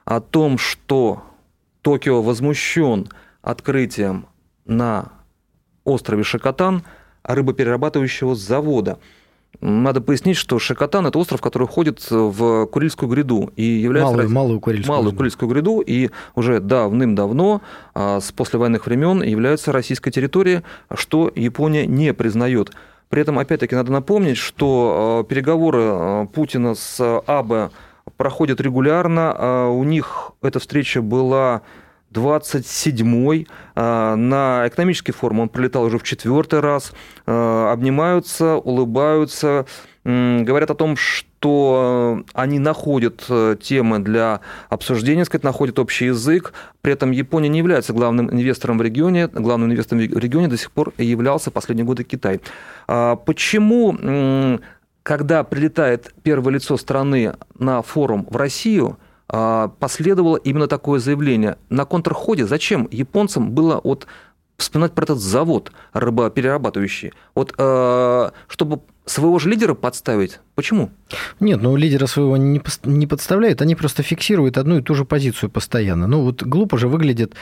о 0.05 0.19
том, 0.19 0.57
что 0.57 1.23
Токио 1.81 2.21
возмущен 2.21 3.07
открытием 3.41 4.27
на 4.65 5.11
острове 5.83 6.23
Шакотан 6.23 6.83
рыбоперерабатывающего 7.23 8.35
завода– 8.35 8.99
надо 9.59 10.01
пояснить, 10.01 10.37
что 10.37 10.57
Шакотан– 10.59 11.05
это 11.07 11.19
остров, 11.19 11.41
который 11.41 11.67
входит 11.67 12.09
в 12.09 12.65
Курильскую 12.67 13.09
гряду 13.09 13.51
и 13.55 13.63
является 13.63 14.13
малую, 14.13 14.29
малую 14.29 14.59
Курильскую, 14.59 14.95
малую 14.97 15.15
Курильскую 15.15 15.49
гряду 15.49 15.81
и 15.81 16.09
уже 16.35 16.59
давным-давно, 16.59 17.61
а, 17.93 18.19
с 18.19 18.31
послевоенных 18.31 18.85
времен, 18.85 19.21
является 19.21 19.71
российской 19.71 20.09
территорией, 20.09 20.61
что 20.95 21.31
Япония 21.35 21.85
не 21.85 22.13
признает. 22.13 22.71
При 23.09 23.21
этом, 23.21 23.37
опять-таки, 23.37 23.75
надо 23.75 23.91
напомнить, 23.91 24.37
что 24.37 25.21
а, 25.21 25.23
переговоры 25.25 25.81
а, 25.81 26.25
Путина 26.25 26.73
с 26.73 27.21
Абе 27.27 27.69
проходят 28.17 28.61
регулярно. 28.61 29.69
У 29.69 29.83
них 29.83 30.31
эта 30.41 30.59
встреча 30.59 31.01
была 31.01 31.61
27-й. 32.13 33.47
А, 33.75 34.15
на 34.15 34.67
экономический 34.67 35.11
форум 35.11 35.41
он 35.41 35.49
прилетал 35.49 35.83
уже 35.83 35.97
в 35.97 36.03
четвертый 36.03 36.59
раз. 36.59 36.93
А, 37.25 37.71
обнимаются, 37.71 38.55
улыбаются, 38.55 39.65
говорят 40.03 40.71
о 40.71 40.75
том, 40.75 40.95
что 40.97 42.23
они 42.33 42.57
находят 42.57 43.23
э, 43.29 43.55
темы 43.61 43.99
для 43.99 44.41
обсуждения, 44.69 45.25
сказать, 45.25 45.43
находят 45.43 45.77
общий 45.77 46.05
язык. 46.05 46.53
При 46.81 46.93
этом 46.93 47.11
Япония 47.11 47.49
не 47.49 47.59
является 47.59 47.93
главным 47.93 48.31
инвестором 48.31 48.79
в 48.79 48.81
регионе. 48.81 49.27
Главным 49.27 49.71
инвестором 49.71 50.01
в 50.01 50.17
регионе 50.17 50.47
до 50.47 50.57
сих 50.57 50.71
пор 50.71 50.93
являлся 50.97 51.51
последние 51.51 51.85
годы 51.85 52.03
Китай. 52.03 52.41
А, 52.87 53.15
почему, 53.15 54.59
когда 55.03 55.43
прилетает 55.43 56.13
первое 56.23 56.53
лицо 56.53 56.77
страны 56.77 57.35
на 57.57 57.81
форум 57.81 58.27
в 58.29 58.35
Россию– 58.35 58.97
последовало 59.79 60.35
именно 60.37 60.67
такое 60.67 60.99
заявление. 60.99 61.57
На 61.69 61.85
контрходе 61.85 62.45
зачем 62.45 62.87
японцам 62.91 63.51
было 63.51 63.79
вот 63.83 64.07
вспоминать 64.57 64.93
про 64.93 65.03
этот 65.03 65.19
завод 65.19 65.71
рыбоперерабатывающий? 65.93 67.13
Вот 67.33 67.53
а, 67.57 68.33
чтобы 68.47 68.81
своего 69.05 69.39
же 69.39 69.49
лидера 69.49 69.73
подставить? 69.73 70.39
Почему? 70.55 70.91
Нет, 71.39 71.61
ну 71.61 71.75
лидера 71.75 72.05
своего 72.05 72.37
не, 72.37 72.61
не 72.83 73.07
подставляют, 73.07 73.61
они 73.61 73.75
просто 73.75 74.03
фиксируют 74.03 74.57
одну 74.57 74.77
и 74.77 74.81
ту 74.81 74.93
же 74.93 75.05
позицию 75.05 75.49
постоянно. 75.49 76.07
Ну 76.07 76.21
вот 76.21 76.43
глупо 76.43 76.77
же 76.77 76.87
выглядят 76.87 77.33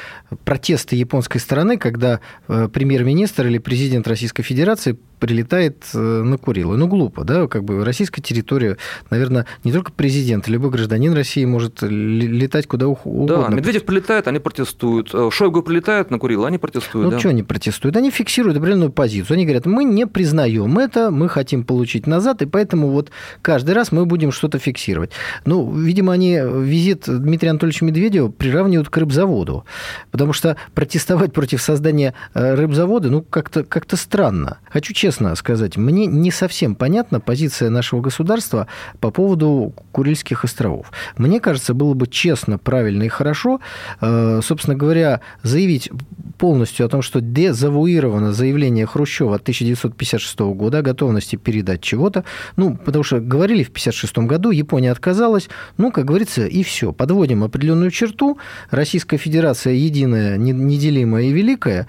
протесты 0.46 0.96
японской 0.96 1.40
стороны, 1.40 1.78
когда 1.78 2.22
э, 2.48 2.70
премьер-министр 2.72 3.48
или 3.48 3.58
президент 3.58 4.08
Российской 4.08 4.44
Федерации 4.44 4.98
прилетает 5.20 5.84
э, 5.94 5.98
на 5.98 6.38
Курилы. 6.38 6.78
Ну, 6.78 6.88
глупо, 6.88 7.26
да, 7.26 7.48
как 7.48 7.66
бы 7.66 7.84
российская 7.84 8.22
территория, 8.22 8.78
наверное, 9.10 9.46
не 9.66 9.74
только 9.74 9.92
президент, 9.92 10.48
любой 10.48 10.72
гражданин 10.72 11.14
России 11.14 11.44
может 11.44 11.82
летать 11.82 12.68
куда 12.68 12.88
угодно. 12.88 13.48
Да, 13.50 13.54
Медведев 13.54 13.84
прилетает, 13.84 14.28
они 14.28 14.40
протестуют. 14.40 15.10
Э, 15.14 15.30
Шойгу 15.30 15.62
прилетает 15.62 16.10
на 16.10 16.20
Курилы, 16.20 16.48
они 16.48 16.58
протестуют. 16.58 17.06
Ну, 17.06 17.12
да. 17.12 17.20
что 17.20 17.30
они 17.30 17.44
протестуют? 17.44 17.98
Они 17.98 18.12
фиксируют 18.12 18.58
определенную 18.58 18.92
позицию. 18.92 19.36
Они 19.36 19.44
говорят, 19.44 19.66
мы 19.66 19.84
не 19.84 20.08
признаем 20.08 20.80
это, 20.80 21.12
мы 21.12 21.28
хотим 21.28 21.49
получить 21.58 22.08
назад, 22.08 22.42
и 22.42 22.46
поэтому 22.46 22.90
вот 22.90 23.12
каждый 23.42 23.76
раз 23.76 23.92
мы 23.92 24.06
будем 24.06 24.32
что-то 24.32 24.60
фиксировать. 24.60 25.12
Ну, 25.46 25.72
видимо, 25.72 26.14
они 26.14 26.40
визит 26.42 27.04
Дмитрия 27.08 27.52
Анатольевича 27.52 27.86
Медведева 27.86 28.30
приравнивают 28.30 28.90
к 28.90 28.98
рыбзаводу, 28.98 29.66
потому 30.12 30.34
что 30.34 30.58
протестовать 30.74 31.34
против 31.34 31.62
создания 31.62 32.14
э, 32.34 32.56
рыбзавода, 32.56 33.10
ну, 33.10 33.22
как-то 33.22 33.64
как 33.64 33.86
странно. 33.96 34.60
Хочу 34.70 34.94
честно 34.94 35.10
честно 35.10 35.36
сказать, 35.36 35.76
мне 35.78 36.06
не 36.06 36.32
совсем 36.32 36.76
понятна 36.76 37.20
позиция 37.20 37.70
нашего 37.70 38.00
государства 38.00 38.68
по 39.00 39.12
поводу 39.12 39.74
Курильских 39.92 40.44
островов. 40.44 40.92
Мне 41.18 41.40
кажется, 41.40 41.74
было 41.74 41.94
бы 41.94 42.08
честно, 42.08 42.58
правильно 42.58 43.04
и 43.04 43.08
хорошо, 43.08 43.60
э, 44.02 44.42
собственно 44.44 44.76
говоря, 44.76 45.22
заявить 45.44 45.90
полностью 46.38 46.86
о 46.86 46.90
том, 46.90 47.02
что 47.02 47.22
дезавуировано 47.22 48.34
заявление 48.34 48.86
Хрущева 48.86 49.36
от 49.36 49.42
1956 49.42 50.40
года 50.54 50.78
о 50.78 50.82
готовности 50.82 51.36
передать 51.42 51.82
чего-то. 51.82 52.24
Ну, 52.56 52.78
потому 52.78 53.04
что 53.04 53.20
говорили 53.20 53.64
в 53.64 53.70
1956 53.70 54.28
году, 54.28 54.52
Япония 54.52 54.92
отказалась. 54.92 55.50
Ну, 55.78 55.92
как 55.92 56.06
говорится, 56.06 56.46
и 56.46 56.64
все. 56.64 56.92
Подводим 56.94 57.44
определенную 57.44 57.92
черту. 57.92 58.38
Российская 58.70 59.18
Федерация 59.18 59.74
единая, 59.74 60.38
неделимая 60.38 61.24
и 61.24 61.32
великая. 61.32 61.88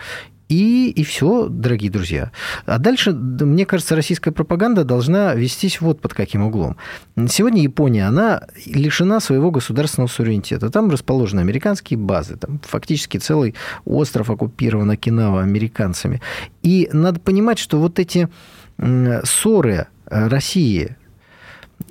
И, 0.50 0.90
и 0.90 1.04
все, 1.04 1.48
дорогие 1.48 1.92
друзья. 1.92 2.32
А 2.66 2.78
дальше, 2.78 3.12
мне 3.12 3.64
кажется, 3.64 3.94
российская 3.94 4.32
пропаганда 4.32 4.82
должна 4.82 5.32
вестись 5.34 5.80
вот 5.80 6.00
под 6.00 6.12
каким 6.12 6.42
углом. 6.42 6.76
Сегодня 7.28 7.62
Япония, 7.62 8.08
она 8.08 8.42
лишена 8.66 9.20
своего 9.20 9.52
государственного 9.52 10.08
суверенитета. 10.08 10.68
Там 10.68 10.90
расположены 10.90 11.38
американские 11.38 11.98
базы, 11.98 12.36
там 12.36 12.60
фактически 12.64 13.18
целый 13.18 13.54
остров 13.84 14.28
оккупирован 14.28 14.90
Окинава 14.90 15.42
американцами. 15.42 16.20
И 16.64 16.90
надо 16.92 17.20
понимать, 17.20 17.60
что 17.60 17.78
вот 17.78 18.00
эти 18.00 18.28
ссоры 19.24 19.86
России 20.06 20.96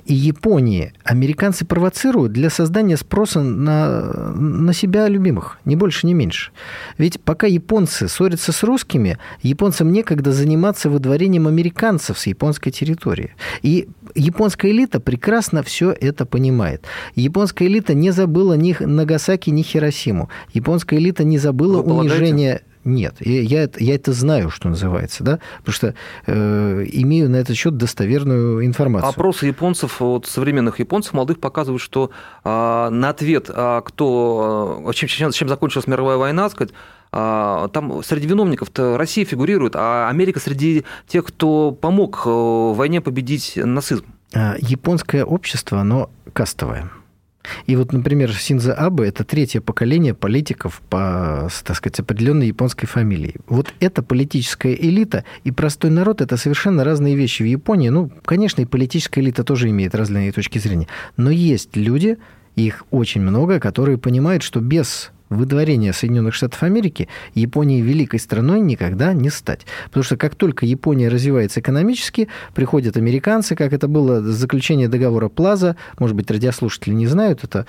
и 0.10 0.14
Японии 0.16 0.94
американцы 1.04 1.66
провоцируют 1.66 2.34
для 2.34 2.50
создания 2.50 2.98
спроса 2.98 3.42
на, 3.42 4.34
на 4.34 4.74
себя 4.74 5.08
любимых, 5.08 5.60
не 5.66 5.76
больше, 5.76 6.08
не 6.08 6.16
меньше. 6.16 6.52
Ведь 6.98 7.22
пока 7.22 7.46
японцы 7.46 8.08
ссорятся 8.08 8.52
с 8.52 8.64
русскими, 8.64 9.20
японцам 9.44 9.92
некогда 9.92 10.32
заниматься 10.32 10.90
выдворением 10.90 11.46
американцев 11.46 12.18
с 12.18 12.26
японской 12.26 12.72
территории. 12.72 13.36
И 13.62 13.88
японская 14.16 14.72
элита 14.72 15.00
прекрасно 15.00 15.62
все 15.62 15.92
это 15.92 16.26
понимает. 16.26 16.86
Японская 17.14 17.68
элита 17.68 17.94
не 17.94 18.10
забыла 18.10 18.56
ни 18.56 18.76
Нагасаки, 18.80 19.52
ни 19.52 19.62
Хиросиму. 19.62 20.30
Японская 20.54 21.00
элита 21.00 21.24
не 21.24 21.38
забыла 21.38 21.84
унижение 21.84 22.64
нет, 22.86 23.16
я, 23.20 23.42
я, 23.42 23.70
я 23.78 23.96
это 23.96 24.14
знаю, 24.14 24.50
что 24.50 24.70
называется, 24.70 25.24
да, 25.24 25.40
потому 25.60 25.74
что 25.74 25.96
э, 26.26 26.86
имею 26.92 27.30
на 27.30 27.36
этот 27.38 27.58
счет 27.58 27.76
достоверную 27.78 28.66
информацию. 28.66 29.10
Опросы 29.10 29.48
японцев, 29.48 30.00
вот 30.00 30.26
современных 30.26 30.80
японцев 30.80 31.14
молодых 31.14 31.40
показывают, 31.40 31.82
что 31.82 32.12
э, 32.44 32.50
на 32.50 33.10
ответ, 33.10 33.50
а 33.50 33.82
кто, 33.82 34.84
э, 34.88 34.94
чем, 34.94 35.32
чем 35.32 35.50
закончилась 35.50 35.88
мировая 35.88 36.18
война, 36.18 36.50
сказать, 36.50 36.74
а, 37.12 37.68
там 37.70 38.04
среди 38.04 38.28
виновников-то 38.28 38.98
Россия 38.98 39.26
фигурирует, 39.26 39.76
а 39.76 40.10
Америка 40.10 40.40
среди 40.40 40.86
тех, 41.08 41.26
кто 41.26 41.72
помог 41.72 42.22
э, 42.26 42.30
в 42.30 42.74
войне 42.76 43.02
победить 43.02 43.54
нацизм. 43.56 44.06
А, 44.34 44.56
японское 44.60 45.26
общество, 45.26 45.80
оно 45.80 46.12
кастовое. 46.34 46.92
И 47.68 47.76
вот, 47.76 47.94
например, 47.94 48.34
Синза 48.34 48.74
Абе– 48.74 49.06
это 49.08 49.24
третье 49.24 49.62
поколение 49.62 50.14
политиков 50.14 50.82
по, 50.90 51.50
так 51.64 51.78
сказать, 51.78 52.00
определенной 52.00 52.48
японской 52.48 52.86
фамилии. 52.86 53.36
Вот 53.48 53.74
эта 53.80 54.04
политическая 54.04 54.74
элита 54.74 55.24
и 55.44 55.52
простой 55.52 55.90
народ– 55.90 56.22
это 56.22 56.38
совершенно 56.38 56.84
разные 56.84 57.16
вещи 57.16 57.44
в 57.44 57.46
Японии. 57.46 57.90
Ну, 57.90 58.12
конечно, 58.26 58.62
и 58.62 58.66
политическая 58.66 59.22
элита 59.22 59.44
тоже 59.44 59.70
имеет 59.70 59.96
разные 59.96 60.32
точки 60.32 60.60
зрения. 60.60 60.88
Но 61.18 61.32
есть 61.32 61.76
люди, 61.76 62.18
их 62.56 62.86
очень 62.92 63.22
много, 63.22 63.60
которые 63.60 63.98
понимают, 63.98 64.44
что 64.44 64.60
без 64.60 65.12
выдворения 65.30 65.94
Соединенных 65.94 66.34
Штатов 66.34 66.64
Америки 66.64 67.08
Японии 67.34 67.82
великой 67.82 68.20
страной 68.20 68.60
никогда 68.60 69.14
не 69.14 69.30
стать. 69.30 69.66
Потому 69.86 70.04
что 70.04 70.18
как 70.18 70.36
только 70.36 70.66
Япония 70.66 71.10
развивается 71.10 71.60
экономически, 71.60 72.28
приходят 72.54 72.98
американцы, 72.98 73.56
как 73.56 73.74
это 73.74 73.88
было 73.88 74.22
заключение 74.22 74.88
договора 74.88 75.30
Плаза, 75.30 75.76
может 76.00 76.16
быть, 76.16 76.30
радиослушатели 76.32 76.94
не 76.94 77.08
знают, 77.08 77.44
это 77.44 77.66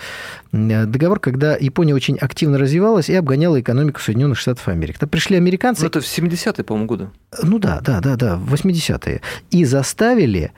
договор, 0.52 1.20
когда 1.20 1.56
Япония 1.56 1.94
очень 1.94 2.16
активно 2.16 2.58
развивалась 2.58 3.08
и 3.08 3.14
обгоняла 3.14 3.60
экономику 3.60 4.00
Соединенных 4.00 4.38
Штатов 4.38 4.68
Америки. 4.68 4.98
То 4.98 5.06
пришли 5.06 5.36
американцы... 5.36 5.82
Ну, 5.82 5.88
это 5.88 6.00
в 6.00 6.04
70-е, 6.04 6.64
по-моему, 6.64 6.86
годы. 6.88 7.10
Ну 7.42 7.58
да, 7.58 7.80
да, 7.80 8.00
да, 8.00 8.16
да, 8.16 8.36
в 8.36 8.54
80-е. 8.54 9.20
И 9.50 9.64
заставили 9.64 10.52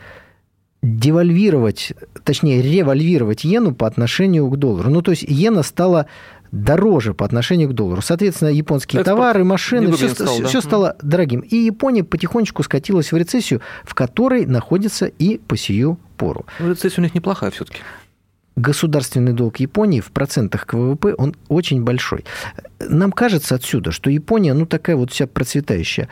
девальвировать, 0.82 1.92
точнее, 2.24 2.60
револьвировать 2.60 3.46
иену 3.46 3.74
по 3.74 3.86
отношению 3.86 4.48
к 4.48 4.56
доллару. 4.56 4.90
Ну, 4.90 5.00
то 5.00 5.12
есть 5.12 5.22
иена 5.22 5.62
стала 5.62 6.06
дороже 6.52 7.14
по 7.14 7.24
отношению 7.24 7.70
к 7.70 7.72
доллару. 7.72 8.02
Соответственно, 8.02 8.50
японские 8.50 9.00
Экспорт 9.00 9.16
товары, 9.16 9.42
машины, 9.42 9.90
все, 9.92 10.10
стал, 10.10 10.42
все 10.44 10.60
да? 10.60 10.60
стало 10.60 10.96
дорогим. 11.02 11.40
И 11.40 11.56
Япония 11.56 12.04
потихонечку 12.04 12.62
скатилась 12.62 13.10
в 13.10 13.16
рецессию, 13.16 13.62
в 13.84 13.94
которой 13.94 14.46
находится 14.46 15.06
и 15.06 15.38
по 15.38 15.56
сию 15.56 15.98
пору. 16.16 16.46
Ну, 16.60 16.70
рецессия 16.70 17.00
у 17.00 17.02
них 17.02 17.14
неплохая 17.14 17.50
все-таки. 17.50 17.80
Государственный 18.54 19.32
долг 19.32 19.56
Японии 19.60 20.00
в 20.00 20.12
процентах 20.12 20.66
к 20.66 20.74
ВВП, 20.74 21.14
он 21.16 21.34
очень 21.48 21.82
большой. 21.82 22.26
Нам 22.78 23.10
кажется 23.10 23.54
отсюда, 23.54 23.90
что 23.92 24.10
Япония, 24.10 24.52
ну, 24.52 24.66
такая 24.66 24.94
вот 24.94 25.10
вся 25.10 25.26
процветающая. 25.26 26.08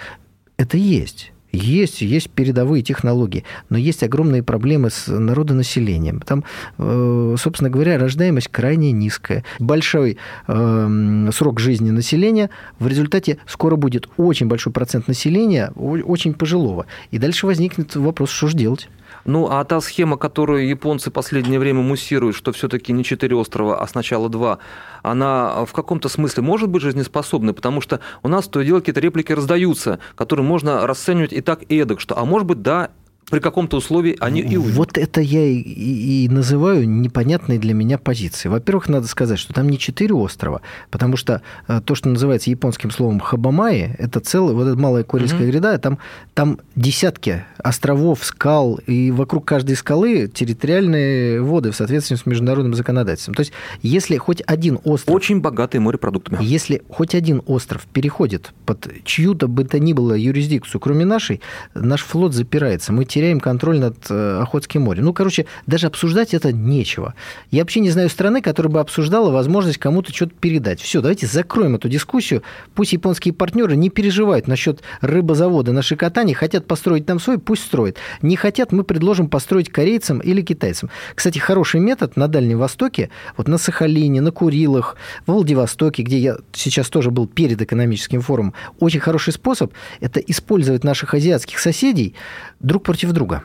Это 0.57 0.79
есть. 0.79 1.33
Есть, 1.53 2.01
есть 2.01 2.31
передовые 2.31 2.83
технологии, 2.83 3.45
но 3.69 3.79
есть 3.79 4.03
огромные 4.03 4.43
проблемы 4.43 4.91
с 4.91 5.09
народонаселением. 5.09 6.21
Там, 6.21 6.45
э, 6.79 7.37
собственно 7.39 7.71
говоря, 7.71 7.99
рождаемость 7.99 8.49
крайне 8.49 8.93
низкая. 8.93 9.45
Большой 9.59 10.17
э, 10.47 11.29
срок 11.33 11.61
жизни 11.61 11.91
населения. 11.91 12.51
В 12.79 12.87
результате 12.87 13.39
скоро 13.47 13.77
будет 13.77 14.09
очень 14.17 14.47
большой 14.47 14.73
процент 14.73 15.09
населения, 15.09 15.73
очень 15.77 16.35
пожилого. 16.35 16.87
И 17.11 17.19
дальше 17.19 17.47
возникнет 17.47 17.97
вопрос, 17.97 18.31
что 18.31 18.47
же 18.47 18.57
делать? 18.57 18.89
Ну, 19.31 19.47
а 19.49 19.63
та 19.63 19.81
схема, 19.81 20.17
которую 20.17 20.67
японцы 20.67 21.13
последнее 21.13 21.61
время 21.61 21.83
муссируют, 21.83 22.35
что 22.35 22.51
все-таки 22.51 22.93
не 22.93 23.05
четыре 23.05 23.37
острова, 23.37 23.81
а 23.81 23.87
сначала 23.87 24.29
два, 24.29 24.59
она 25.05 25.65
в 25.67 25.73
каком-то 25.73 26.09
смысле 26.09 26.43
может 26.43 26.69
быть 26.69 26.83
жизнеспособной, 26.83 27.55
потому 27.55 27.81
что 27.81 28.01
у 28.25 28.29
нас 28.29 28.49
то 28.49 28.61
и 28.61 28.67
дело 28.67 28.81
какие-то 28.81 28.99
реплики 28.99 29.31
раздаются, 29.31 30.01
которые 30.17 30.45
можно 30.45 30.85
расценивать 30.85 31.33
и 31.33 31.43
так, 31.43 31.63
и 31.69 31.77
эдак, 31.77 32.01
что, 32.01 32.19
а 32.19 32.25
может 32.25 32.49
быть, 32.49 32.63
да, 32.63 32.91
при 33.31 33.39
каком-то 33.39 33.77
условии 33.77 34.17
они 34.21 34.41
и 34.41 34.57
уйдут. 34.57 34.75
Вот 34.75 34.99
это 34.99 35.21
я 35.21 35.47
и, 35.47 35.61
и 35.61 36.29
называю 36.29 36.89
непонятной 36.89 37.59
для 37.59 37.75
меня 37.75 37.97
позицией. 37.97 38.51
Во-первых, 38.51 38.89
надо 38.89 39.07
сказать, 39.07 39.39
что 39.39 39.55
там 39.55 39.69
не 39.69 39.79
четыре 39.79 40.15
острова, 40.15 40.61
потому 40.91 41.17
что 41.17 41.43
э, 41.69 41.81
то, 41.85 41.95
что 41.95 42.09
называется 42.09 42.51
японским 42.51 42.91
словом 42.91 43.21
хабамаи, 43.21 43.95
это 43.99 44.21
целая, 44.21 44.55
вот 44.55 44.67
эта 44.67 44.79
малая 44.79 45.05
Курильская 45.05 45.43
угу. 45.43 45.51
гряда, 45.51 45.79
там, 45.79 45.99
там 46.35 46.59
десятки 46.75 47.45
островов, 47.59 48.25
скал, 48.25 48.81
и 48.87 49.11
вокруг 49.11 49.45
каждой 49.45 49.77
скалы 49.77 50.29
территориальные 50.29 51.41
воды 51.41 51.71
в 51.71 51.77
соответствии 51.77 52.17
с 52.17 52.27
международным 52.27 52.75
законодательством. 52.75 53.35
То 53.35 53.41
есть, 53.41 53.53
если 53.83 54.17
хоть 54.17 54.43
один 54.47 54.81
остров... 54.85 55.15
Очень 55.15 55.41
богатый 55.41 55.79
морепродуктами. 55.79 56.39
Если 56.43 56.83
хоть 56.89 57.15
один 57.15 57.43
остров 57.47 57.87
переходит 57.93 58.53
под 58.67 58.89
чью-то 59.05 59.47
бы 59.47 59.65
то 59.65 59.79
ни 59.79 59.93
было 59.93 60.15
юрисдикцию, 60.15 60.81
кроме 60.81 61.05
нашей, 61.05 61.41
наш 61.75 62.03
флот 62.03 62.35
запирается. 62.35 62.93
Мы 62.93 63.05
теряем 63.05 63.20
теряем 63.21 63.39
контроль 63.39 63.79
над 63.79 63.97
э, 64.09 64.41
Охотским 64.41 64.81
морем. 64.81 65.05
Ну, 65.05 65.13
короче, 65.13 65.45
даже 65.67 65.89
обсуждать 65.89 66.33
это 66.33 66.55
нечего. 66.55 67.13
Я 67.51 67.61
вообще 67.61 67.81
не 67.81 67.91
знаю 67.91 68.09
страны, 68.09 68.41
которая 68.41 68.73
бы 68.73 68.81
обсуждала 68.81 69.31
возможность 69.31 69.77
кому-то 69.77 70.11
что-то 70.11 70.33
передать. 70.41 70.81
Все, 70.81 71.03
давайте 71.03 71.27
закроем 71.27 71.75
эту 71.75 71.91
дискуссию. 71.91 72.43
Пусть 72.75 72.95
японские 72.95 73.35
партнеры 73.35 73.77
не 73.77 73.91
переживают 73.91 74.49
насчет 74.49 74.81
рыбозавода 75.03 75.73
на 75.73 75.83
Шикотане, 75.83 76.35
хотят 76.35 76.67
построить 76.67 77.05
там 77.05 77.21
свой, 77.21 77.39
пусть 77.39 77.65
строят. 77.65 77.99
Не 78.23 78.37
хотят, 78.37 78.73
мы 78.73 78.85
предложим 78.85 79.29
построить 79.29 79.69
корейцам 79.69 80.21
или 80.21 80.41
китайцам. 80.41 80.89
Кстати, 81.15 81.39
хороший 81.39 81.81
метод 81.81 82.17
на 82.17 82.27
Дальнем 82.27 82.57
Востоке, 82.57 83.11
вот 83.37 83.49
на 83.49 83.59
Сахалине, 83.59 84.23
на 84.23 84.31
Курилах, 84.31 84.97
в 85.27 85.33
Владивостоке, 85.33 86.03
где 86.05 86.17
я 86.17 86.37
сейчас 86.53 86.89
тоже 86.89 87.11
был 87.11 87.27
перед 87.27 87.61
экономическим 87.61 88.23
форумом, 88.23 88.55
очень 88.79 89.01
хороший 89.01 89.35
способ– 89.35 89.75
это 90.01 90.21
использовать 90.21 90.85
наших 90.85 91.13
азиатских 91.13 91.59
соседей 91.59 92.15
друг 92.61 92.85
против 92.85 93.10
друга. 93.13 93.43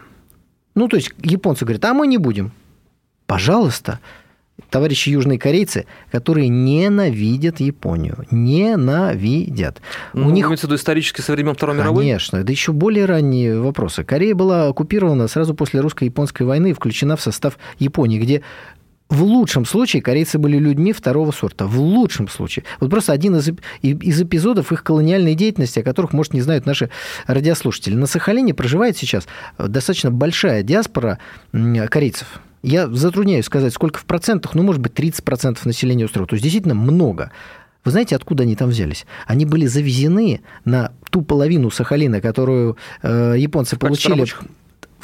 Ну, 0.76 0.88
то 0.88 0.98
есть 0.98 1.12
японцы 1.24 1.66
говорят, 1.66 1.86
а 1.86 1.94
мы 1.94 2.08
не 2.08 2.18
будем. 2.18 2.52
Пожалуйста, 3.28 4.00
товарищи 4.70 5.10
южные 5.10 5.40
корейцы, 5.40 5.86
которые 6.12 6.50
ненавидят 6.50 7.60
Японию. 7.60 8.26
Ненавидят. 8.30 9.82
Ну, 10.14 10.28
У 10.28 10.30
них... 10.30 10.46
Имеется 10.46 10.68
в 10.68 10.70
виду 10.70 10.76
исторически 10.76 11.22
со 11.22 11.32
времен 11.32 11.56
Второй 11.56 11.76
мировой? 11.76 12.04
Конечно. 12.04 12.38
Это 12.38 12.52
еще 12.52 12.72
более 12.72 13.06
ранние 13.06 13.60
вопросы. 13.60 14.04
Корея 14.04 14.36
была 14.36 14.68
оккупирована 14.68 15.28
сразу 15.28 15.56
после 15.56 15.80
русско-японской 15.80 16.44
войны 16.44 16.72
и 16.72 16.74
включена 16.74 17.16
в 17.16 17.22
состав 17.22 17.58
Японии, 17.80 18.20
где 18.20 18.42
в 19.10 19.24
лучшем 19.24 19.66
случае 19.66 20.02
корейцы 20.02 20.40
были 20.40 20.58
людьми 20.58 20.92
второго 20.92 21.32
сорта. 21.32 21.68
В 21.68 21.80
лучшем 21.80 22.28
случае. 22.28 22.66
Вот 22.80 22.90
просто 22.90 23.14
один 23.14 23.36
из, 23.36 23.50
из 23.82 24.22
эпизодов 24.22 24.72
их 24.72 24.84
колониальной 24.84 25.36
деятельности, 25.36 25.80
о 25.80 25.84
которых, 25.84 26.14
может, 26.14 26.34
не 26.34 26.42
знают 26.42 26.66
наши 26.66 26.90
радиослушатели. 27.28 27.94
На 27.96 28.08
Сахалине 28.08 28.56
проживает 28.56 28.98
сейчас 28.98 29.28
достаточно 29.60 30.10
большая 30.10 30.64
диаспора 30.64 31.20
корейцев. 31.52 32.40
Я 32.64 32.88
затрудняюсь 32.88 33.46
сказать, 33.46 33.74
сколько 33.74 34.00
в 34.00 34.06
процентах, 34.06 34.56
ну, 34.56 34.64
может 34.64 34.82
быть, 34.82 34.94
30% 34.94 35.60
населения 35.66 36.06
острова. 36.06 36.26
То 36.26 36.34
есть, 36.34 36.44
действительно 36.44 36.74
много. 36.74 37.32
Вы 37.84 37.92
знаете, 37.92 38.16
откуда 38.16 38.42
они 38.42 38.56
там 38.56 38.70
взялись? 38.70 39.06
Они 39.28 39.46
были 39.46 39.68
завезены 39.68 40.42
на 40.66 40.92
ту 41.12 41.22
половину 41.22 41.70
Сахалина, 41.70 42.22
которую 42.22 42.78
э, 43.04 43.36
японцы 43.38 43.78
получили 43.78 44.26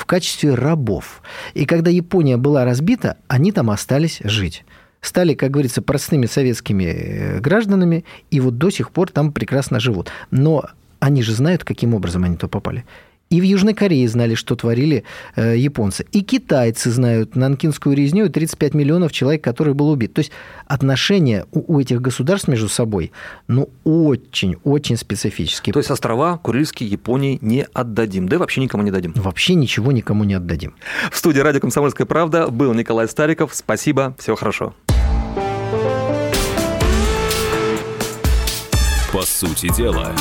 в 0.01 0.05
качестве 0.05 0.55
рабов. 0.55 1.21
И 1.53 1.65
когда 1.65 1.91
Япония 1.91 2.37
была 2.37 2.65
разбита, 2.65 3.17
они 3.27 3.51
там 3.51 3.69
остались 3.69 4.19
жить 4.23 4.65
стали, 5.03 5.33
как 5.33 5.49
говорится, 5.49 5.81
простыми 5.81 6.27
советскими 6.27 6.83
э, 6.83 7.39
гражданами, 7.39 8.05
и 8.29 8.39
вот 8.39 8.59
до 8.59 8.69
сих 8.69 8.91
пор 8.91 9.09
там 9.09 9.31
прекрасно 9.31 9.79
живут. 9.79 10.11
Но 10.29 10.65
они 10.99 11.23
же 11.23 11.33
знают, 11.33 11.63
каким 11.63 11.95
образом 11.95 12.23
они 12.23 12.35
туда 12.35 12.49
попали. 12.49 12.85
И 13.31 13.39
в 13.39 13.43
Южной 13.45 13.73
Корее 13.73 14.07
знали, 14.09 14.35
что 14.35 14.57
творили 14.57 15.05
э, 15.37 15.55
японцы. 15.57 16.05
И 16.11 16.21
китайцы 16.21 16.91
знают 16.91 17.37
нанкинскую 17.37 17.95
резню 17.95 18.25
и 18.25 18.29
35 18.29 18.73
миллионов 18.73 19.13
человек, 19.13 19.41
который 19.41 19.73
был 19.73 19.89
убит. 19.89 20.13
То 20.13 20.19
есть 20.19 20.31
отношения 20.67 21.45
у, 21.53 21.75
у 21.75 21.79
этих 21.79 22.01
государств 22.01 22.49
между 22.49 22.67
собой, 22.67 23.13
ну, 23.47 23.69
очень-очень 23.85 24.97
специфические. 24.97 25.71
То 25.71 25.79
есть 25.79 25.89
острова 25.89 26.37
Курильские 26.39 26.89
Японии 26.89 27.39
не 27.41 27.65
отдадим, 27.73 28.27
да 28.27 28.35
и 28.35 28.39
вообще 28.39 28.59
никому 28.59 28.83
не 28.83 28.91
дадим? 28.91 29.13
Вообще 29.15 29.53
ничего 29.53 29.93
никому 29.93 30.25
не 30.25 30.33
отдадим. 30.33 30.75
В 31.09 31.17
студии 31.17 31.39
«Радио 31.39 31.61
Комсомольская 31.61 32.05
правда» 32.05 32.49
был 32.49 32.73
Николай 32.73 33.07
Стариков. 33.07 33.55
Спасибо, 33.55 34.13
всего 34.19 34.35
хорошо. 34.35 34.73
По 39.13 39.21
сути 39.21 39.73
дела, 39.73 40.11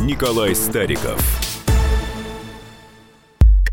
Николай 0.00 0.56
Стариков– 0.56 1.20